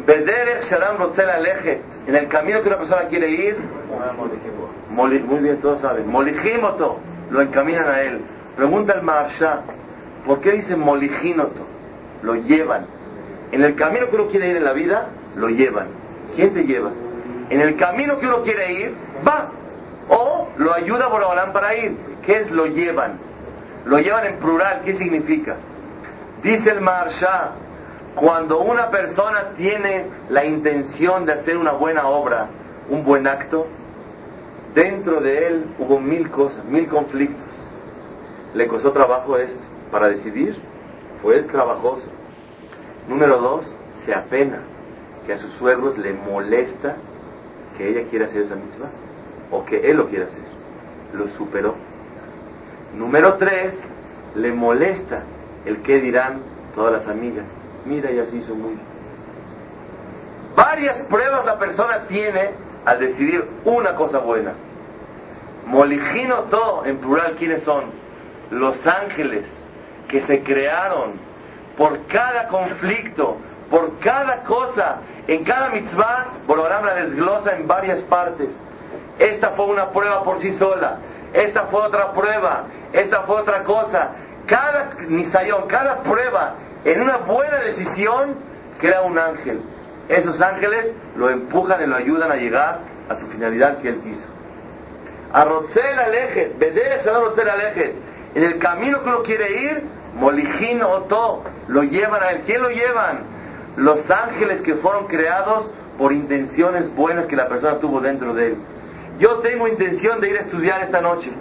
Bederech 0.06 0.64
Shalom 0.70 1.14
Aleje, 1.18 1.82
en 2.06 2.16
el 2.16 2.28
camino 2.28 2.62
que 2.62 2.68
una 2.68 2.78
persona 2.78 3.04
quiere 3.04 3.30
ir, 3.30 3.58
muy 4.89 5.39
bien, 5.39 5.58
todos 5.62 5.82
saben, 5.82 6.10
Molijimoto, 6.10 6.99
lo 7.32 7.41
encaminan 7.41 7.88
a 7.88 8.01
él. 8.01 8.22
Pregunta 8.56 8.93
el 8.93 9.04
Maharsha, 9.04 9.62
¿por 10.26 10.41
qué 10.41 10.51
dicen 10.51 10.80
Molijinoto? 10.80 11.66
Lo 12.22 12.36
llevan. 12.36 12.86
En 13.51 13.64
el 13.64 13.76
camino 13.76 14.10
que 14.10 14.16
uno 14.16 14.28
quiere 14.28 14.49
ir 14.49 14.58
en 14.58 14.64
la 14.64 14.74
vida, 14.74 15.08
lo 15.36 15.47
llevan. 15.49 15.88
¿Quién 16.36 16.54
te 16.54 16.64
lleva? 16.64 16.91
En 17.49 17.62
el 17.62 17.76
camino 17.78 18.20
que 18.20 18.28
uno 18.28 18.41
quiere 18.41 18.74
ir, 18.74 18.93
va. 19.26 19.49
O 20.10 20.49
lo 20.58 20.74
ayuda 20.74 21.08
Borobalán 21.08 21.54
para 21.54 21.76
ir. 21.76 21.95
¿Qué 22.26 22.41
es 22.41 22.51
lo 22.51 22.66
llevan? 22.66 23.18
Lo 23.86 23.99
llevan 23.99 24.26
en 24.26 24.38
plural, 24.38 24.82
¿qué 24.84 24.95
significa? 24.97 25.56
Dice 26.41 26.70
el 26.72 26.82
Maharsha, 26.82 27.51
cuando 28.16 28.59
una 28.61 28.89
persona 28.89 29.51
tiene 29.57 30.05
la 30.30 30.45
intención 30.45 31.26
de 31.26 31.34
hacer 31.34 31.57
una 31.57 31.72
buena 31.72 32.07
obra, 32.07 32.47
un 32.89 33.03
buen 33.03 33.26
acto, 33.28 33.68
dentro 34.76 35.20
de 35.20 35.47
él 35.47 35.66
hubo 35.80 35.99
mil 35.99 36.30
cosas, 36.30 36.64
mil 36.66 36.88
conflictos. 36.88 37.43
Le 38.53 38.68
costó 38.68 38.91
trabajo 38.91 39.38
esto. 39.38 39.59
Para 39.91 40.09
decidir, 40.09 40.55
fue 41.22 41.38
el 41.38 41.47
trabajoso. 41.47 42.05
Número 43.07 43.39
dos, 43.39 43.76
se 44.05 44.14
apena 44.14 44.59
que 45.26 45.34
a 45.34 45.39
sus 45.39 45.51
suegros 45.53 45.97
le 45.97 46.14
molesta 46.14 46.95
que 47.78 47.89
ella 47.89 48.07
quiera 48.09 48.26
hacer 48.26 48.43
esa 48.43 48.55
misma 48.55 48.88
o 49.51 49.66
que 49.66 49.89
él 49.89 49.97
lo 49.97 50.07
quiera 50.07 50.26
hacer. 50.26 50.43
Lo 51.14 51.28
superó. 51.30 51.76
Número 52.97 53.36
tres, 53.36 53.74
le 54.36 54.51
molesta 54.51 55.22
el 55.66 55.82
que 55.82 55.99
dirán 55.99 56.41
todas 56.76 56.93
las 56.93 57.07
amigas. 57.07 57.45
Mira, 57.86 58.11
ya 58.11 58.25
se 58.25 58.38
hizo 58.38 58.55
muy 58.55 58.77
Varias 60.55 61.01
pruebas 61.07 61.45
la 61.45 61.57
persona 61.57 62.03
tiene 62.07 62.51
al 62.86 62.99
decidir 62.99 63.43
una 63.65 63.95
cosa 63.95 64.19
buena. 64.19 64.53
Molijino 65.65 66.43
todo, 66.43 66.86
en 66.86 66.97
plural, 66.97 67.36
¿quiénes 67.38 67.63
son? 67.63 67.86
Los 68.51 68.86
ángeles 68.86 69.45
que 70.07 70.21
se 70.21 70.43
crearon 70.43 71.13
por 71.75 72.05
cada 72.07 72.47
conflicto, 72.49 73.38
por 73.71 73.97
cada 73.99 74.43
cosa, 74.43 74.97
en 75.27 75.43
cada 75.43 75.69
mitzvah, 75.69 76.27
Borolam 76.45 76.86
la 76.86 76.95
desglosa 76.95 77.55
en 77.55 77.65
varias 77.65 78.01
partes. 78.01 78.49
Esta 79.17 79.51
fue 79.51 79.65
una 79.65 79.89
prueba 79.89 80.23
por 80.23 80.39
sí 80.39 80.55
sola, 80.57 80.97
esta 81.34 81.63
fue 81.63 81.81
otra 81.81 82.11
prueba, 82.11 82.65
esta 82.91 83.23
fue 83.23 83.38
otra 83.38 83.63
cosa. 83.63 84.11
Cada 84.45 84.89
nisayón, 85.07 85.67
cada 85.67 86.03
prueba 86.03 86.55
en 86.86 87.01
una 87.01 87.17
buena 87.17 87.57
decisión 87.59 88.36
crea 88.79 89.01
un 89.03 89.17
ángel. 89.17 89.61
Esos 90.09 90.39
ángeles 90.41 90.91
lo 91.15 91.29
empujan 91.29 91.81
y 91.81 91.88
lo 91.88 91.95
ayudan 91.95 92.31
a 92.31 92.36
llegar 92.36 92.79
a 93.09 93.15
su 93.19 93.27
finalidad 93.27 93.77
que 93.77 93.89
él 93.89 94.01
quiso. 94.01 94.25
Arrocel 95.31 95.99
aleje, 95.99 96.53
al 96.59 97.49
aleje. 97.49 97.95
En 98.36 98.43
el 98.43 98.59
camino 98.59 99.01
que 99.01 99.09
uno 99.09 99.23
quiere 99.23 99.61
ir, 99.63 99.84
Molijín 100.15 100.81
Oto, 100.81 101.43
lo 101.67 101.84
llevan 101.84 102.21
a 102.21 102.31
él. 102.31 102.41
¿Quién 102.45 102.61
lo 102.61 102.69
llevan? 102.69 103.19
Los 103.77 104.09
ángeles 104.09 104.61
que 104.61 104.75
fueron 104.75 105.07
creados 105.07 105.71
por 105.97 106.11
intenciones 106.11 106.93
buenas 106.95 107.25
que 107.25 107.36
la 107.36 107.47
persona 107.47 107.79
tuvo 107.79 108.01
dentro 108.01 108.34
de 108.34 108.47
él. 108.47 108.57
Yo 109.19 109.39
tengo 109.39 109.67
intención 109.67 110.19
de 110.19 110.29
ir 110.29 110.38
a 110.38 110.41
estudiar 110.41 110.84
esta 110.84 111.01
noche, 111.01 111.31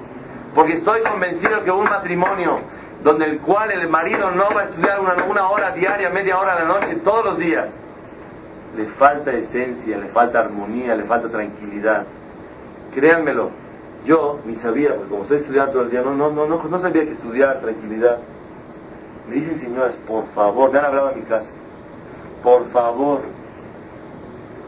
porque 0.55 0.74
estoy 0.74 1.03
convencido 1.03 1.64
que 1.64 1.70
un 1.70 1.84
matrimonio 1.84 2.61
donde 3.03 3.25
el 3.25 3.41
cual 3.41 3.71
el 3.73 3.89
marido 3.89 4.31
no 4.31 4.51
va 4.55 4.63
a 4.63 4.65
estudiar 4.65 5.01
una, 5.01 5.25
una 5.25 5.51
hora 5.51 5.73
diaria, 5.73 6.11
media 6.11 6.39
hora 6.39 6.53
a 6.53 6.61
la 6.61 6.65
noche, 6.65 6.97
todos 7.05 7.25
los 7.25 7.39
días, 7.39 7.69
le 8.77 8.87
falta 8.91 9.33
esencia, 9.33 9.99
le 9.99 10.09
falta 10.09 10.41
armonía, 10.41 10.95
le 10.95 11.05
falta 11.05 11.29
tranquilidad. 11.29 12.07
Créanmelo, 12.95 13.51
yo 14.07 14.39
ni 14.47 14.55
sabía, 14.57 14.95
porque 14.95 15.09
como 15.09 15.23
estoy 15.23 15.39
estudiando 15.39 15.73
todo 15.73 15.83
el 15.83 15.91
día, 15.91 16.03
no, 16.03 16.15
no, 16.15 16.31
no, 16.31 16.47
no, 16.47 16.63
no 16.63 16.81
sabía 16.81 17.05
que 17.05 17.13
estudiar 17.13 17.61
tranquilidad. 17.61 18.19
Me 19.29 19.35
dicen 19.37 19.59
señoras, 19.59 19.97
por 20.07 20.27
favor, 20.29 20.73
me 20.73 20.79
han 20.79 20.85
hablado 20.87 21.11
en 21.11 21.21
mi 21.21 21.25
casa, 21.25 21.51
por 22.43 22.69
favor, 22.71 23.21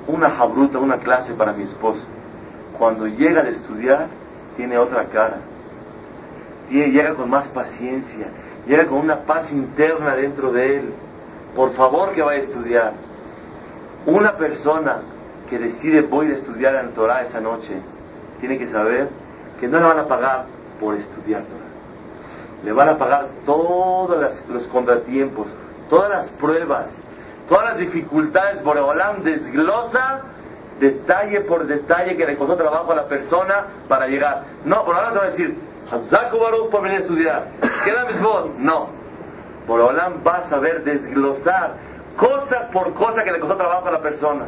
una 0.09 0.31
jabruta, 0.31 0.79
una 0.79 0.99
clase 0.99 1.33
para 1.35 1.53
mi 1.53 1.65
esposo. 1.65 2.03
Cuando 2.79 3.07
llega 3.07 3.43
de 3.43 3.51
estudiar, 3.51 4.09
tiene 4.57 4.77
otra 4.77 5.05
cara 5.05 5.39
llega 6.83 7.15
con 7.15 7.31
más 7.31 7.47
paciencia, 7.49 8.27
llega 8.67 8.87
con 8.87 8.99
una 8.99 9.21
paz 9.21 9.51
interna 9.53 10.17
dentro 10.17 10.53
de 10.53 10.77
él. 10.77 10.93
Por 11.55 11.73
favor 11.75 12.13
que 12.13 12.23
vaya 12.23 12.41
a 12.41 12.45
estudiar. 12.45 12.93
Una 14.07 14.37
persona 14.37 14.99
que 15.49 15.59
decide 15.59 16.03
voy 16.03 16.31
a 16.31 16.35
estudiar 16.35 16.75
en 16.77 16.93
Torah 16.93 17.23
esa 17.23 17.41
noche, 17.41 17.77
tiene 18.41 18.59
que 18.59 18.69
saber 18.69 19.09
que 19.61 19.69
no 19.69 19.79
le 19.79 19.85
van 19.85 19.99
a 20.01 20.07
pagar 20.07 20.47
por 20.81 20.95
estudiar 20.97 21.43
Torah. 21.43 22.65
Le 22.65 22.73
van 22.73 22.89
a 22.89 22.99
pagar 22.99 23.29
todos 23.47 24.43
los 24.49 24.67
contratiempos, 24.69 25.47
todas 25.89 26.11
las 26.11 26.31
pruebas, 26.31 26.87
todas 27.49 27.65
las 27.71 27.79
dificultades. 27.79 28.63
Boreolam 28.65 29.23
desglosa 29.23 30.23
detalle 30.81 31.43
por 31.43 31.67
detalle 31.67 32.17
que 32.17 32.27
le 32.27 32.37
costó 32.37 32.57
trabajo 32.57 32.93
a 32.93 32.97
la 32.97 33.07
persona 33.07 33.67
para 33.89 34.07
llegar. 34.07 34.43
No, 34.65 34.85
por 34.85 34.97
ahora 34.97 35.13
te 35.13 35.19
va 35.19 35.25
a 35.25 35.31
decir, 35.31 35.57
Hazaku 35.91 36.39
Baruch 36.39 36.71
por 36.71 36.83
venir 36.83 36.99
a 36.99 37.01
estudiar. 37.01 37.49
¿Queda 37.85 38.07
mitzvot? 38.07 38.59
No. 38.59 38.89
Por 39.67 39.81
Olam 39.81 40.23
va 40.27 40.39
a 40.39 40.49
saber 40.49 40.85
desglosar 40.85 41.75
cosa 42.17 42.69
por 42.73 42.93
cosa 42.95 43.25
que 43.25 43.33
le 43.33 43.41
costó 43.41 43.57
trabajo 43.57 43.89
a 43.89 43.93
la 43.93 44.01
persona. 44.01 44.47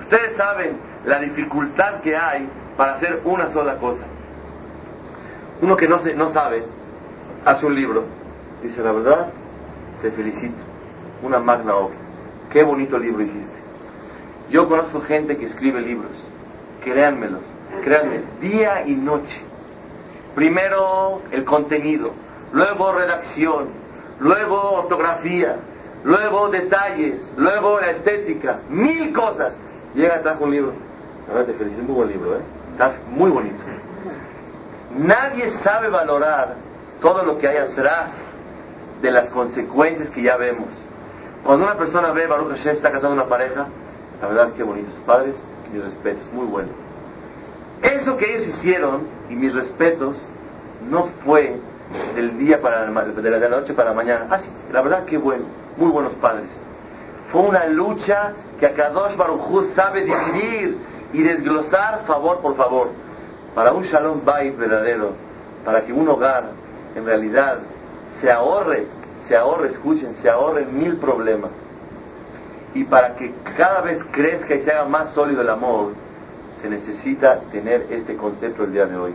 Ustedes 0.00 0.36
saben 0.36 0.76
la 1.04 1.18
dificultad 1.18 2.00
que 2.00 2.16
hay 2.16 2.48
para 2.76 2.94
hacer 2.94 3.20
una 3.24 3.52
sola 3.52 3.76
cosa. 3.76 4.04
Uno 5.60 5.76
que 5.76 5.88
no, 5.88 5.98
se, 6.00 6.14
no 6.14 6.30
sabe, 6.30 6.64
hace 7.44 7.64
un 7.64 7.74
libro. 7.74 8.04
Dice, 8.62 8.82
la 8.82 8.92
verdad, 8.92 9.28
te 10.02 10.10
felicito. 10.10 10.56
Una 11.22 11.38
magna 11.38 11.74
obra. 11.74 11.96
Qué 12.50 12.62
bonito 12.62 12.98
libro 12.98 13.22
hiciste. 13.22 13.54
Yo 14.50 14.68
conozco 14.68 15.00
gente 15.02 15.36
que 15.36 15.46
escribe 15.46 15.80
libros. 15.80 16.12
Créanmelo. 16.82 17.38
Créanme, 17.82 18.20
día 18.40 18.86
y 18.86 18.92
noche 18.92 19.53
Primero 20.34 21.22
el 21.30 21.44
contenido, 21.44 22.10
luego 22.52 22.92
redacción, 22.92 23.68
luego 24.20 24.72
ortografía, 24.72 25.56
luego 26.04 26.48
detalles, 26.48 27.22
luego 27.36 27.80
la 27.80 27.90
estética, 27.90 28.60
mil 28.68 29.12
cosas. 29.12 29.54
Llega, 29.94 30.22
trajo 30.22 30.44
un 30.44 30.50
libro. 30.50 30.72
A 31.32 31.44
te 31.44 31.52
felicito, 31.54 31.82
muy 31.84 31.94
buen 31.94 32.08
libro, 32.08 32.34
¿eh? 32.36 32.40
Está 32.72 32.92
muy 33.10 33.30
bonito. 33.30 33.56
Nadie 34.96 35.50
sabe 35.62 35.88
valorar 35.88 36.54
todo 37.00 37.22
lo 37.22 37.38
que 37.38 37.48
hay 37.48 37.56
atrás 37.56 38.10
de 39.00 39.10
las 39.10 39.30
consecuencias 39.30 40.10
que 40.10 40.22
ya 40.22 40.36
vemos. 40.36 40.68
Cuando 41.44 41.66
una 41.66 41.76
persona 41.76 42.12
ve 42.12 42.26
Baruch 42.26 42.50
Hashem 42.50 42.76
está 42.76 42.90
casando 42.90 43.14
una 43.14 43.26
pareja, 43.26 43.66
la 44.20 44.28
verdad 44.28 44.52
que 44.52 44.62
bonitos 44.62 44.94
padres, 45.06 45.36
mis 45.72 45.82
respetos, 45.82 46.22
muy 46.32 46.46
bueno. 46.46 46.83
Eso 47.84 48.16
que 48.16 48.34
ellos 48.34 48.48
hicieron, 48.48 49.02
y 49.28 49.34
mis 49.34 49.54
respetos, 49.54 50.16
no 50.90 51.08
fue 51.24 51.58
del 52.14 52.38
día 52.38 52.60
para 52.60 52.86
de 52.86 53.30
la, 53.30 53.48
noche 53.48 53.74
para 53.74 53.90
la 53.90 53.94
mañana. 53.94 54.26
Ah, 54.30 54.38
sí, 54.38 54.48
la 54.72 54.80
verdad 54.80 55.04
que 55.04 55.18
bueno, 55.18 55.44
muy 55.76 55.90
buenos 55.90 56.14
padres. 56.14 56.48
Fue 57.30 57.42
una 57.42 57.66
lucha 57.66 58.32
que 58.58 58.66
Akadosh 58.66 59.16
Baruj 59.16 59.74
sabe 59.74 60.02
dividir 60.02 60.78
y 61.12 61.22
desglosar 61.22 62.04
favor 62.06 62.40
por 62.40 62.56
favor. 62.56 62.88
Para 63.54 63.72
un 63.72 63.82
Shalom 63.84 64.24
Bay 64.24 64.50
verdadero, 64.50 65.12
para 65.64 65.82
que 65.82 65.92
un 65.92 66.08
hogar 66.08 66.44
en 66.96 67.04
realidad 67.04 67.58
se 68.20 68.30
ahorre, 68.30 68.86
se 69.28 69.36
ahorre, 69.36 69.68
escuchen, 69.68 70.14
se 70.22 70.30
ahorre 70.30 70.64
mil 70.64 70.96
problemas. 70.96 71.50
Y 72.72 72.84
para 72.84 73.14
que 73.14 73.32
cada 73.56 73.82
vez 73.82 74.02
crezca 74.10 74.54
y 74.54 74.62
se 74.62 74.72
haga 74.72 74.86
más 74.86 75.12
sólido 75.12 75.42
el 75.42 75.50
amor, 75.50 75.92
se 76.64 76.70
necesita 76.70 77.40
tener 77.52 77.88
este 77.90 78.16
concepto 78.16 78.64
el 78.64 78.72
día 78.72 78.86
de 78.86 78.96
hoy. 78.96 79.14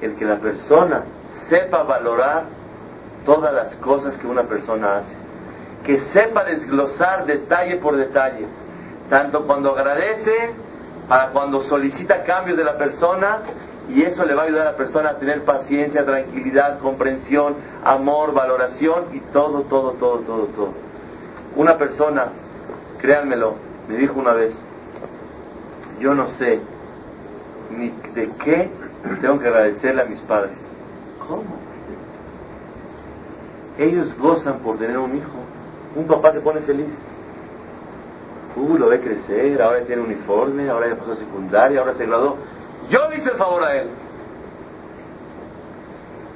El 0.00 0.14
que 0.14 0.24
la 0.24 0.36
persona 0.36 1.02
sepa 1.50 1.82
valorar 1.82 2.44
todas 3.26 3.52
las 3.52 3.76
cosas 3.76 4.16
que 4.16 4.26
una 4.26 4.44
persona 4.44 4.96
hace. 4.96 5.12
Que 5.84 6.00
sepa 6.14 6.42
desglosar 6.44 7.26
detalle 7.26 7.76
por 7.76 7.96
detalle. 7.96 8.46
Tanto 9.10 9.46
cuando 9.46 9.76
agradece, 9.76 10.54
para 11.06 11.28
cuando 11.32 11.62
solicita 11.64 12.24
cambios 12.24 12.56
de 12.56 12.64
la 12.64 12.78
persona, 12.78 13.40
y 13.90 14.02
eso 14.02 14.24
le 14.24 14.34
va 14.34 14.42
a 14.42 14.44
ayudar 14.46 14.68
a 14.68 14.70
la 14.70 14.76
persona 14.78 15.10
a 15.10 15.14
tener 15.18 15.42
paciencia, 15.42 16.06
tranquilidad, 16.06 16.78
comprensión, 16.78 17.56
amor, 17.84 18.32
valoración 18.32 19.04
y 19.12 19.20
todo, 19.34 19.64
todo, 19.64 19.92
todo, 19.92 20.20
todo, 20.20 20.44
todo. 20.46 20.72
Una 21.56 21.76
persona, 21.76 22.28
créanmelo, 22.98 23.56
me 23.86 23.96
dijo 23.96 24.18
una 24.18 24.32
vez, 24.32 24.54
yo 26.00 26.14
no 26.14 26.28
sé 26.32 26.60
ni 27.76 27.90
de 28.14 28.30
qué 28.42 28.70
tengo 29.20 29.38
que 29.38 29.46
agradecerle 29.46 30.02
a 30.02 30.06
mis 30.06 30.20
padres. 30.20 30.56
¿Cómo? 31.28 31.60
Ellos 33.78 34.08
gozan 34.18 34.58
por 34.58 34.78
tener 34.78 34.98
un 34.98 35.16
hijo. 35.16 35.38
Un 35.94 36.06
papá 36.06 36.32
se 36.32 36.40
pone 36.40 36.60
feliz. 36.62 36.88
Uh, 38.56 38.76
lo 38.76 38.88
ve 38.88 39.00
crecer, 39.00 39.62
ahora 39.62 39.82
tiene 39.82 40.02
uniforme, 40.02 40.68
ahora 40.68 40.88
ya 40.88 40.96
pasó 40.96 41.12
a 41.12 41.16
secundaria, 41.16 41.80
ahora 41.80 41.94
se 41.94 42.06
graduó. 42.06 42.36
Yo 42.90 43.08
le 43.08 43.18
hice 43.18 43.30
el 43.30 43.36
favor 43.36 43.62
a 43.62 43.76
él. 43.76 43.88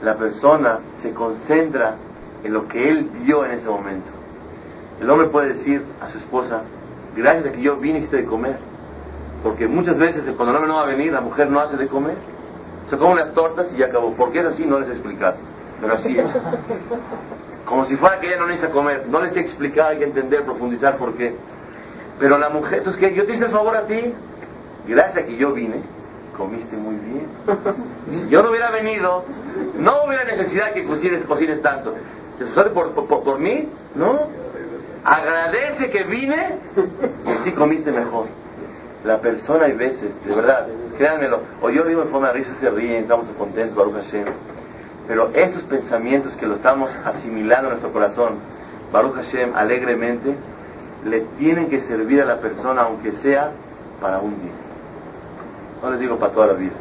La 0.03 0.15
persona 0.17 0.79
se 1.03 1.13
concentra 1.13 1.97
en 2.45 2.53
lo 2.53 2.69
que 2.69 2.89
él 2.89 3.11
vio 3.25 3.45
en 3.45 3.53
ese 3.53 3.67
momento. 3.67 4.11
El 5.01 5.11
hombre 5.11 5.29
puede 5.29 5.55
decir 5.55 5.83
a 6.01 6.09
su 6.11 6.19
esposa, 6.19 6.63
gracias 7.17 7.47
a 7.47 7.53
que 7.53 7.63
yo 7.63 7.77
vine 7.77 7.99
y 7.99 8.07
de 8.07 8.25
comer. 8.25 8.59
Porque 9.45 9.69
muchas 9.69 9.99
veces 9.99 10.25
cuando 10.37 10.53
el 10.53 10.57
hombre 10.57 10.69
no 10.69 10.77
va 10.77 10.85
a 10.85 10.87
venir, 10.87 11.13
la 11.13 11.21
mujer 11.21 11.51
no 11.51 11.61
hace 11.61 11.77
de 11.77 11.87
comer. 11.87 12.17
Se 12.89 12.97
come 12.97 13.17
las 13.17 13.35
tortas 13.35 13.67
y 13.75 13.77
ya 13.77 13.87
acabó. 13.87 14.15
¿Por 14.15 14.33
qué 14.33 14.41
es 14.41 14.47
así? 14.47 14.65
No 14.65 14.81
les 14.81 14.89
he 14.89 14.93
explicado. 14.93 15.37
Pero 15.83 15.93
así 15.93 16.19
es. 16.19 16.27
Como 17.67 17.85
si 17.85 17.95
fuera 17.97 18.19
que 18.21 18.29
ella 18.29 18.39
no 18.39 18.47
necesita 18.47 18.73
comer. 18.73 19.07
No 19.07 19.21
les 19.21 19.37
he 19.37 19.41
explicado, 19.41 19.91
hay 19.91 19.99
que 19.99 20.05
entender, 20.05 20.45
profundizar 20.45 20.97
por 20.97 21.13
qué. 21.15 21.37
Pero 22.19 22.39
la 22.39 22.49
mujer, 22.49 22.79
entonces, 22.79 22.99
¿qué? 22.99 23.15
Yo 23.15 23.27
te 23.27 23.35
hice 23.35 23.45
el 23.45 23.51
favor 23.51 23.77
a 23.77 23.87
ti. 23.87 24.15
Gracias 24.89 25.25
a 25.25 25.27
que 25.27 25.37
yo 25.37 25.53
vine, 25.53 25.83
comiste 26.37 26.77
muy 26.77 26.97
bien. 26.97 27.27
Si 28.07 28.29
yo 28.29 28.43
no 28.43 28.51
hubiera 28.51 28.71
venido, 28.71 29.25
no 29.79 30.05
hubiera 30.07 30.25
necesidad 30.25 30.73
que 30.73 30.87
cocines, 30.87 31.23
cocines 31.25 31.61
tanto. 31.61 31.95
¿Te 32.39 32.45
esforzaste 32.45 32.71
por, 32.71 32.93
por, 32.93 33.23
por, 33.23 33.39
mí? 33.39 33.69
No. 33.95 34.21
Agradece 35.05 35.91
que 35.91 36.05
vine 36.05 36.59
y 37.27 37.31
así 37.31 37.53
comiste 37.53 37.93
mejor. 37.93 38.27
La 39.05 39.21
persona 39.21 39.67
hay 39.67 39.73
veces, 39.73 40.13
de 40.25 40.35
verdad, 40.35 40.67
créanmelo, 40.97 41.41
o 41.61 41.69
yo 41.69 41.85
digo 41.85 42.03
en 42.03 42.09
forma 42.09 42.29
de 42.29 42.35
risa, 42.35 42.57
se 42.59 42.71
ríen, 42.71 43.03
estamos 43.03 43.27
contentos, 43.37 43.77
Baruch 43.77 43.97
Hashem. 43.97 44.25
Pero 45.07 45.31
esos 45.35 45.63
pensamientos 45.65 46.35
que 46.37 46.47
lo 46.47 46.55
estamos 46.55 46.91
asimilando 47.05 47.69
en 47.69 47.71
nuestro 47.73 47.93
corazón, 47.93 48.37
Baruch 48.91 49.15
Hashem, 49.15 49.55
alegremente, 49.55 50.35
le 51.05 51.21
tienen 51.39 51.69
que 51.69 51.83
servir 51.83 52.23
a 52.23 52.25
la 52.25 52.39
persona, 52.39 52.83
aunque 52.83 53.13
sea 53.17 53.51
para 54.01 54.21
un 54.21 54.41
día. 54.41 54.53
No 55.83 55.91
les 55.91 56.01
digo 56.01 56.17
para 56.17 56.33
toda 56.33 56.47
la 56.47 56.53
vida, 56.55 56.73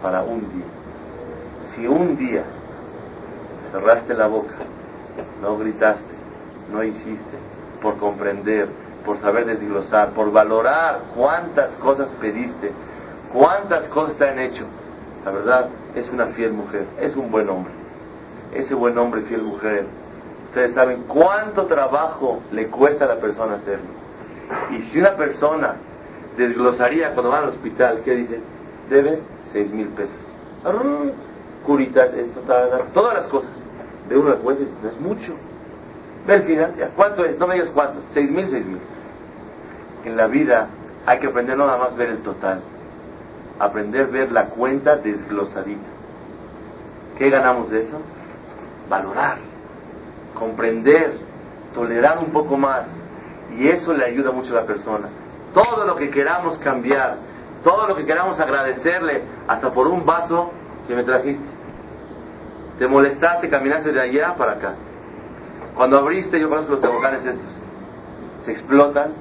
para 0.00 0.22
un 0.22 0.40
día. 0.40 0.64
Si 1.74 1.88
un 1.88 2.16
día 2.16 2.44
cerraste 3.72 4.14
la 4.14 4.28
boca, 4.28 4.54
no 5.42 5.58
gritaste, 5.58 6.14
no 6.72 6.84
hiciste, 6.84 7.36
por 7.82 7.96
comprender, 7.96 8.68
por 9.04 9.20
saber 9.20 9.46
desglosar, 9.46 10.10
por 10.10 10.32
valorar 10.32 11.00
cuántas 11.14 11.76
cosas 11.76 12.08
pediste, 12.20 12.72
cuántas 13.32 13.88
cosas 13.88 14.16
te 14.16 14.28
han 14.28 14.38
hecho, 14.38 14.64
la 15.24 15.30
verdad 15.30 15.68
es 15.94 16.08
una 16.10 16.26
fiel 16.28 16.52
mujer, 16.52 16.86
es 17.00 17.14
un 17.16 17.30
buen 17.30 17.48
hombre. 17.48 17.72
Ese 18.54 18.74
buen 18.74 18.96
hombre, 18.98 19.22
fiel 19.22 19.42
mujer, 19.42 19.84
ustedes 20.48 20.74
saben 20.74 21.04
cuánto 21.08 21.66
trabajo 21.66 22.40
le 22.52 22.68
cuesta 22.68 23.04
a 23.04 23.08
la 23.08 23.16
persona 23.16 23.54
hacerlo. 23.54 23.88
Y 24.70 24.82
si 24.82 25.00
una 25.00 25.16
persona 25.16 25.76
desglosaría 26.36 27.12
cuando 27.12 27.30
va 27.30 27.38
al 27.38 27.48
hospital, 27.48 28.00
¿qué 28.04 28.14
dice? 28.14 28.40
Debe 28.88 29.20
seis 29.52 29.72
mil 29.72 29.88
pesos. 29.88 30.16
Curitas, 31.64 32.12
esto, 32.12 32.40
todas 32.92 33.14
las 33.14 33.26
cosas. 33.28 33.50
De 34.08 34.18
uno 34.18 34.30
después, 34.30 34.58
no 34.82 34.88
es 34.88 35.00
mucho. 35.00 35.32
¿Cuánto 36.96 37.24
es? 37.24 37.38
No 37.38 37.46
me 37.46 37.54
digas 37.54 37.70
cuánto. 37.74 38.00
Seis 38.12 38.30
mil, 38.30 38.48
seis 38.48 38.64
mil. 38.66 38.80
En 40.04 40.16
la 40.16 40.26
vida 40.26 40.68
hay 41.06 41.18
que 41.18 41.26
aprender 41.26 41.56
no 41.56 41.66
nada 41.66 41.78
más 41.78 41.96
ver 41.96 42.10
el 42.10 42.18
total, 42.18 42.60
aprender 43.58 44.06
a 44.06 44.10
ver 44.10 44.32
la 44.32 44.46
cuenta 44.46 44.96
desglosadita. 44.96 45.88
¿Qué 47.18 47.30
ganamos 47.30 47.70
de 47.70 47.82
eso? 47.82 47.98
Valorar, 48.88 49.38
comprender, 50.38 51.14
tolerar 51.74 52.18
un 52.18 52.30
poco 52.32 52.56
más. 52.56 52.86
Y 53.56 53.68
eso 53.68 53.92
le 53.92 54.04
ayuda 54.04 54.32
mucho 54.32 54.52
a 54.56 54.62
la 54.62 54.66
persona. 54.66 55.08
Todo 55.52 55.84
lo 55.84 55.94
que 55.94 56.10
queramos 56.10 56.58
cambiar, 56.58 57.16
todo 57.62 57.86
lo 57.86 57.94
que 57.94 58.04
queramos 58.04 58.40
agradecerle, 58.40 59.22
hasta 59.46 59.70
por 59.72 59.86
un 59.86 60.04
vaso 60.04 60.50
que 60.88 60.94
me 60.94 61.04
trajiste. 61.04 61.44
Te 62.78 62.88
molestaste, 62.88 63.48
caminaste 63.48 63.92
de 63.92 64.00
allá 64.00 64.34
para 64.36 64.52
acá. 64.52 64.74
Cuando 65.74 65.98
abriste, 65.98 66.38
yo 66.38 66.48
conozco 66.48 66.72
los 66.72 66.80
toboganes 66.80 67.24
estos. 67.24 67.52
Se 68.44 68.52
explotan, 68.52 69.12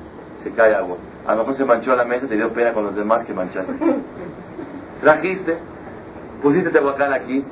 se 0.43 0.51
cae 0.51 0.75
agua. 0.75 0.97
A 1.25 1.33
lo 1.33 1.39
mejor 1.39 1.55
se 1.55 1.65
manchó 1.65 1.95
la 1.95 2.05
mesa, 2.05 2.27
te 2.27 2.35
dio 2.35 2.49
pena 2.49 2.73
con 2.73 2.83
los 2.83 2.95
demás 2.95 3.25
que 3.25 3.33
manchaste. 3.33 3.73
Trajiste, 5.01 5.57
pusiste 6.41 6.69
tehuacán 6.69 7.13
aquí, 7.13 7.43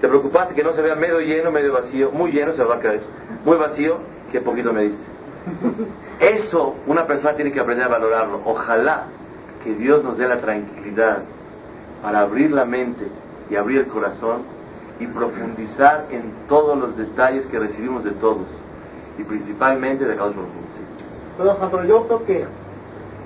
te 0.00 0.08
preocupaste 0.08 0.54
que 0.54 0.64
no 0.64 0.72
se 0.72 0.82
vea 0.82 0.94
medio 0.94 1.20
lleno, 1.20 1.50
medio 1.50 1.72
vacío, 1.72 2.10
muy 2.10 2.32
lleno 2.32 2.52
se 2.52 2.64
va 2.64 2.76
a 2.76 2.80
caer, 2.80 3.02
muy 3.44 3.56
vacío, 3.56 3.98
que 4.32 4.40
poquito 4.40 4.72
me 4.72 4.82
diste. 4.84 5.04
Eso 6.20 6.76
una 6.86 7.06
persona 7.06 7.34
tiene 7.34 7.52
que 7.52 7.60
aprender 7.60 7.86
a 7.86 7.88
valorarlo. 7.88 8.40
Ojalá 8.44 9.04
que 9.62 9.74
Dios 9.74 10.02
nos 10.02 10.18
dé 10.18 10.26
la 10.26 10.40
tranquilidad 10.40 11.18
para 12.02 12.20
abrir 12.20 12.50
la 12.50 12.64
mente 12.64 13.06
y 13.50 13.56
abrir 13.56 13.80
el 13.80 13.86
corazón 13.86 14.42
y 15.00 15.06
profundizar 15.06 16.06
en 16.10 16.32
todos 16.48 16.76
los 16.76 16.96
detalles 16.96 17.46
que 17.46 17.58
recibimos 17.58 18.04
de 18.04 18.12
todos 18.12 18.46
y 19.18 19.24
principalmente 19.24 20.04
de 20.04 20.14
Dios 20.14 20.34
Pero, 21.36 21.56
pero 21.70 21.84
yo 21.84 22.06
creo 22.06 22.24
que 22.24 22.44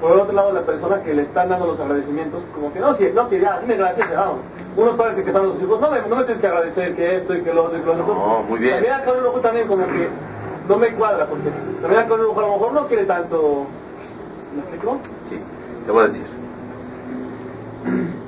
por 0.01 0.13
otro 0.13 0.35
lado 0.35 0.53
la 0.53 0.63
persona 0.63 1.01
que 1.03 1.15
le 1.15 1.23
están 1.23 1.49
dando 1.49 1.67
los 1.67 1.79
agradecimientos 1.79 2.43
como 2.55 2.73
que 2.73 2.81
no, 2.81 2.97
si, 2.97 3.05
no 3.13 3.29
que 3.29 3.41
ya, 3.41 3.61
dime 3.61 3.77
gracias, 3.77 4.11
vamos. 4.15 4.41
Unos 4.77 4.97
padres 4.97 5.23
que 5.23 5.31
están 5.31 5.47
los 5.47 5.63
hijos, 5.63 5.81
no 5.81 5.91
me, 5.91 6.01
no 6.01 6.17
me 6.17 6.25
tienes 6.25 6.41
que 6.41 6.47
agradecer 6.47 6.97
que 6.97 7.17
esto 7.19 7.37
y 7.37 7.43
que 7.43 7.55
lo 7.55 7.65
otro 7.65 7.79
y 7.79 7.81
que 7.83 7.87
lo 7.87 7.93
otro. 7.93 8.15
No, 8.15 8.43
muy 8.43 8.59
bien. 8.59 8.75
También 8.75 8.95
acá 8.95 9.13
un 9.13 9.43
también 9.43 9.69
como 9.69 9.87
que 9.87 10.09
no 10.69 10.77
me 10.77 10.89
cuadra 10.95 11.27
porque 11.27 11.51
también 11.81 12.03
acá 12.03 12.15
un 12.15 12.21
a 12.21 12.41
lo 12.41 12.53
mejor 12.53 12.73
no 12.73 12.87
quiere 12.89 13.05
tanto. 13.05 13.67
¿Me 14.55 14.61
explico? 14.61 14.99
Sí, 15.29 15.39
te 15.87 15.93
voy 15.93 16.05
a 16.05 16.09
decir. 16.09 16.27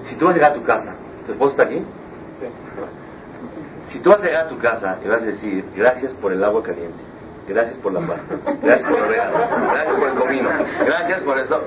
Si 0.05 0.17
tú 0.17 0.27
vas 0.27 0.35
a 0.35 0.37
llegar 0.37 0.53
a 0.53 0.55
tu 0.55 0.63
casa, 0.63 0.95
¿tu 1.27 1.33
esposo 1.33 1.51
está 1.53 1.65
aquí? 1.65 1.83
Si 3.95 4.01
tú 4.01 4.11
vas 4.11 4.21
a 4.21 4.25
llegar 4.25 4.47
a 4.47 4.49
tu 4.49 4.59
casa 4.59 4.97
y 5.05 5.09
vas 5.09 5.23
a 5.23 5.27
decir, 5.27 5.65
gracias 5.77 6.13
por 6.15 6.33
el 6.33 6.43
agua 6.43 6.65
caliente, 6.65 6.99
gracias 7.47 7.77
por 7.77 7.93
la 7.93 8.01
paz, 8.01 8.19
gracias 8.61 8.91
por 8.91 8.99
el 8.99 9.05
orégano, 9.05 9.39
gracias 9.71 9.95
por 9.95 10.09
el 10.09 10.15
comino, 10.15 10.51
gracias 10.85 11.23
por 11.23 11.39
eso. 11.39 11.65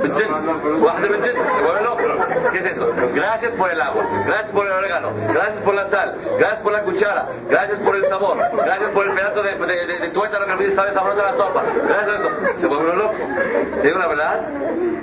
¿Qué 2.51 2.59
es 2.59 2.65
eso? 2.65 2.91
Gracias 3.15 3.53
por 3.53 3.71
el 3.71 3.79
agua, 3.79 4.05
gracias 4.25 4.51
por 4.51 4.65
el 4.65 4.73
orégano, 4.73 5.11
gracias 5.29 5.61
por 5.61 5.73
la 5.73 5.89
sal, 5.89 6.17
gracias 6.37 6.61
por 6.61 6.73
la 6.73 6.83
cuchara, 6.83 7.29
gracias 7.49 7.79
por 7.79 7.95
el 7.95 8.09
sabor, 8.09 8.37
gracias 8.37 8.91
por 8.91 9.07
el 9.07 9.13
pedazo 9.13 9.43
de, 9.43 9.55
de, 9.55 9.87
de, 9.87 9.99
de 9.99 10.09
tuétano 10.09 10.57
que 10.57 10.75
sabe 10.75 10.93
sabrosa 10.93 11.23
la 11.23 11.33
sopa, 11.37 11.63
gracias 11.87 12.09
a 12.09 12.19
eso. 12.19 12.29
Se 12.59 12.67
vuelve 12.67 12.93
loco. 12.93 13.15
¿Te 13.81 13.87
digo 13.87 13.99
la 13.99 14.07
verdad? 14.07 14.41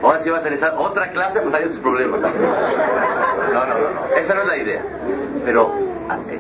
Ahora 0.03 0.20
si 0.20 0.29
vas 0.29 0.41
a 0.41 0.43
realizar 0.43 0.75
otra 0.77 1.09
clase, 1.09 1.41
pues 1.41 1.55
hay 1.55 1.64
otros 1.64 1.81
problemas. 1.81 2.20
No, 2.20 2.29
no, 2.29 3.79
no, 3.79 3.91
no. 3.91 4.14
Esa 4.14 4.35
no 4.35 4.43
es 4.43 4.47
la 4.47 4.57
idea. 4.59 4.83
Pero 5.47 5.93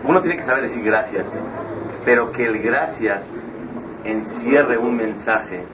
uno 0.04 0.20
tiene 0.20 0.36
que 0.36 0.44
saber 0.44 0.64
decir 0.64 0.82
gracias, 0.84 1.24
pero 2.04 2.32
que 2.32 2.44
el 2.44 2.60
gracias 2.60 3.22
encierre 4.04 4.76
un 4.76 4.96
mensaje 4.96 5.64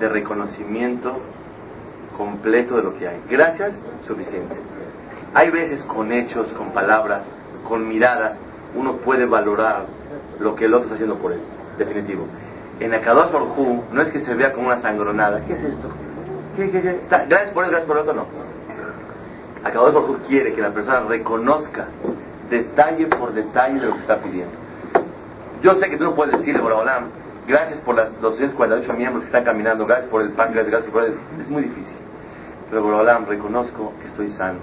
de 0.00 0.08
reconocimiento 0.08 1.20
completo 2.16 2.76
de 2.76 2.82
lo 2.82 2.94
que 2.94 3.08
hay. 3.08 3.20
Gracias, 3.30 3.74
suficiente. 4.06 4.56
Hay 5.34 5.50
veces 5.50 5.82
con 5.84 6.12
hechos, 6.12 6.48
con 6.58 6.72
palabras, 6.72 7.22
con 7.68 7.86
miradas, 7.88 8.38
uno 8.74 8.96
puede 8.96 9.26
valorar 9.26 9.86
lo 10.40 10.54
que 10.54 10.64
el 10.64 10.74
otro 10.74 10.84
está 10.84 10.94
haciendo 10.94 11.16
por 11.16 11.32
él, 11.32 11.40
definitivo. 11.78 12.26
En 12.80 12.92
Akadosh 12.92 13.30
Baruj 13.30 13.84
no 13.92 14.02
es 14.02 14.10
que 14.10 14.20
se 14.20 14.34
vea 14.34 14.52
como 14.52 14.66
una 14.66 14.82
sangronada. 14.82 15.40
¿Qué 15.46 15.52
es 15.52 15.62
esto? 15.62 15.88
¿Qué? 16.56 17.00
Gracias 17.28 17.50
por 17.50 17.64
él, 17.64 17.70
gracias 17.70 17.86
por 17.86 17.96
el 17.96 18.02
otro, 18.02 18.14
no. 18.14 18.26
Akadosh 19.64 19.94
Baruj 19.94 20.18
quiere 20.26 20.52
que 20.54 20.60
la 20.60 20.72
persona 20.72 21.00
reconozca 21.08 21.86
detalle 22.52 23.06
por 23.06 23.32
detalle 23.32 23.80
de 23.80 23.86
lo 23.86 23.94
que 23.94 24.00
está 24.00 24.18
pidiendo. 24.18 24.52
Yo 25.62 25.74
sé 25.76 25.88
que 25.88 25.96
tú 25.96 26.04
no 26.04 26.14
puedes 26.14 26.38
decirle, 26.38 26.60
Borolam, 26.60 27.04
gracias 27.48 27.80
por 27.80 27.96
las 27.96 28.20
248 28.20 28.92
miembros 28.92 29.24
que 29.24 29.28
están 29.28 29.44
caminando, 29.44 29.86
gracias 29.86 30.08
por 30.08 30.22
el 30.22 30.30
pan, 30.30 30.52
gracias, 30.52 30.84
por 30.84 31.04
el... 31.04 31.16
Es 31.40 31.48
muy 31.48 31.62
difícil. 31.62 31.96
Pero 32.68 32.82
Borolam, 32.82 33.26
reconozco 33.26 33.92
que 34.00 34.08
estoy 34.08 34.30
sano. 34.30 34.58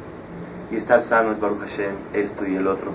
Y 0.71 0.77
estar 0.77 1.03
sano 1.09 1.31
es 1.31 1.39
Baruch 1.39 1.61
Hashem, 1.61 1.91
esto 2.13 2.45
y 2.45 2.55
el 2.55 2.67
otro. 2.67 2.91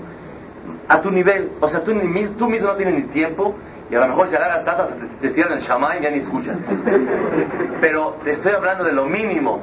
A 0.87 1.01
tu 1.01 1.11
nivel, 1.11 1.51
o 1.59 1.69
sea, 1.69 1.83
tú, 1.83 1.93
ni, 1.93 2.27
tú 2.29 2.47
mismo 2.47 2.69
no 2.69 2.75
tienes 2.75 2.95
ni 2.95 3.03
tiempo 3.11 3.55
y 3.89 3.95
a 3.95 3.99
lo 3.99 4.07
mejor 4.07 4.29
si 4.29 4.35
agarras 4.35 4.65
tatas 4.65 4.89
te, 4.97 5.27
te 5.27 5.33
cierran 5.33 5.59
el 5.59 5.63
shamay 5.63 5.99
y 5.99 6.03
ya 6.03 6.09
ni 6.09 6.19
escuchan. 6.19 6.59
Pero 7.81 8.17
te 8.23 8.31
estoy 8.31 8.53
hablando 8.53 8.83
de 8.83 8.93
lo 8.93 9.05
mínimo 9.05 9.61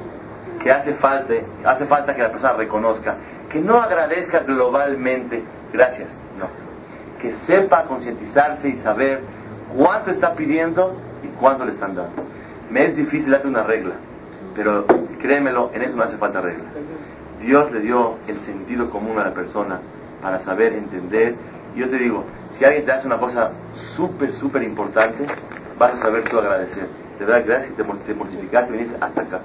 que 0.62 0.70
hace 0.70 0.94
falta, 0.94 1.34
hace 1.64 1.86
falta 1.86 2.14
que 2.14 2.22
la 2.22 2.30
persona 2.30 2.52
reconozca. 2.54 3.16
Que 3.52 3.60
no 3.60 3.80
agradezca 3.80 4.40
globalmente, 4.40 5.42
gracias, 5.72 6.08
no. 6.38 6.46
Que 7.20 7.32
sepa 7.46 7.84
concientizarse 7.84 8.68
y 8.68 8.76
saber 8.76 9.20
cuánto 9.76 10.10
está 10.10 10.34
pidiendo 10.34 10.96
y 11.22 11.28
cuánto 11.38 11.66
le 11.66 11.72
están 11.72 11.94
dando. 11.94 12.22
Me 12.70 12.84
es 12.86 12.96
difícil 12.96 13.30
darte 13.30 13.48
una 13.48 13.62
regla, 13.62 13.94
pero 14.54 14.86
créemelo, 15.20 15.70
en 15.74 15.82
eso 15.82 15.96
no 15.96 16.04
hace 16.04 16.16
falta 16.16 16.40
regla. 16.40 16.64
Dios 17.40 17.70
le 17.72 17.80
dio 17.80 18.16
el 18.26 18.38
sentido 18.46 18.88
común 18.88 19.18
a 19.18 19.24
la 19.24 19.34
persona 19.34 19.80
para 20.22 20.42
saber 20.44 20.72
entender. 20.72 21.34
Yo 21.76 21.90
te 21.90 21.98
digo, 21.98 22.24
si 22.56 22.64
alguien 22.64 22.86
te 22.86 22.92
hace 22.92 23.06
una 23.06 23.18
cosa 23.18 23.50
súper, 23.96 24.32
súper 24.32 24.62
importante, 24.62 25.26
vas 25.78 25.94
a 25.94 26.02
saber 26.02 26.24
tú 26.28 26.38
agradecer. 26.38 26.86
Te 27.18 27.26
da 27.26 27.40
gracias 27.40 27.72
que 27.72 27.82
te 27.82 28.14
mortificaste 28.14 28.74
y 28.74 28.78
viniste 28.78 28.96
hasta 28.98 29.22
acá. 29.22 29.40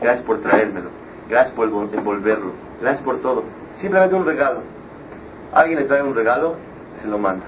Gracias 0.00 0.24
por 0.24 0.40
traérmelo. 0.40 0.90
Gracias 1.28 1.54
por 1.54 1.68
envolverlo. 1.68 2.65
Gracias 2.80 3.02
por 3.04 3.20
todo. 3.20 3.44
Simplemente 3.80 4.14
un 4.14 4.26
regalo. 4.26 4.60
Alguien 5.52 5.78
le 5.78 5.84
trae 5.86 6.02
un 6.02 6.14
regalo, 6.14 6.56
se 7.00 7.08
lo 7.08 7.18
manda. 7.18 7.44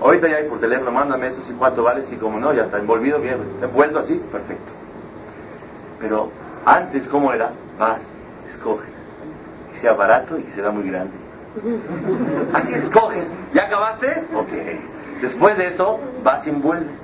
Ahorita 0.00 0.28
ya 0.28 0.36
hay 0.36 0.48
por 0.48 0.60
teléfono, 0.60 0.90
mándame 0.90 1.28
eso, 1.28 1.42
si 1.46 1.52
cuánto 1.52 1.82
vale, 1.82 2.04
si 2.06 2.16
como 2.16 2.40
no, 2.40 2.52
ya 2.54 2.64
está 2.64 2.78
envolvido 2.78 3.20
bien, 3.20 3.36
envuelto 3.62 3.98
así, 3.98 4.14
perfecto. 4.32 4.72
Pero 6.00 6.30
antes, 6.64 7.06
¿cómo 7.08 7.32
era? 7.32 7.50
Vas, 7.78 8.00
escoge. 8.48 8.88
Que 9.72 9.80
sea 9.80 9.92
barato 9.92 10.38
y 10.38 10.42
que 10.42 10.52
sea 10.52 10.70
muy 10.70 10.90
grande. 10.90 11.12
Así 12.52 12.72
escoges. 12.74 13.26
¿Ya 13.52 13.64
acabaste? 13.64 14.24
Ok. 14.34 15.20
Después 15.20 15.58
de 15.58 15.68
eso, 15.68 16.00
vas 16.24 16.46
y 16.46 16.50
envuelves. 16.50 16.96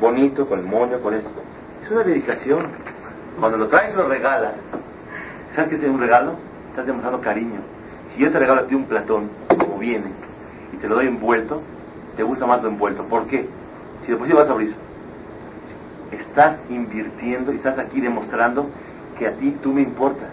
Bonito, 0.00 0.46
con 0.46 0.60
el 0.60 0.66
moño, 0.66 1.00
con 1.00 1.14
esto. 1.14 1.40
Es 1.82 1.90
una 1.90 2.04
dedicación. 2.04 2.68
Cuando 3.40 3.58
lo 3.58 3.68
traes 3.68 3.94
lo 3.94 4.08
regalas, 4.08 4.54
¿sabes 5.54 5.70
qué 5.70 5.76
es 5.76 5.82
un 5.82 6.00
regalo? 6.00 6.34
Estás 6.78 6.86
demostrando 6.86 7.20
cariño. 7.20 7.58
Si 8.14 8.22
yo 8.22 8.30
te 8.30 8.38
regalo 8.38 8.60
a 8.60 8.66
ti 8.68 8.76
un 8.76 8.84
platón, 8.84 9.30
como 9.48 9.78
viene, 9.78 10.12
y 10.72 10.76
te 10.76 10.88
lo 10.88 10.94
doy 10.94 11.08
envuelto, 11.08 11.60
te 12.16 12.22
gusta 12.22 12.46
más 12.46 12.62
lo 12.62 12.68
envuelto. 12.68 13.02
¿Por 13.02 13.26
qué? 13.26 13.48
Si 14.02 14.12
después 14.12 14.32
vas 14.32 14.48
a 14.48 14.52
abrir, 14.52 14.72
estás 16.12 16.60
invirtiendo 16.70 17.52
y 17.52 17.56
estás 17.56 17.80
aquí 17.80 18.00
demostrando 18.00 18.68
que 19.18 19.26
a 19.26 19.32
ti 19.32 19.56
tú 19.60 19.72
me 19.72 19.82
importas. 19.82 20.28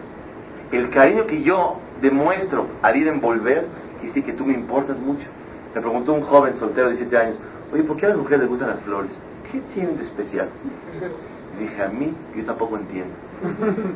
El 0.71 0.91
cariño 0.91 1.25
que 1.25 1.41
yo 1.41 1.79
demuestro 1.99 2.67
al 2.83 2.95
ir 2.95 3.07
a 3.07 3.13
envolver, 3.13 3.65
y 4.03 4.09
sí 4.09 4.21
que 4.21 4.33
tú 4.33 4.45
me 4.45 4.53
importas 4.53 4.99
mucho. 4.99 5.25
Me 5.73 5.81
preguntó 5.81 6.13
un 6.13 6.21
joven 6.21 6.57
soltero 6.57 6.89
de 6.89 6.97
17 6.97 7.17
años, 7.17 7.37
oye, 7.73 7.81
¿por 7.81 7.97
qué 7.97 8.05
a 8.05 8.09
las 8.09 8.19
mujeres 8.19 8.41
les 8.41 8.49
gustan 8.49 8.69
las 8.69 8.81
flores? 8.81 9.09
¿Qué 9.51 9.61
tienen 9.73 9.97
de 9.97 10.03
especial? 10.03 10.49
dije, 11.59 11.81
a 11.81 11.87
mí, 11.87 12.13
yo 12.35 12.45
tampoco 12.45 12.77
entiendo. 12.77 13.15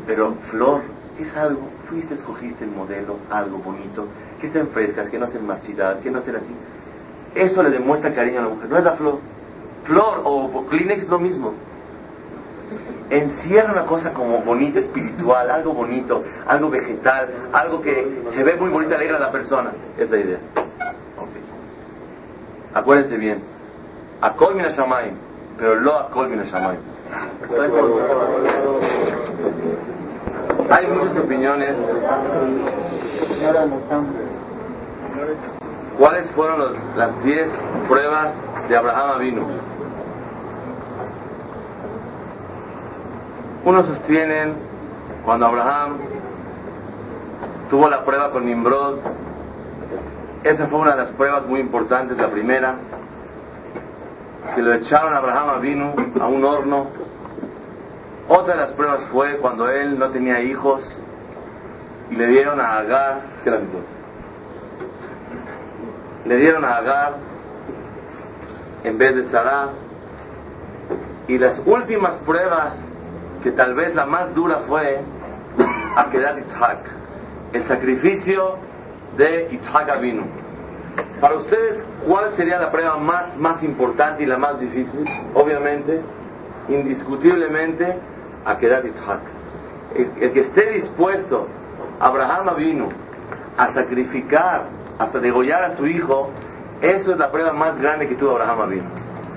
Pero 0.07 0.33
flor 0.49 0.81
es 1.23 1.35
algo, 1.35 1.61
fuiste, 1.89 2.13
escogiste 2.13 2.63
el 2.63 2.71
modelo, 2.71 3.17
algo 3.29 3.57
bonito, 3.59 4.07
que 4.39 4.47
estén 4.47 4.67
frescas, 4.69 5.09
que 5.09 5.17
no 5.17 5.25
estén 5.25 5.45
marchitas, 5.45 5.99
que 5.99 6.11
no 6.11 6.19
estén 6.19 6.35
así. 6.37 6.55
Eso 7.35 7.61
le 7.63 7.69
demuestra 7.69 8.13
cariño 8.13 8.39
a 8.39 8.43
la 8.43 8.49
mujer, 8.49 8.69
no 8.69 8.77
es 8.77 8.83
la 8.83 8.93
flor. 8.93 9.19
Flor 9.85 10.21
o 10.23 10.65
Kleenex 10.67 11.07
lo 11.07 11.19
mismo. 11.19 11.53
Encierra 13.09 13.71
una 13.71 13.85
cosa 13.85 14.13
como 14.13 14.39
bonita, 14.39 14.79
espiritual, 14.79 15.49
algo 15.49 15.73
bonito, 15.73 16.23
algo 16.45 16.69
vegetal, 16.69 17.29
algo 17.51 17.81
que 17.81 18.23
se 18.33 18.43
ve 18.43 18.55
muy 18.55 18.69
bonita, 18.69 18.95
alegra 18.95 19.17
a 19.17 19.19
la 19.19 19.31
persona. 19.31 19.71
Es 19.97 20.09
la 20.09 20.17
idea. 20.17 20.37
Acuérdense 22.73 23.17
bien. 23.17 23.41
A 24.21 24.35
Mina 24.53 24.69
Shamayim, 24.69 25.15
pero 25.57 25.75
lo 25.75 25.95
a 25.95 26.27
Mina 26.27 26.43
Shamayim. 26.43 26.81
Hay 30.71 30.87
muchas 30.87 31.17
opiniones. 31.17 31.75
¿Cuáles 35.97 36.31
fueron 36.31 36.75
las 36.95 37.23
10 37.23 37.49
pruebas 37.87 38.33
de 38.67 38.77
Abraham 38.77 39.11
Avinu? 39.15 39.47
Unos 43.65 43.85
sostienen 43.87 44.53
cuando 45.25 45.47
Abraham 45.47 45.97
tuvo 47.69 47.89
la 47.89 48.05
prueba 48.05 48.31
con 48.31 48.45
Nimrod, 48.45 48.99
esa 50.43 50.67
fue 50.67 50.79
una 50.79 50.91
de 50.91 50.97
las 50.97 51.11
pruebas 51.11 51.45
muy 51.47 51.59
importantes, 51.59 52.17
la 52.17 52.29
primera, 52.29 52.75
que 54.55 54.61
lo 54.61 54.73
echaron 54.73 55.13
a 55.13 55.17
Abraham 55.17 55.49
Avinu 55.49 55.93
a 56.19 56.27
un 56.27 56.45
horno. 56.45 57.08
Otra 58.31 58.53
de 58.53 58.59
las 58.61 58.71
pruebas 58.73 59.05
fue 59.11 59.37
cuando 59.37 59.67
él 59.71 59.97
no 59.97 60.11
tenía 60.11 60.39
hijos 60.39 60.83
y 62.11 62.15
le 62.15 62.27
dieron 62.27 62.61
a 62.61 62.77
Agar, 62.77 63.21
le 66.25 66.35
dieron 66.37 66.63
a 66.63 66.77
Agar 66.77 67.13
en 68.83 68.99
vez 68.99 69.15
de 69.15 69.31
Sarah. 69.31 69.69
Y 71.27 71.39
las 71.39 71.59
últimas 71.65 72.17
pruebas, 72.17 72.75
que 73.41 73.51
tal 73.51 73.73
vez 73.73 73.95
la 73.95 74.05
más 74.05 74.35
dura 74.35 74.61
fue 74.67 74.99
a 75.95 76.11
quedar 76.11 76.37
Itzhak, 76.37 76.79
el 77.53 77.67
sacrificio 77.67 78.57
de 79.17 79.49
Itzhak 79.53 79.89
Avinu. 79.89 80.25
Para 81.19 81.33
ustedes, 81.33 81.83
¿cuál 82.07 82.35
sería 82.35 82.59
la 82.59 82.71
prueba 82.71 82.95
más, 82.97 83.35
más 83.37 83.63
importante 83.63 84.21
y 84.21 84.27
la 84.27 84.37
más 84.37 84.59
difícil? 84.59 85.03
Obviamente, 85.33 86.01
indiscutiblemente, 86.69 87.97
a 88.45 88.57
quedar 88.57 88.83
Yitzhak. 88.83 89.21
El, 89.95 90.31
que 90.31 90.39
esté 90.41 90.71
dispuesto, 90.73 91.47
Abraham 91.99 92.55
vino 92.57 92.89
a 93.57 93.73
sacrificar, 93.73 94.65
hasta 94.97 95.19
degollar 95.19 95.63
a 95.63 95.77
su 95.77 95.87
hijo, 95.87 96.29
eso 96.81 97.11
es 97.11 97.17
la 97.17 97.31
prueba 97.31 97.53
más 97.53 97.79
grande 97.79 98.07
que 98.07 98.15
tuvo 98.15 98.31
Abraham 98.31 98.69
vino. 98.69 98.89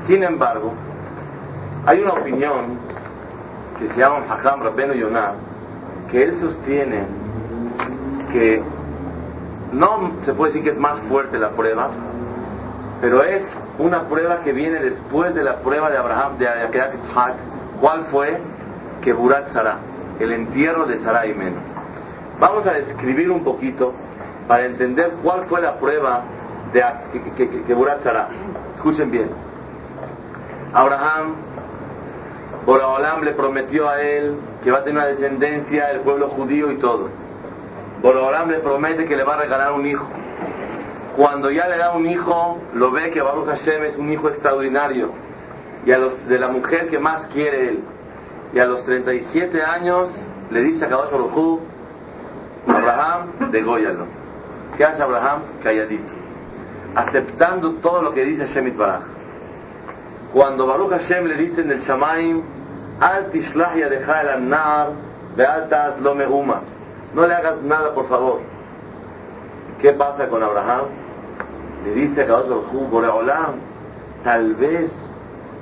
Sin 0.07 0.23
embargo, 0.23 0.73
hay 1.87 2.01
una 2.01 2.13
opinión 2.15 2.79
que 3.79 3.89
se 3.89 4.01
llama 4.01 4.25
Hakam 4.29 4.63
Rabbenu 4.63 4.95
Yonah, 4.95 5.35
que 6.11 6.23
él 6.23 6.39
sostiene 6.39 7.05
que 8.33 8.63
no 9.73 10.13
se 10.25 10.35
puede 10.35 10.53
decir 10.53 10.65
que 10.65 10.71
es 10.71 10.79
más 10.79 11.01
fuerte 11.09 11.39
la 11.39 11.51
prueba, 11.51 11.91
pero 13.01 13.23
es 13.23 13.45
una 13.79 14.03
prueba 14.03 14.43
que 14.43 14.53
viene 14.53 14.79
después 14.79 15.35
de 15.35 15.43
la 15.43 15.57
prueba 15.57 15.91
de 15.91 15.99
Abraham, 15.99 16.39
de 16.39 16.49
Akedat 16.49 16.93
Yitzhak. 16.93 17.35
¿Cuál 17.81 18.05
fue? 18.11 18.39
Que 19.03 19.13
Burat 19.13 19.53
Sarah, 19.53 19.79
el 20.21 20.33
entierro 20.33 20.87
de 20.87 20.99
Sarah 21.01 21.27
y 21.27 21.35
Men. 21.35 21.55
Vamos 22.39 22.67
a 22.67 22.73
describir 22.73 23.31
un 23.31 23.45
poquito 23.45 23.93
para 24.49 24.67
entender 24.67 25.13
cuál 25.23 25.47
fue 25.47 25.61
la 25.61 25.79
prueba 25.79 26.23
de 26.73 26.83
que, 27.13 27.49
que, 27.49 27.77
Sarah. 28.03 28.29
Escuchen 28.75 29.11
bien. 29.11 29.29
Abraham, 30.73 31.35
Boraholam 32.65 33.23
le 33.25 33.33
prometió 33.33 33.89
a 33.89 34.01
él 34.01 34.37
que 34.63 34.71
va 34.71 34.79
a 34.79 34.85
tener 34.85 34.99
una 34.99 35.07
descendencia, 35.07 35.91
el 35.91 36.01
pueblo 36.01 36.29
judío 36.29 36.71
y 36.71 36.77
todo 36.77 37.23
Borolam 38.03 38.51
le 38.51 38.59
promete 38.59 39.07
que 39.07 39.17
le 39.17 39.23
va 39.23 39.35
a 39.35 39.43
regalar 39.43 39.73
un 39.73 39.87
hijo. 39.87 40.07
Cuando 41.17 41.51
ya 41.51 41.69
le 41.69 41.79
da 41.79 41.93
un 41.93 42.07
hijo, 42.07 42.59
lo 42.75 42.91
ve 42.91 43.11
que 43.11 43.23
Baruch 43.23 43.47
Hashem 43.47 43.85
es 43.85 43.97
un 43.97 44.11
hijo 44.11 44.29
extraordinario. 44.29 45.11
Y 45.87 45.93
a 45.93 45.99
los, 45.99 46.27
de 46.27 46.39
la 46.39 46.49
mujer 46.49 46.89
que 46.89 46.99
más 46.99 47.27
quiere 47.27 47.69
él. 47.69 47.85
Y 48.53 48.59
a 48.59 48.67
los 48.67 48.85
37 48.85 49.63
años 49.63 50.09
le 50.51 50.61
dice 50.63 50.85
a 50.85 50.89
Kadosh 50.89 51.11
Baruch 51.11 51.61
Abraham, 52.67 53.51
degóyalo. 53.51 54.07
¿Qué 54.77 54.85
hace 54.85 55.03
Abraham? 55.03 55.43
Calladito. 55.63 56.13
Aceptando 56.95 57.75
todo 57.77 58.03
lo 58.03 58.13
que 58.13 58.25
dice 58.25 58.47
Shemit 58.47 58.77
Baraj. 58.77 59.03
Cuando 60.33 60.67
Baruch 60.67 60.91
Hashem 60.91 61.27
le 61.27 61.37
dice 61.37 61.63
en 61.63 61.71
el 61.71 61.81
Shamaim, 61.81 62.43
Al 63.01 63.31
tishlach 63.31 63.75
yadecha 63.77 64.21
el 64.21 64.29
annar, 64.29 64.89
be'al 65.37 65.97
lo 66.03 66.15
me'uma 66.15 66.61
no 67.15 67.27
le 67.27 67.35
hagas 67.35 67.63
nada, 67.63 67.93
por 67.95 68.09
favor. 68.09 68.41
¿Qué 69.81 69.93
pasa 69.93 70.29
con 70.29 70.43
Abraham? 70.43 70.87
Le 71.85 71.95
dice 71.95 72.23
a 72.23 72.27
Kadosh 72.27 72.73
Boreolam, 72.91 73.55
tal 74.25 74.55
vez 74.55 74.91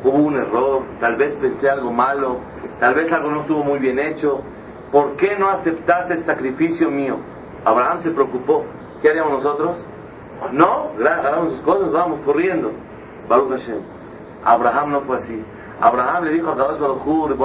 hubo 0.05 0.17
un 0.17 0.37
error, 0.37 0.83
tal 1.01 1.17
vez 1.17 1.35
pensé 1.37 1.69
algo 1.69 1.93
malo, 1.93 2.39
tal 2.81 2.95
vez 2.95 3.13
algo 3.13 3.31
no 3.31 3.43
estuvo 3.43 3.63
muy 3.63 3.79
bien 3.79 3.99
hecho. 3.99 4.41
¿Por 4.91 5.17
qué 5.17 5.37
no 5.39 5.49
aceptaste 5.49 6.15
el 6.15 6.25
sacrificio 6.25 6.91
mío? 6.91 7.17
Abraham 7.65 8.03
se 8.03 8.11
preocupó. 8.11 8.65
¿Qué 9.01 9.11
haríamos 9.11 9.45
nosotros? 9.45 9.79
No, 10.53 10.91
hagamos 10.99 11.53
sus 11.53 11.61
cosas, 11.61 11.93
vamos 11.93 12.21
corriendo. 12.25 12.73
Baruch 13.29 13.51
Hashem. 13.51 13.81
Abraham 14.45 14.93
no 14.93 15.01
fue 15.03 15.19
así. 15.19 15.45
Abraham 15.81 16.25
le 16.25 16.33
dijo 16.33 16.51
a 16.51 16.57
Kadosh 16.57 16.79
Baruj 16.79 17.37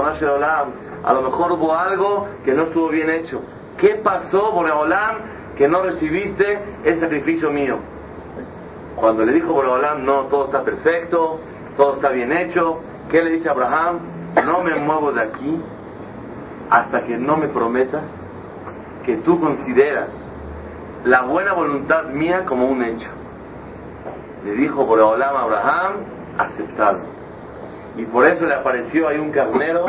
a 1.05 1.13
lo 1.13 1.21
mejor 1.21 1.51
hubo 1.51 1.73
algo 1.75 2.27
que 2.43 2.53
no 2.53 2.63
estuvo 2.63 2.89
bien 2.89 3.09
hecho. 3.11 3.41
¿Qué 3.77 4.01
pasó, 4.03 4.51
Boreolam, 4.51 5.17
que 5.55 5.67
no 5.67 5.83
recibiste 5.83 6.59
el 6.83 6.99
sacrificio 6.99 7.51
mío? 7.51 7.77
Cuando 8.95 9.23
le 9.23 9.33
dijo 9.33 9.53
Boreolam, 9.53 10.03
no, 10.03 10.21
todo 10.23 10.45
está 10.45 10.63
perfecto, 10.63 11.39
todo 11.77 11.95
está 11.95 12.09
bien 12.09 12.31
hecho, 12.31 12.79
¿qué 13.11 13.21
le 13.21 13.31
dice 13.31 13.49
Abraham? 13.49 13.99
No 14.43 14.63
me 14.63 14.75
muevo 14.75 15.11
de 15.11 15.21
aquí 15.21 15.61
hasta 16.69 17.03
que 17.03 17.17
no 17.17 17.38
me 17.38 17.47
prometas 17.47 18.03
que 19.05 19.17
tú 19.17 19.39
consideras 19.39 20.09
la 21.03 21.23
buena 21.23 21.53
voluntad 21.53 22.05
mía 22.05 22.43
como 22.45 22.67
un 22.67 22.83
hecho. 22.83 23.09
Le 24.43 24.53
dijo 24.53 24.86
Boreolam 24.86 25.36
a 25.36 25.41
Abraham, 25.41 25.93
aceptado 26.38 27.15
y 27.97 28.03
por 28.05 28.27
eso 28.27 28.45
le 28.45 28.53
apareció 28.53 29.07
ahí 29.07 29.17
un 29.17 29.31
carnero 29.31 29.86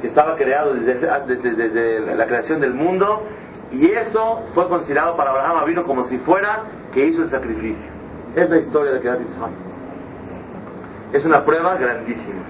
que 0.00 0.08
estaba 0.08 0.36
creado 0.36 0.74
desde, 0.74 2.16
la 2.16 2.26
creación 2.26 2.60
del 2.60 2.74
mundo 2.74 3.22
y 3.70 3.86
eso 3.86 4.42
fue 4.54 4.68
considerado 4.68 5.16
para 5.16 5.30
Abraham 5.30 5.66
vino 5.66 5.84
como 5.84 6.06
si 6.06 6.18
fuera 6.18 6.62
que 6.92 7.06
hizo 7.06 7.22
el 7.22 7.30
sacrificio. 7.30 7.90
Es 8.34 8.50
la 8.50 8.58
historia 8.58 8.92
de 8.92 9.00
Kedat 9.00 9.20
Isaac. 9.20 9.50
Es 11.12 11.24
una 11.24 11.44
prueba 11.44 11.76
grandísima. 11.76 12.42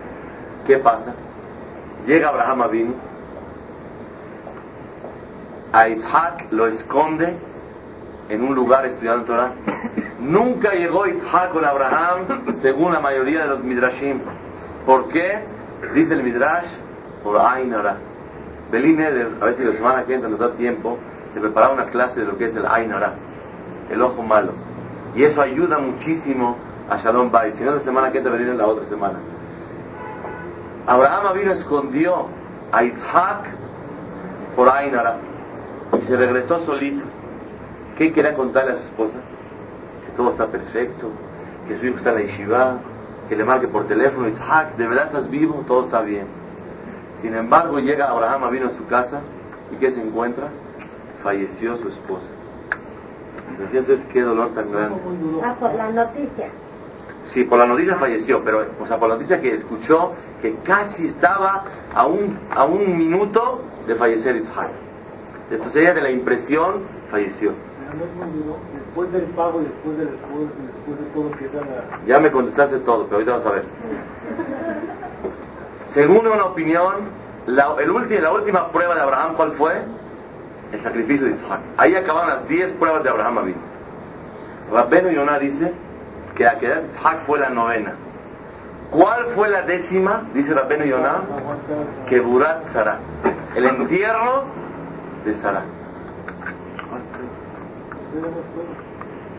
¿Qué 0.67 0.79
pasa? 0.79 1.13
Llega 2.07 2.29
Abraham 2.29 2.63
Avinu, 2.63 2.95
a 5.73 5.89
Isaac 5.89 6.47
lo 6.53 6.69
esconde 6.69 7.37
en 8.29 8.43
un 8.43 8.55
lugar 8.55 8.87
estudiando 8.87 9.25
Torah. 9.25 9.53
Nunca 10.21 10.73
llegó 10.73 11.07
Isaac 11.07 11.53
con 11.53 11.65
Abraham, 11.65 12.59
según 12.63 12.93
la 12.93 13.01
mayoría 13.01 13.43
de 13.43 13.49
los 13.49 13.65
midrashim. 13.65 14.21
¿Por 14.87 15.09
qué? 15.09 15.45
Dice 15.95 16.15
el 16.15 16.23
Midrash, 16.23 16.69
por 17.23 17.39
Ainara. 17.39 17.97
Belín 18.71 19.01
a 19.03 19.11
ver 19.11 19.57
si 19.57 19.65
la 19.65 19.73
semana 19.75 20.05
que 20.05 20.15
entra 20.15 20.31
nos 20.31 20.39
da 20.39 20.53
tiempo 20.53 20.99
de 21.35 21.41
preparar 21.41 21.73
una 21.73 21.87
clase 21.87 22.21
de 22.21 22.27
lo 22.27 22.39
que 22.39 22.47
es 22.47 22.57
el 22.57 22.67
Ainara, 22.67 23.15
el 23.91 24.01
ojo 24.01 24.23
malo. 24.23 24.53
Y 25.15 25.25
eso 25.25 25.43
ayuda 25.43 25.79
muchísimo 25.79 26.57
a 26.89 26.99
Shalom 26.99 27.31
Bay. 27.31 27.53
Si 27.57 27.65
no, 27.65 27.75
la 27.75 27.81
semana 27.81 28.11
que 28.13 28.19
entra 28.19 28.35
en 28.37 28.57
la 28.57 28.67
otra 28.67 28.85
semana. 28.89 29.19
Abraham 30.87 31.37
vino 31.37 31.53
escondió 31.53 32.27
a 32.71 32.85
Isaac 32.85 33.47
por 34.55 34.69
Ainara 34.69 35.17
y 35.99 36.07
se 36.07 36.17
regresó 36.17 36.61
solito. 36.65 37.05
¿Qué 37.99 38.13
quería 38.13 38.35
contarle 38.35 38.73
a 38.73 38.77
su 38.77 38.83
esposa? 38.83 39.19
Que 40.05 40.13
todo 40.17 40.31
está 40.31 40.47
perfecto, 40.47 41.11
que 41.67 41.77
su 41.77 41.87
hijo 41.87 41.97
está 41.97 42.11
en 42.11 42.17
la 42.17 42.23
yeshiva, 42.23 42.77
que 43.29 43.37
le 43.37 43.45
marque 43.45 43.67
por 43.67 43.87
teléfono, 43.89 44.29
Isaac, 44.29 44.77
¿de 44.77 44.87
verdad 44.87 45.07
estás 45.07 45.29
vivo? 45.29 45.65
Todo 45.67 45.87
está 45.87 46.03
bien. 46.03 46.27
Sin 47.21 47.35
embargo, 47.35 47.79
llega 47.79 48.11
Abraham, 48.11 48.51
vino 48.53 48.67
a 48.67 48.71
su 48.71 48.87
casa 48.87 49.21
y 49.73 49.77
¿qué 49.77 49.91
se 49.91 50.01
encuentra? 50.01 50.49
Falleció 51.23 51.77
su 51.79 51.89
esposa. 51.89 52.27
Entonces, 53.59 54.01
qué 54.13 54.23
dolor 54.23 54.51
tan 54.55 54.71
grande. 54.71 55.01
Ah, 55.43 55.57
por 55.59 55.75
la 55.75 55.91
noticia. 55.91 56.51
Sí, 57.33 57.45
por 57.45 57.59
la 57.59 57.67
noticia 57.67 57.97
falleció, 57.97 58.43
pero, 58.43 58.65
o 58.81 58.87
sea, 58.87 58.99
por 58.99 59.09
la 59.09 59.17
noticia 59.17 59.41
que 59.41 59.55
escuchó 59.55 60.13
que 60.41 60.55
casi 60.65 61.07
estaba 61.07 61.65
a 61.95 62.07
un, 62.07 62.39
a 62.55 62.65
un 62.65 62.97
minuto 62.97 63.63
de 63.87 63.95
fallecer 63.95 64.37
Isaac. 64.37 64.71
Entonces 65.51 65.83
ella 65.83 65.95
de 65.95 66.03
la 66.03 66.11
impresión 66.11 66.83
falleció 67.11 67.53
después 68.75 69.13
del 69.13 69.23
pago 69.35 69.61
y 69.61 69.65
después 69.65 69.99
del 69.99 70.09
después 70.09 70.99
de 70.99 71.07
todo 71.15 71.31
que 71.33 71.45
la... 71.45 72.07
Ya 72.07 72.19
me 72.19 72.31
contestaste 72.31 72.79
todo, 72.79 73.05
pero 73.05 73.17
ahorita 73.17 73.33
vamos 73.33 73.47
a 73.47 73.51
ver. 73.53 73.65
Según 75.95 76.27
una 76.27 76.45
opinión, 76.45 76.95
la, 77.47 77.75
el 77.79 78.23
la 78.23 78.33
última 78.33 78.71
prueba 78.71 78.95
de 78.95 79.01
Abraham, 79.01 79.35
¿cuál 79.37 79.53
fue? 79.53 79.73
El 80.73 80.83
sacrificio 80.83 81.27
de 81.27 81.35
Isaac. 81.35 81.61
Ahí 81.77 81.95
acaban 81.95 82.29
las 82.29 82.49
10 82.49 82.73
pruebas 82.73 83.03
de 83.03 83.11
Abraham 83.11 83.39
Abin. 83.39 83.57
Rabbeinu 84.73 85.11
Yonah 85.11 85.39
dice 85.39 85.73
que 86.37 86.45
Isaac 86.45 87.25
fue 87.27 87.39
la 87.39 87.51
novena. 87.51 87.95
¿Cuál 88.91 89.27
fue 89.35 89.49
la 89.49 89.63
décima? 89.63 90.25
Dice 90.33 90.55
Rabbeinu 90.55 90.85
Yonah, 90.85 91.23
que 92.09 92.21
Burat 92.21 92.73
Sara. 92.73 92.99
El 93.55 93.65
entierro 93.65 94.45
de 95.25 95.35
Sara. 95.41 95.63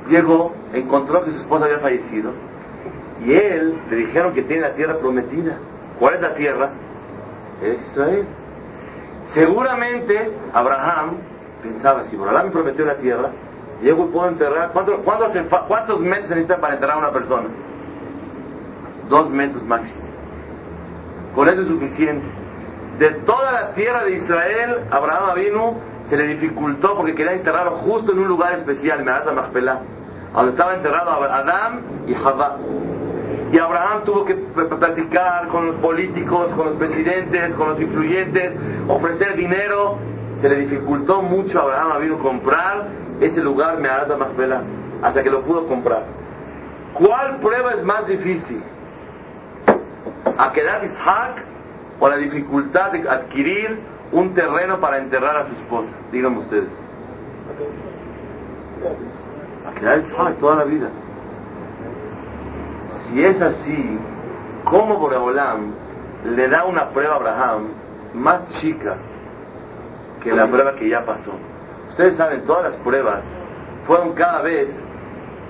Llegó, 0.09 0.53
encontró 0.73 1.23
que 1.23 1.31
su 1.31 1.37
esposa 1.39 1.65
había 1.65 1.79
fallecido 1.79 2.31
y 3.23 3.33
él 3.33 3.79
le 3.89 3.95
dijeron 3.95 4.33
que 4.33 4.43
tiene 4.43 4.61
la 4.61 4.73
tierra 4.75 4.97
prometida. 4.97 5.57
¿Cuál 5.99 6.15
es 6.15 6.21
la 6.21 6.35
tierra? 6.35 6.69
Israel. 7.61 8.25
Seguramente 9.33 10.31
Abraham 10.53 11.17
pensaba, 11.61 12.05
si 12.05 12.15
Abraham 12.15 12.45
me 12.45 12.51
prometió 12.51 12.85
la 12.85 12.95
tierra, 12.95 13.31
llego 13.81 14.05
y 14.05 14.07
puedo 14.11 14.27
enterrar. 14.29 14.71
¿Cuánto, 14.71 15.01
¿Cuántos 15.03 15.99
metros 15.99 16.27
se 16.27 16.35
necesita 16.35 16.59
para 16.59 16.75
enterrar 16.75 16.97
a 16.97 16.99
una 16.99 17.11
persona? 17.11 17.47
Dos 19.09 19.29
metros 19.29 19.63
máximo. 19.63 20.01
Con 21.35 21.47
eso 21.49 21.61
es 21.61 21.67
suficiente. 21.67 22.25
De 22.99 23.11
toda 23.11 23.51
la 23.51 23.73
tierra 23.73 24.03
de 24.05 24.15
Israel, 24.15 24.79
Abraham 24.89 25.35
vino 25.35 25.75
se 26.09 26.15
le 26.15 26.27
dificultó 26.27 26.95
porque 26.95 27.13
quería 27.15 27.33
enterrarlo 27.33 27.71
justo 27.71 28.13
en 28.13 28.19
un 28.19 28.27
lugar 28.27 28.53
especial, 28.53 29.03
Merat 29.03 29.31
Machpelah, 29.31 29.81
donde 30.33 30.51
estaba 30.51 30.75
enterrado 30.75 31.11
Adán 31.11 31.81
y 32.07 32.13
Javá. 32.13 32.57
Y 33.51 33.59
Abraham 33.59 34.03
tuvo 34.05 34.25
que 34.25 34.35
platicar 34.35 35.47
con 35.49 35.67
los 35.67 35.75
políticos, 35.75 36.51
con 36.55 36.65
los 36.65 36.75
presidentes, 36.75 37.53
con 37.53 37.69
los 37.69 37.79
influyentes, 37.79 38.53
ofrecer 38.87 39.35
dinero. 39.35 39.97
Se 40.41 40.49
le 40.49 40.59
dificultó 40.61 41.21
mucho 41.21 41.59
a 41.59 41.63
Abraham 41.63 42.01
vino 42.01 42.19
comprar 42.19 42.87
ese 43.21 43.41
lugar, 43.41 43.79
Merat 43.79 44.15
Machpelah, 44.17 44.61
hasta 45.01 45.23
que 45.23 45.29
lo 45.29 45.41
pudo 45.41 45.67
comprar. 45.67 46.03
¿Cuál 46.93 47.37
prueba 47.37 47.73
es 47.73 47.83
más 47.83 48.07
difícil? 48.07 48.61
¿A 50.37 50.51
quedar 50.51 50.85
Isaac 50.85 51.43
o 51.99 52.09
la 52.09 52.17
dificultad 52.17 52.91
de 52.91 53.09
adquirir 53.09 53.79
un 54.11 54.33
terreno 54.33 54.79
para 54.79 54.97
enterrar 54.97 55.35
a 55.37 55.45
su 55.45 55.53
esposa. 55.53 55.89
Díganme 56.11 56.39
ustedes. 56.39 56.69
A 59.67 59.73
quedar 59.73 59.99
el 59.99 60.35
toda 60.35 60.55
la 60.57 60.63
vida. 60.63 60.89
Si 63.05 63.23
es 63.23 63.41
así, 63.41 63.99
¿cómo 64.65 64.97
Boreolam 64.97 65.73
le 66.25 66.47
da 66.47 66.65
una 66.65 66.89
prueba 66.89 67.13
a 67.13 67.15
Abraham 67.17 67.67
más 68.13 68.47
chica 68.59 68.95
que 70.23 70.33
la 70.33 70.47
prueba 70.47 70.75
que 70.75 70.89
ya 70.89 71.05
pasó? 71.05 71.33
Ustedes 71.97 72.15
saben, 72.15 72.45
todas 72.45 72.73
las 72.73 72.75
pruebas 72.81 73.23
fueron 73.87 74.13
cada 74.13 74.43
vez 74.43 74.69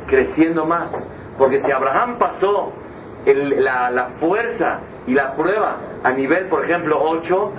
creciendo 0.08 0.66
más. 0.66 0.90
Porque 1.38 1.62
si 1.62 1.70
Abraham 1.70 2.16
pasó 2.18 2.72
la, 3.26 3.90
la 3.90 4.06
fuerza 4.22 4.80
y 5.06 5.14
la 5.14 5.34
prueba 5.34 5.76
a 6.06 6.10
nivel, 6.12 6.46
por 6.46 6.64
ejemplo, 6.64 6.98
8, 7.02 7.52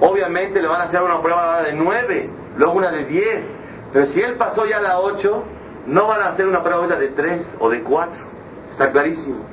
obviamente 0.00 0.62
le 0.62 0.68
van 0.68 0.80
a 0.80 0.84
hacer 0.84 1.02
una 1.02 1.20
prueba 1.20 1.64
de 1.64 1.74
9, 1.74 2.30
luego 2.56 2.72
una 2.72 2.92
de 2.92 3.04
10. 3.04 3.44
Pero 3.92 4.06
si 4.06 4.22
él 4.22 4.36
pasó 4.36 4.64
ya 4.64 4.80
la 4.80 5.00
8, 5.00 5.44
no 5.88 6.06
van 6.06 6.22
a 6.22 6.28
hacer 6.28 6.46
una 6.46 6.62
prueba 6.62 6.86
de 6.86 7.08
3 7.08 7.56
o 7.58 7.68
de 7.68 7.82
4. 7.82 8.22
Está 8.70 8.90
clarísimo. 8.90 9.44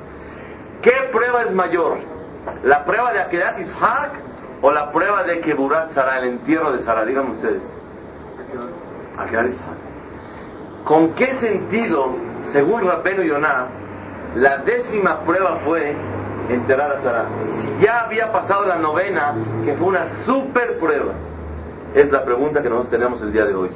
¿Qué 0.82 0.94
prueba 1.12 1.42
es 1.42 1.52
mayor? 1.52 1.98
¿La 2.64 2.86
prueba 2.86 3.12
de 3.12 3.20
Akedat 3.20 3.60
Ishak 3.60 4.12
o 4.62 4.72
la 4.72 4.94
prueba 4.94 5.24
de 5.24 5.42
Keburat 5.42 5.92
Sara, 5.92 6.20
el 6.20 6.30
entierro 6.30 6.72
de 6.72 6.86
Sara? 6.86 7.04
Díganme 7.04 7.32
ustedes. 7.32 7.81
¿Con 10.86 11.14
qué 11.14 11.36
sentido, 11.40 12.16
según 12.52 12.86
Rabbeinu 12.86 13.24
Yonah, 13.24 13.68
la 14.36 14.58
décima 14.58 15.20
prueba 15.22 15.60
fue 15.64 15.96
enterrar 16.50 16.92
a 16.92 17.02
Sara. 17.02 17.26
Si 17.62 17.86
ya 17.86 18.06
había 18.06 18.32
pasado 18.32 18.66
la 18.66 18.78
novena, 18.78 19.34
que 19.64 19.76
fue 19.76 19.88
una 19.88 20.24
super 20.26 20.78
prueba, 20.80 21.14
es 21.94 22.12
la 22.12 22.24
pregunta 22.24 22.62
que 22.62 22.70
nosotros 22.70 22.92
tenemos 22.92 23.22
el 23.22 23.32
día 23.32 23.46
de 23.46 23.54
hoy. 23.54 23.70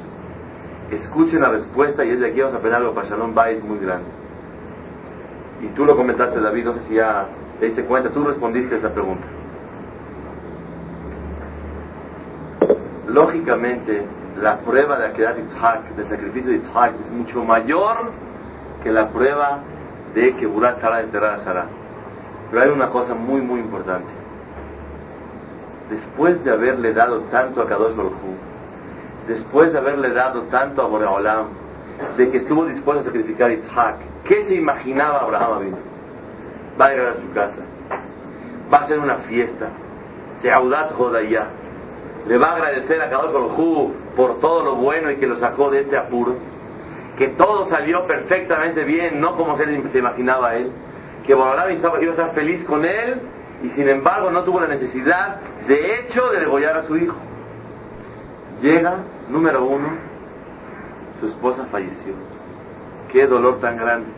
Escuchen 0.90 1.40
la 1.40 1.50
respuesta 1.50 2.04
y 2.04 2.10
es 2.10 2.20
de 2.20 2.28
aquí 2.28 2.40
vamos 2.40 2.54
a 2.54 2.58
aprender 2.58 2.80
algo 2.80 2.94
para 2.94 3.08
Shalom 3.08 3.34
Bait 3.34 3.62
muy 3.62 3.78
grande. 3.78 4.08
Y 5.62 5.68
tú 5.68 5.84
lo 5.84 5.96
comentaste, 5.96 6.40
David, 6.40 6.64
no 6.64 6.74
sé 6.74 6.80
si 6.88 6.94
ya 6.94 7.26
te 7.60 7.66
diste 7.66 7.84
cuenta, 7.84 8.10
tú 8.10 8.24
respondiste 8.24 8.76
esa 8.76 8.92
pregunta. 8.92 9.26
Lógicamente, 13.08 14.04
la 14.40 14.58
prueba 14.58 14.98
de 14.98 15.06
Akedat 15.06 15.36
Yitzhak, 15.36 15.96
del 15.96 16.08
sacrificio 16.08 16.50
de 16.50 16.58
Yitzhak, 16.58 17.00
es 17.00 17.10
mucho 17.10 17.44
mayor 17.44 18.12
que 18.82 18.90
la 18.90 19.08
prueba 19.08 19.60
de 20.14 20.34
que 20.36 20.46
Burat 20.46 20.80
Sara 20.80 21.00
enterrar 21.00 21.40
a 21.40 21.44
Sara. 21.44 21.66
Pero 22.50 22.62
hay 22.62 22.70
una 22.70 22.90
cosa 22.90 23.14
muy, 23.14 23.40
muy 23.40 23.60
importante. 23.60 24.08
Después 25.90 26.42
de 26.44 26.50
haberle 26.50 26.92
dado 26.92 27.20
tanto 27.30 27.62
a 27.62 27.66
Kadosh 27.66 27.94
Baruj 27.94 28.12
después 29.26 29.72
de 29.72 29.78
haberle 29.78 30.10
dado 30.12 30.42
tanto 30.42 30.82
a 30.82 30.86
Boreolam, 30.86 31.46
de 32.16 32.30
que 32.30 32.38
estuvo 32.38 32.64
dispuesto 32.66 33.02
a 33.02 33.04
sacrificar 33.04 33.50
a 33.50 33.54
Isaac, 33.54 33.96
¿qué 34.24 34.44
se 34.44 34.54
imaginaba 34.54 35.20
Abraham 35.20 35.52
Avinu? 35.52 35.76
va 36.78 36.86
a 36.86 36.90
llegar 36.90 37.06
a 37.08 37.14
su 37.14 37.32
casa, 37.32 37.62
va 38.72 38.78
a 38.78 38.84
hacer 38.84 38.98
una 38.98 39.16
fiesta, 39.28 39.68
Seudat 40.42 40.92
Jodaya, 40.92 41.46
le 42.26 42.38
va 42.38 42.50
a 42.50 42.56
agradecer 42.56 43.00
a 43.00 43.08
Kadosh 43.08 43.32
Baruj 43.32 43.92
por 44.16 44.40
todo 44.40 44.64
lo 44.64 44.76
bueno 44.76 45.10
y 45.10 45.16
que 45.16 45.26
lo 45.26 45.38
sacó 45.38 45.70
de 45.70 45.80
este 45.80 45.96
apuro, 45.96 46.36
que 47.16 47.28
todo 47.28 47.68
salió 47.68 48.06
perfectamente 48.06 48.82
bien, 48.84 49.20
no 49.20 49.36
como 49.36 49.56
se, 49.56 49.98
imaginaba 49.98 50.56
él, 50.56 50.70
que 51.26 51.34
Borolam 51.34 51.70
iba 51.70 51.90
a 51.92 51.98
estar 51.98 52.32
feliz 52.32 52.64
con 52.64 52.84
él 52.84 53.20
y 53.62 53.70
sin 53.70 53.88
embargo 53.88 54.30
no 54.30 54.42
tuvo 54.42 54.60
la 54.60 54.68
necesidad, 54.68 55.36
de 55.66 55.94
hecho, 55.94 56.30
de 56.30 56.40
degollar 56.40 56.76
a 56.76 56.82
su 56.84 56.96
hijo. 56.96 57.16
Llega, 58.62 58.98
número 59.28 59.64
uno, 59.64 59.88
su 61.20 61.26
esposa 61.26 61.66
falleció. 61.70 62.14
Qué 63.12 63.26
dolor 63.26 63.60
tan 63.60 63.76
grande. 63.76 64.08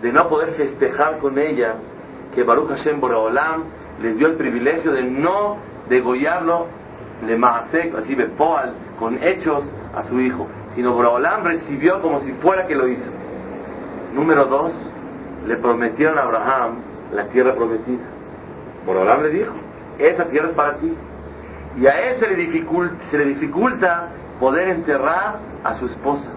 De 0.00 0.12
no 0.12 0.28
poder 0.28 0.54
festejar 0.54 1.18
con 1.18 1.38
ella 1.38 1.74
que 2.34 2.42
Baruch 2.42 2.70
Hashem 2.70 3.00
Boreolam 3.00 3.64
les 4.00 4.16
dio 4.16 4.26
el 4.26 4.34
privilegio 4.34 4.92
de 4.92 5.04
no 5.04 5.58
degollarlo, 5.88 6.66
le 7.26 7.36
maasek, 7.36 7.94
así 7.94 8.14
bepoal, 8.14 8.74
con 8.98 9.22
hechos 9.22 9.64
a 9.94 10.04
su 10.04 10.20
hijo, 10.20 10.46
sino 10.74 10.92
Boreolam 10.92 11.44
recibió 11.44 12.00
como 12.00 12.20
si 12.20 12.32
fuera 12.32 12.66
que 12.66 12.74
lo 12.74 12.88
hizo. 12.88 13.10
Número 14.14 14.46
dos, 14.46 14.72
le 15.46 15.56
prometieron 15.56 16.18
a 16.18 16.22
Abraham 16.22 16.76
la 17.12 17.24
tierra 17.26 17.54
prometida. 17.54 18.04
Boreolam 18.86 19.22
le 19.22 19.30
dijo, 19.30 19.52
esa 19.98 20.24
tierra 20.26 20.48
es 20.48 20.54
para 20.54 20.76
ti. 20.76 20.96
Y 21.78 21.86
a 21.86 21.90
él 21.90 22.20
se 22.20 22.28
le, 22.28 22.36
dificulta, 22.36 23.04
se 23.10 23.18
le 23.18 23.24
dificulta 23.26 24.08
poder 24.38 24.68
enterrar 24.68 25.36
a 25.64 25.74
su 25.74 25.86
esposa. 25.86 26.28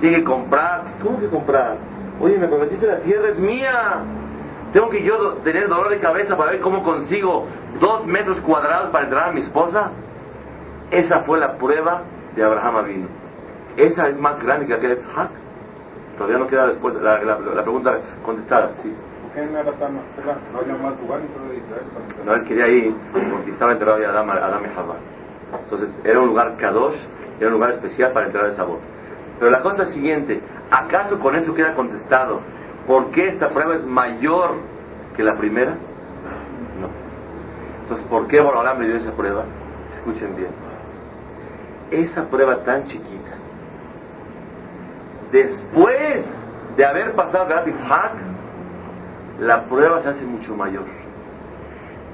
Tiene 0.00 0.18
que 0.18 0.24
comprar. 0.24 0.84
¿Cómo 1.02 1.18
que 1.18 1.26
comprar? 1.26 1.76
Oye, 2.20 2.38
me 2.38 2.48
prometiste 2.48 2.86
la 2.86 3.00
tierra 3.00 3.28
es 3.28 3.38
mía. 3.38 4.02
Tengo 4.72 4.88
que 4.88 5.02
yo 5.02 5.34
tener 5.44 5.68
dolor 5.68 5.88
de 5.90 5.98
cabeza 5.98 6.36
para 6.36 6.52
ver 6.52 6.60
cómo 6.60 6.82
consigo 6.82 7.46
dos 7.80 8.06
metros 8.06 8.40
cuadrados 8.40 8.90
para 8.90 9.04
enterrar 9.04 9.28
a 9.30 9.32
mi 9.32 9.40
esposa. 9.40 9.90
Esa 10.90 11.20
fue 11.20 11.38
la 11.38 11.54
prueba 11.54 12.02
de 12.34 12.44
Abraham 12.44 12.76
Avino. 12.76 13.06
Esa 13.76 14.08
es 14.08 14.18
más 14.18 14.42
grande 14.42 14.66
que 14.66 14.74
aquella 14.74 14.94
de 14.96 15.00
Isaac. 15.02 15.30
Todavía 16.16 16.38
no 16.38 16.46
queda 16.48 16.66
después 16.66 16.94
la, 16.96 17.22
la, 17.22 17.62
pregunta 17.62 17.96
contestada. 18.24 18.70
Sí. 18.82 18.92
¿Por 19.22 19.32
qué 19.32 19.46
no 22.24 22.34
él 22.34 22.44
quería 22.44 22.68
ir 22.68 22.94
porque 23.12 23.50
estaba 23.52 23.72
enterrado 23.72 24.00
ya 24.00 24.10
Adam, 24.10 24.30
Adam 24.30 24.64
y 24.64 24.74
Jabal. 24.74 24.96
Entonces 25.64 25.90
era 26.04 26.20
un 26.20 26.26
lugar 26.26 26.56
Kadosh, 26.56 26.98
era 27.38 27.48
un 27.48 27.54
lugar 27.54 27.70
especial 27.72 28.12
para 28.12 28.26
entrar 28.26 28.46
a 28.46 28.48
esa 28.52 28.64
voz. 28.64 28.80
Pero 29.38 29.50
la 29.50 29.62
cosa 29.62 29.84
es 29.84 29.90
siguiente, 29.90 30.40
¿acaso 30.70 31.20
con 31.20 31.36
eso 31.36 31.54
queda 31.54 31.74
contestado 31.74 32.40
por 32.86 33.10
qué 33.10 33.28
esta 33.28 33.50
prueba 33.50 33.76
es 33.76 33.86
mayor 33.86 34.56
que 35.16 35.22
la 35.22 35.36
primera? 35.36 35.72
No. 36.80 36.88
Entonces, 37.82 38.06
¿por 38.08 38.26
qué 38.26 38.40
Borolam 38.40 38.80
le 38.80 38.88
dio 38.88 38.96
esa 38.96 39.12
prueba? 39.12 39.44
Escuchen 39.94 40.34
bien. 40.36 40.67
Esa 41.90 42.24
prueba 42.24 42.56
tan 42.64 42.86
chiquita, 42.86 43.32
después 45.32 46.24
de 46.76 46.84
haber 46.84 47.12
pasado 47.14 47.46
Galat 47.46 47.68
Isaac, 47.68 48.12
la 49.40 49.64
prueba 49.64 50.02
se 50.02 50.08
hace 50.08 50.24
mucho 50.24 50.54
mayor. 50.54 50.84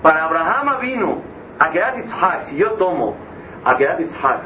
Para 0.02 0.26
Abraham 0.26 0.80
vino 0.80 1.22
a 1.58 1.70
Gerat 1.70 1.98
Isaac, 2.04 2.44
si 2.50 2.56
yo 2.56 2.72
tomo 2.72 3.16
a 3.64 3.74
Gerat 3.76 4.00
Isaac 4.00 4.40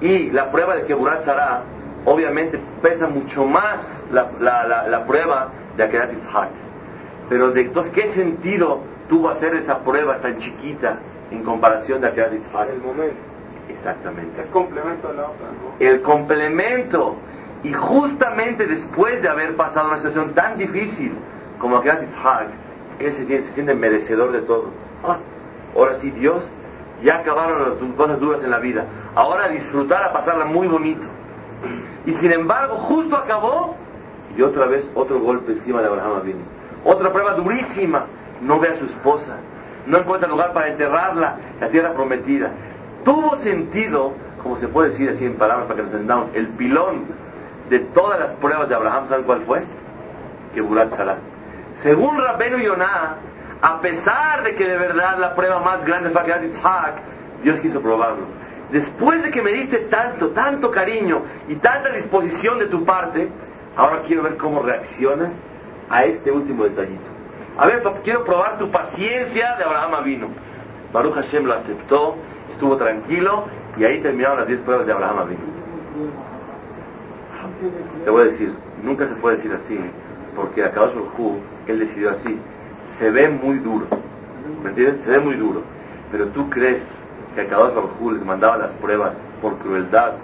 y 0.00 0.30
la 0.30 0.50
prueba 0.50 0.76
de 0.76 0.84
que 0.84 0.94
Burat 0.94 1.24
Sarah, 1.24 1.62
obviamente 2.04 2.60
pesa 2.82 3.06
mucho 3.08 3.44
más 3.44 3.78
la, 4.10 4.30
la, 4.40 4.86
la, 4.86 5.04
prueba 5.04 5.48
de 5.76 5.82
Akedat 5.82 6.12
Isaac. 6.12 6.50
Pero 7.28 7.50
de, 7.50 7.62
entonces, 7.62 7.92
¿qué 7.92 8.14
sentido 8.14 8.80
tuvo 9.08 9.30
hacer 9.30 9.54
esa 9.54 9.80
prueba 9.80 10.18
tan 10.18 10.38
chiquita 10.38 10.98
en 11.30 11.42
comparación 11.42 12.00
de 12.00 12.08
Akedat 12.08 12.34
Isaac? 12.34 12.68
El 12.72 12.80
momento. 12.80 13.16
Exactamente. 13.68 14.42
Es 14.42 14.48
complemento 14.48 15.08
de 15.08 15.14
la 15.14 15.22
otra, 15.24 15.46
¿no? 15.46 15.74
El 15.78 16.00
complemento. 16.02 17.16
Y 17.62 17.72
justamente 17.72 18.66
después 18.66 19.20
de 19.20 19.28
haber 19.28 19.56
pasado 19.56 19.88
una 19.88 19.96
situación 19.98 20.32
tan 20.34 20.58
difícil 20.58 21.12
como 21.58 21.76
Akedat 21.78 22.04
Isaac, 22.04 22.48
él 23.00 23.14
se, 23.16 23.26
se 23.26 23.52
siente 23.52 23.74
merecedor 23.74 24.32
de 24.32 24.42
todo. 24.42 24.70
Ah, 25.04 25.18
ahora 25.74 25.98
sí, 26.00 26.10
Dios, 26.10 26.44
ya 27.02 27.18
acabaron 27.18 27.62
las 27.62 27.94
cosas 27.96 28.20
duras 28.20 28.42
en 28.42 28.50
la 28.50 28.58
vida. 28.58 28.84
Ahora 29.14 29.48
disfrutar 29.48 30.02
a 30.02 30.12
pasarla 30.12 30.44
muy 30.44 30.66
bonito. 30.66 31.06
Y 32.06 32.14
sin 32.14 32.32
embargo, 32.32 32.76
justo 32.76 33.16
acabó 33.16 33.76
y 34.36 34.42
otra 34.42 34.66
vez 34.66 34.88
otro 34.94 35.18
golpe 35.20 35.52
encima 35.52 35.80
de 35.80 35.88
Abraham 35.88 36.22
vino. 36.24 36.40
Otra 36.84 37.12
prueba 37.12 37.34
durísima. 37.34 38.06
No 38.40 38.60
ve 38.60 38.68
a 38.68 38.78
su 38.78 38.84
esposa. 38.84 39.36
No 39.86 39.98
encuentra 39.98 40.28
lugar 40.28 40.52
para 40.52 40.68
enterrarla, 40.68 41.36
la 41.60 41.68
tierra 41.68 41.92
prometida. 41.92 42.50
Tuvo 43.08 43.38
sentido, 43.38 44.12
como 44.42 44.58
se 44.58 44.68
puede 44.68 44.90
decir 44.90 45.08
así 45.08 45.24
en 45.24 45.36
palabras 45.36 45.66
para 45.66 45.76
que 45.76 45.82
lo 45.84 45.88
entendamos, 45.88 46.28
el 46.34 46.48
pilón 46.48 47.06
de 47.70 47.78
todas 47.78 48.20
las 48.20 48.32
pruebas 48.34 48.68
de 48.68 48.74
Abraham, 48.74 49.08
¿saben 49.08 49.24
cuál 49.24 49.44
fue? 49.46 49.62
Que 50.52 50.60
Burat 50.60 50.94
Salah. 50.94 51.16
Según 51.82 52.18
Rabenu 52.18 52.58
Yonah, 52.58 53.16
a 53.62 53.80
pesar 53.80 54.42
de 54.42 54.54
que 54.54 54.68
de 54.68 54.76
verdad 54.76 55.16
la 55.18 55.34
prueba 55.34 55.60
más 55.60 55.86
grande 55.86 56.10
fue 56.10 56.22
que 56.22 56.48
Isaac, 56.48 56.96
Dios 57.42 57.58
quiso 57.60 57.80
probarlo. 57.80 58.26
Después 58.70 59.22
de 59.22 59.30
que 59.30 59.40
me 59.40 59.52
diste 59.52 59.78
tanto, 59.88 60.28
tanto 60.32 60.70
cariño 60.70 61.22
y 61.48 61.54
tanta 61.54 61.88
disposición 61.94 62.58
de 62.58 62.66
tu 62.66 62.84
parte, 62.84 63.30
ahora 63.74 64.02
quiero 64.06 64.22
ver 64.22 64.36
cómo 64.36 64.60
reaccionas 64.60 65.30
a 65.88 66.04
este 66.04 66.30
último 66.30 66.64
detallito. 66.64 67.08
A 67.56 67.68
ver, 67.68 67.82
quiero 68.04 68.22
probar 68.22 68.58
tu 68.58 68.70
paciencia 68.70 69.56
de 69.56 69.64
Abraham 69.64 70.04
vino. 70.04 70.28
Baruch 70.92 71.14
Hashem 71.14 71.46
lo 71.46 71.54
aceptó, 71.54 72.16
estuvo 72.58 72.76
tranquilo 72.76 73.44
y 73.76 73.84
ahí 73.84 74.00
terminaron 74.00 74.38
las 74.38 74.48
10 74.48 74.62
pruebas 74.62 74.84
de 74.84 74.92
Abraham 74.92 75.28
vino. 75.28 75.40
Te 78.04 78.10
voy 78.10 78.22
a 78.22 78.24
decir, 78.24 78.52
nunca 78.82 79.06
se 79.06 79.14
puede 79.14 79.36
decir 79.36 79.52
así, 79.52 79.78
porque 80.34 80.64
a 80.64 80.72
Kadosh 80.72 80.94
él 81.68 81.78
decidió 81.78 82.10
así. 82.10 82.36
Se 82.98 83.10
ve 83.10 83.28
muy 83.28 83.58
duro, 83.60 83.86
¿me 84.64 84.70
entiendes? 84.70 85.04
Se 85.04 85.10
ve 85.10 85.20
muy 85.20 85.36
duro, 85.36 85.62
pero 86.10 86.26
tú 86.28 86.50
crees 86.50 86.82
que 87.36 87.42
a 87.42 87.48
Kadosh 87.48 87.74
Baruj 87.74 88.12
les 88.14 88.24
mandaba 88.24 88.56
las 88.56 88.72
pruebas 88.72 89.14
por 89.40 89.56
crueldad. 89.58 90.14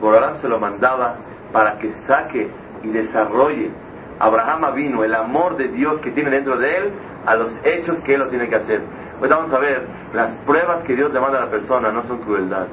Borarán 0.00 0.40
se 0.40 0.48
lo 0.48 0.60
mandaba 0.60 1.16
para 1.52 1.78
que 1.78 1.92
saque 2.06 2.48
y 2.84 2.88
desarrolle 2.88 3.72
Abraham 4.20 4.74
vino 4.74 5.02
el 5.02 5.14
amor 5.14 5.56
de 5.56 5.68
Dios 5.68 6.00
que 6.02 6.10
tiene 6.12 6.30
dentro 6.30 6.56
de 6.58 6.76
él 6.76 6.92
a 7.26 7.34
los 7.34 7.52
hechos 7.64 8.00
que 8.02 8.14
él 8.14 8.20
los 8.20 8.28
tiene 8.28 8.48
que 8.48 8.54
hacer. 8.54 8.82
Hoy 9.22 9.28
vamos 9.28 9.52
a 9.52 9.58
ver, 9.58 9.86
las 10.14 10.34
pruebas 10.46 10.82
que 10.84 10.96
Dios 10.96 11.12
le 11.12 11.20
manda 11.20 11.42
a 11.42 11.44
la 11.44 11.50
persona 11.50 11.92
no 11.92 12.02
son 12.04 12.20
crueldad. 12.20 12.66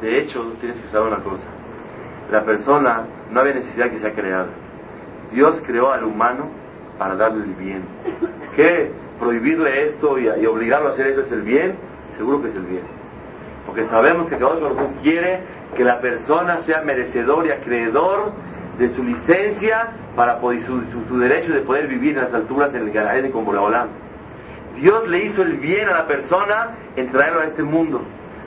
De 0.00 0.20
hecho, 0.20 0.40
tienes 0.60 0.80
que 0.80 0.88
saber 0.88 1.08
una 1.08 1.22
cosa. 1.22 1.42
La 2.30 2.44
persona 2.44 3.06
no 3.32 3.40
había 3.40 3.54
necesidad 3.54 3.90
que 3.90 3.98
sea 3.98 4.12
creada. 4.12 4.50
Dios 5.32 5.60
creó 5.66 5.90
al 5.90 6.04
humano 6.04 6.48
para 6.96 7.16
darle 7.16 7.42
el 7.42 7.54
bien. 7.54 7.82
¿Qué? 8.54 8.92
Prohibirle 9.18 9.86
esto 9.86 10.16
y, 10.16 10.28
obligarlo 10.46 10.90
a 10.90 10.92
hacer 10.92 11.08
eso 11.08 11.22
es 11.22 11.32
el 11.32 11.42
bien 11.42 11.74
seguro 12.16 12.40
que 12.40 12.50
es 12.50 12.54
el 12.54 12.66
bien. 12.66 12.84
Porque 13.66 13.86
sabemos 13.86 14.28
que 14.28 14.36
Dios 14.36 14.60
quiere 15.02 15.40
que 15.76 15.82
la 15.82 16.00
persona 16.00 16.60
sea 16.66 16.82
merecedor 16.82 17.46
y 17.46 17.50
acreedor 17.50 18.32
de 18.78 18.90
su 18.90 19.02
licencia 19.02 19.88
para 20.14 20.38
poder, 20.38 20.62
su, 20.62 20.82
su, 21.08 21.18
derecho 21.18 21.52
de 21.52 21.62
poder 21.62 21.88
vivir 21.88 22.16
en 22.16 22.24
las 22.24 22.32
alturas 22.32 22.72
en 22.74 22.82
el 22.82 22.92
Garaede 22.92 23.32
como 23.32 23.52
la 23.52 23.60
Dios 24.76 25.08
le 25.08 25.24
hizo 25.24 25.42
el 25.42 25.58
bien 25.58 25.88
a 25.88 25.92
la 25.92 26.06
persona 26.06 26.70
en 26.96 27.10
traerlo 27.10 27.40
a 27.40 27.44
este 27.44 27.62
mundo, 27.62 28.02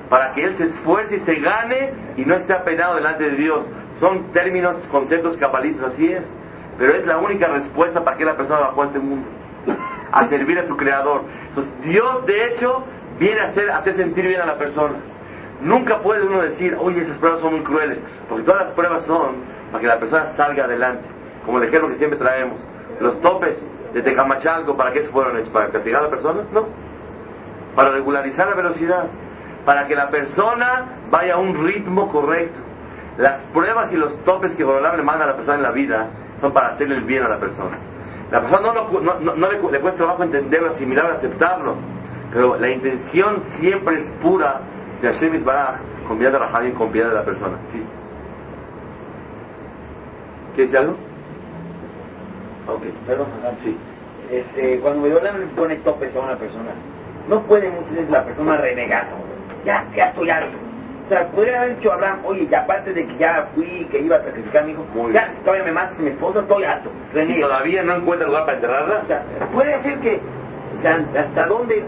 para 0.09 0.33
que 0.33 0.43
él 0.43 0.57
se 0.57 0.65
esfuerce 0.65 1.17
y 1.17 1.19
se 1.21 1.35
gane 1.35 1.91
y 2.17 2.25
no 2.25 2.35
esté 2.35 2.53
apenado 2.53 2.95
delante 2.95 3.23
de 3.23 3.35
Dios. 3.35 3.65
Son 3.99 4.31
términos, 4.31 4.75
conceptos 4.91 5.37
cabalistas, 5.37 5.93
así 5.93 6.11
es. 6.11 6.27
Pero 6.77 6.95
es 6.95 7.05
la 7.05 7.19
única 7.19 7.47
respuesta 7.47 8.03
para 8.03 8.17
que 8.17 8.25
la 8.25 8.35
persona 8.35 8.59
bajó 8.59 8.83
a 8.83 8.85
este 8.87 8.99
mundo, 8.99 9.27
a 10.11 10.27
servir 10.27 10.57
a 10.59 10.67
su 10.67 10.75
creador. 10.75 11.21
Entonces, 11.49 11.71
Dios, 11.83 12.25
de 12.25 12.45
hecho, 12.47 12.83
viene 13.19 13.39
a 13.39 13.49
hacer, 13.49 13.69
hacer 13.71 13.95
sentir 13.95 14.27
bien 14.27 14.41
a 14.41 14.45
la 14.45 14.57
persona. 14.57 14.95
Nunca 15.61 15.99
puede 15.99 16.25
uno 16.25 16.41
decir, 16.41 16.75
oye, 16.79 17.01
esas 17.01 17.17
pruebas 17.19 17.39
son 17.39 17.53
muy 17.53 17.63
crueles, 17.63 17.99
porque 18.27 18.43
todas 18.43 18.65
las 18.65 18.71
pruebas 18.71 19.05
son 19.05 19.35
para 19.71 19.81
que 19.81 19.87
la 19.87 19.99
persona 19.99 20.33
salga 20.35 20.65
adelante. 20.65 21.07
Como 21.45 21.59
el 21.59 21.65
ejemplo 21.65 21.89
que 21.89 21.97
siempre 21.97 22.17
traemos. 22.17 22.59
Los 22.99 23.21
topes 23.21 23.55
de 23.93 24.01
Tecamachalco, 24.01 24.75
¿para 24.75 24.91
qué 24.91 25.03
se 25.03 25.09
fueron 25.09 25.37
hechos? 25.37 25.51
¿Para 25.51 25.69
castigar 25.69 26.01
a 26.01 26.05
la 26.05 26.09
persona? 26.09 26.41
No. 26.51 26.65
Para 27.75 27.91
regularizar 27.91 28.47
la 28.47 28.55
velocidad. 28.55 29.05
Para 29.65 29.87
que 29.87 29.95
la 29.95 30.09
persona 30.09 30.85
vaya 31.09 31.35
a 31.35 31.37
un 31.37 31.65
ritmo 31.65 32.11
correcto. 32.11 32.59
Las 33.17 33.43
pruebas 33.53 33.91
y 33.93 33.95
los 33.95 34.23
topes 34.23 34.53
que 34.55 34.63
Borolán 34.63 34.97
le 34.97 35.03
manda 35.03 35.25
a 35.25 35.27
la 35.27 35.35
persona 35.35 35.57
en 35.57 35.63
la 35.63 35.71
vida 35.71 36.07
son 36.41 36.51
para 36.51 36.69
hacerle 36.69 36.95
el 36.95 37.03
bien 37.03 37.23
a 37.23 37.29
la 37.29 37.39
persona. 37.39 37.77
La 38.31 38.41
persona 38.41 38.73
no, 38.73 38.99
no, 38.99 39.35
no, 39.35 39.51
le, 39.51 39.61
le, 39.71 39.79
cuesta 39.79 39.97
trabajo 39.97 40.23
entenderlo, 40.23 40.71
asimilarlo, 40.71 41.13
aceptarlo. 41.13 41.75
Pero 42.33 42.57
la 42.57 42.69
intención 42.69 43.43
siempre 43.59 43.99
es 43.99 44.09
pura 44.21 44.59
de 45.01 45.13
Hashem 45.13 45.45
Baraj 45.45 45.75
con 46.07 46.17
piedad 46.17 46.61
de 46.61 46.69
y 46.69 46.71
con 46.71 46.91
piedad 46.91 47.09
de 47.09 47.15
la 47.15 47.23
persona. 47.23 47.57
¿Sí? 47.71 47.83
¿Quieres 50.55 50.71
decir 50.71 50.87
algo? 50.87 51.12
Ok, 52.67 52.81
perdón. 53.05 53.27
Sí. 53.63 53.77
este, 54.31 54.79
cuando 54.79 55.01
Boreolam 55.01 55.39
le 55.39 55.45
pone 55.47 55.75
topes 55.77 56.15
a 56.15 56.19
una 56.19 56.35
persona, 56.37 56.71
no 57.27 57.41
puede 57.43 57.69
muchas 57.69 57.91
veces 57.91 58.09
la 58.09 58.23
persona 58.23 58.57
renegar. 58.57 59.05
Ya, 59.65 59.85
ya 59.95 60.07
estoy 60.09 60.29
harto. 60.29 60.57
O 61.05 61.09
sea, 61.09 61.27
podría 61.27 61.61
haber 61.61 61.75
dicho 61.77 61.91
a 61.91 61.95
Abraham, 61.95 62.19
oye, 62.25 62.47
y 62.49 62.55
aparte 62.55 62.93
de 62.93 63.05
que 63.05 63.17
ya 63.17 63.47
fui, 63.53 63.85
que 63.91 63.99
iba 63.99 64.15
a 64.15 64.23
sacrificar 64.23 64.63
a 64.63 64.65
mi 64.65 64.71
hijo, 64.71 64.85
Muy 64.93 65.11
ya, 65.13 65.25
bien. 65.27 65.37
todavía 65.43 65.65
me 65.65 65.71
matas 65.73 65.99
a 65.99 66.01
mi 66.01 66.09
esposa, 66.11 66.39
estoy 66.39 66.63
harto. 66.63 66.89
¿Y 67.11 67.15
Reniega. 67.15 67.47
todavía 67.47 67.83
no 67.83 67.95
encuentra 67.95 68.27
lugar 68.27 68.45
para 68.45 68.55
enterrarla? 68.57 69.01
O 69.03 69.07
sea, 69.07 69.23
puede 69.53 69.81
ser 69.83 69.99
que, 69.99 70.21
o 70.79 70.81
sea, 70.81 71.05
hasta 71.19 71.45
dónde 71.47 71.83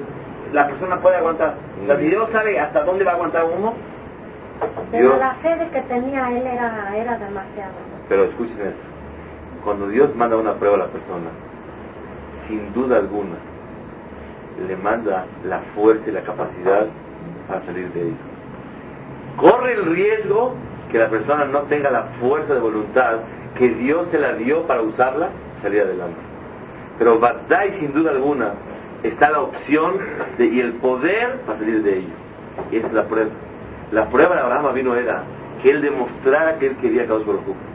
la 0.51 0.67
persona 0.67 0.99
puede 0.99 1.15
aguantar. 1.15 1.53
O 1.83 1.87
sea, 1.87 1.97
si 1.97 2.03
Dios 2.09 2.29
sabe 2.31 2.59
hasta 2.59 2.83
dónde 2.83 3.05
va 3.05 3.11
a 3.11 3.13
aguantar 3.15 3.45
uno, 3.45 3.73
Pero 4.91 5.07
Dios. 5.09 5.19
la 5.19 5.33
fe 5.35 5.55
de 5.55 5.69
que 5.69 5.81
tenía 5.81 6.29
él 6.31 6.45
era, 6.45 6.91
era 6.95 7.17
demasiado. 7.17 7.71
Pero 8.09 8.25
escuchen 8.25 8.59
esto. 8.61 8.83
Cuando 9.65 9.87
Dios 9.87 10.15
manda 10.15 10.37
una 10.37 10.53
prueba 10.53 10.75
a 10.75 10.79
la 10.79 10.87
persona, 10.87 11.31
sin 12.47 12.71
duda 12.71 12.97
alguna, 12.97 13.35
le 14.67 14.77
manda 14.77 15.25
la 15.43 15.59
fuerza 15.73 16.07
y 16.07 16.13
la 16.13 16.21
capacidad 16.21 16.85
para 17.47 17.65
salir 17.65 17.91
de 17.91 18.01
ello. 18.03 18.15
Corre 19.37 19.73
el 19.73 19.85
riesgo 19.87 20.53
que 20.91 20.99
la 20.99 21.09
persona 21.09 21.45
no 21.45 21.61
tenga 21.63 21.89
la 21.89 22.03
fuerza 22.19 22.53
de 22.53 22.59
voluntad 22.59 23.17
que 23.57 23.69
Dios 23.69 24.07
se 24.09 24.19
la 24.19 24.33
dio 24.33 24.67
para 24.67 24.83
usarla 24.83 25.29
salir 25.63 25.81
adelante. 25.81 26.19
Pero 26.99 27.19
Badai, 27.19 27.79
sin 27.79 27.91
duda 27.91 28.11
alguna, 28.11 28.53
está 29.01 29.31
la 29.31 29.41
opción 29.41 29.95
y 30.37 30.59
el 30.59 30.73
poder 30.73 31.41
para 31.41 31.57
salir 31.57 31.81
de 31.81 31.97
ello. 31.97 32.13
Y 32.71 32.77
esa 32.77 32.87
es 32.87 32.93
la 32.93 33.05
prueba. 33.05 33.31
La 33.91 34.09
prueba 34.11 34.35
de 34.35 34.41
Abraham 34.41 34.75
vino 34.75 34.95
era 34.95 35.23
que 35.63 35.71
él 35.71 35.81
demostrara 35.81 36.59
que 36.59 36.67
él 36.67 36.77
quería 36.77 37.07
Baruj 37.07 37.25
Hu. 37.25 37.74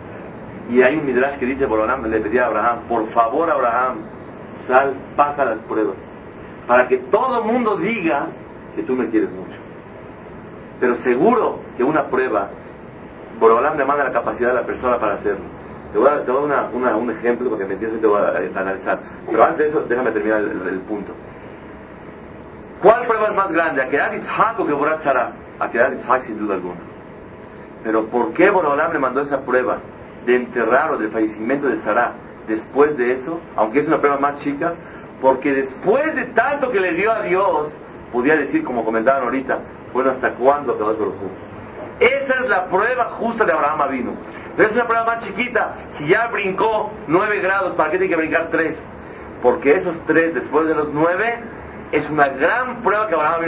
Y 0.70 0.82
hay 0.82 0.96
un 0.96 1.04
midrash 1.04 1.38
que 1.38 1.46
dice, 1.46 1.66
Borolam 1.66 2.04
le 2.06 2.20
pedía 2.20 2.44
a 2.44 2.46
Abraham, 2.46 2.78
por 2.88 3.08
favor 3.10 3.50
Abraham, 3.50 3.98
sal, 4.68 4.94
pasa 5.16 5.44
las 5.44 5.58
pruebas, 5.60 5.96
para 6.66 6.86
que 6.86 6.98
todo 6.98 7.42
mundo 7.44 7.76
diga 7.76 8.28
que 8.76 8.84
tú 8.84 8.94
me 8.94 9.08
quieres 9.08 9.30
mucho. 9.30 9.58
Pero 10.78 10.96
seguro 10.98 11.58
que 11.76 11.82
una 11.82 12.04
prueba, 12.04 12.50
Borolam 13.40 13.76
le 13.76 13.84
manda 13.84 14.04
la 14.04 14.12
capacidad 14.12 14.52
a 14.52 14.54
la 14.54 14.64
persona 14.64 14.98
para 14.98 15.14
hacerlo. 15.14 15.44
Te 15.92 15.98
voy 15.98 16.08
a 16.08 16.20
dar, 16.20 16.70
un 16.72 17.10
ejemplo 17.10 17.48
porque 17.48 17.64
me 17.64 17.74
entiendes, 17.74 18.00
te 18.00 18.06
voy 18.06 18.22
a, 18.22 18.40
eh, 18.40 18.52
analizar. 18.54 19.00
Pero 19.28 19.42
antes 19.42 19.58
de 19.58 19.68
eso, 19.70 19.80
déjame 19.88 20.12
terminar 20.12 20.40
el 20.40 20.80
punto. 20.86 21.12
¿Cuál 22.80 23.06
prueba 23.06 23.26
es 23.26 23.34
más 23.34 23.50
grande? 23.50 23.82
¿A 23.82 23.88
quedar 23.88 24.14
Isaac 24.14 24.60
o 24.60 24.66
que 24.66 24.72
Borat 24.72 25.02
Sarah? 25.02 25.32
A 25.58 25.68
quedar 25.68 25.92
Isaac 25.94 26.26
sin 26.26 26.38
duda 26.38 26.54
alguna. 26.54 26.78
Pero 27.82 28.06
¿por 28.06 28.32
qué 28.32 28.50
Borolam 28.50 28.92
le 28.92 28.98
mandó 28.98 29.22
esa 29.22 29.40
prueba 29.40 29.78
de 30.30 30.36
enterrar 30.36 30.92
o 30.92 30.98
del 30.98 31.10
fallecimiento 31.10 31.66
de 31.66 31.82
Sarah 31.82 32.12
después 32.46 32.96
de 32.96 33.14
eso? 33.14 33.40
Aunque 33.56 33.80
es 33.80 33.86
una 33.86 33.98
prueba 33.98 34.18
más 34.18 34.40
chica, 34.40 34.74
porque 35.20 35.52
después 35.52 36.14
de 36.14 36.26
tanto 36.26 36.70
que 36.70 36.80
le 36.80 36.94
dio 36.94 37.12
a 37.12 37.22
Dios, 37.22 37.72
podía 38.12 38.36
decir, 38.36 38.64
como 38.64 38.84
comentaban 38.84 39.24
ahorita, 39.24 39.58
bueno, 39.92 40.10
¿hasta 40.10 40.32
cuándo 40.34 40.76
Baruj 40.76 41.14
Hu? 41.14 41.30
Esa 42.00 42.34
es 42.42 42.48
la 42.48 42.66
prueba 42.66 43.04
justa 43.18 43.44
de 43.44 43.52
Abraham 43.52 43.90
vino. 43.90 44.12
Pero 44.56 44.68
es 44.68 44.74
una 44.74 44.86
prueba 44.86 45.04
más 45.04 45.24
chiquita. 45.24 45.74
Si 45.98 46.08
ya 46.08 46.28
brincó 46.28 46.90
9 47.06 47.40
grados, 47.40 47.74
¿para 47.74 47.90
qué 47.90 47.98
tiene 47.98 48.14
que 48.14 48.20
brincar 48.20 48.48
3? 48.50 48.76
Porque 49.42 49.76
esos 49.76 49.96
3 50.06 50.34
después 50.34 50.66
de 50.66 50.74
los 50.74 50.92
9 50.92 51.38
es 51.92 52.08
una 52.08 52.28
gran 52.28 52.82
prueba 52.82 53.08
que 53.08 53.14
Abraham 53.14 53.42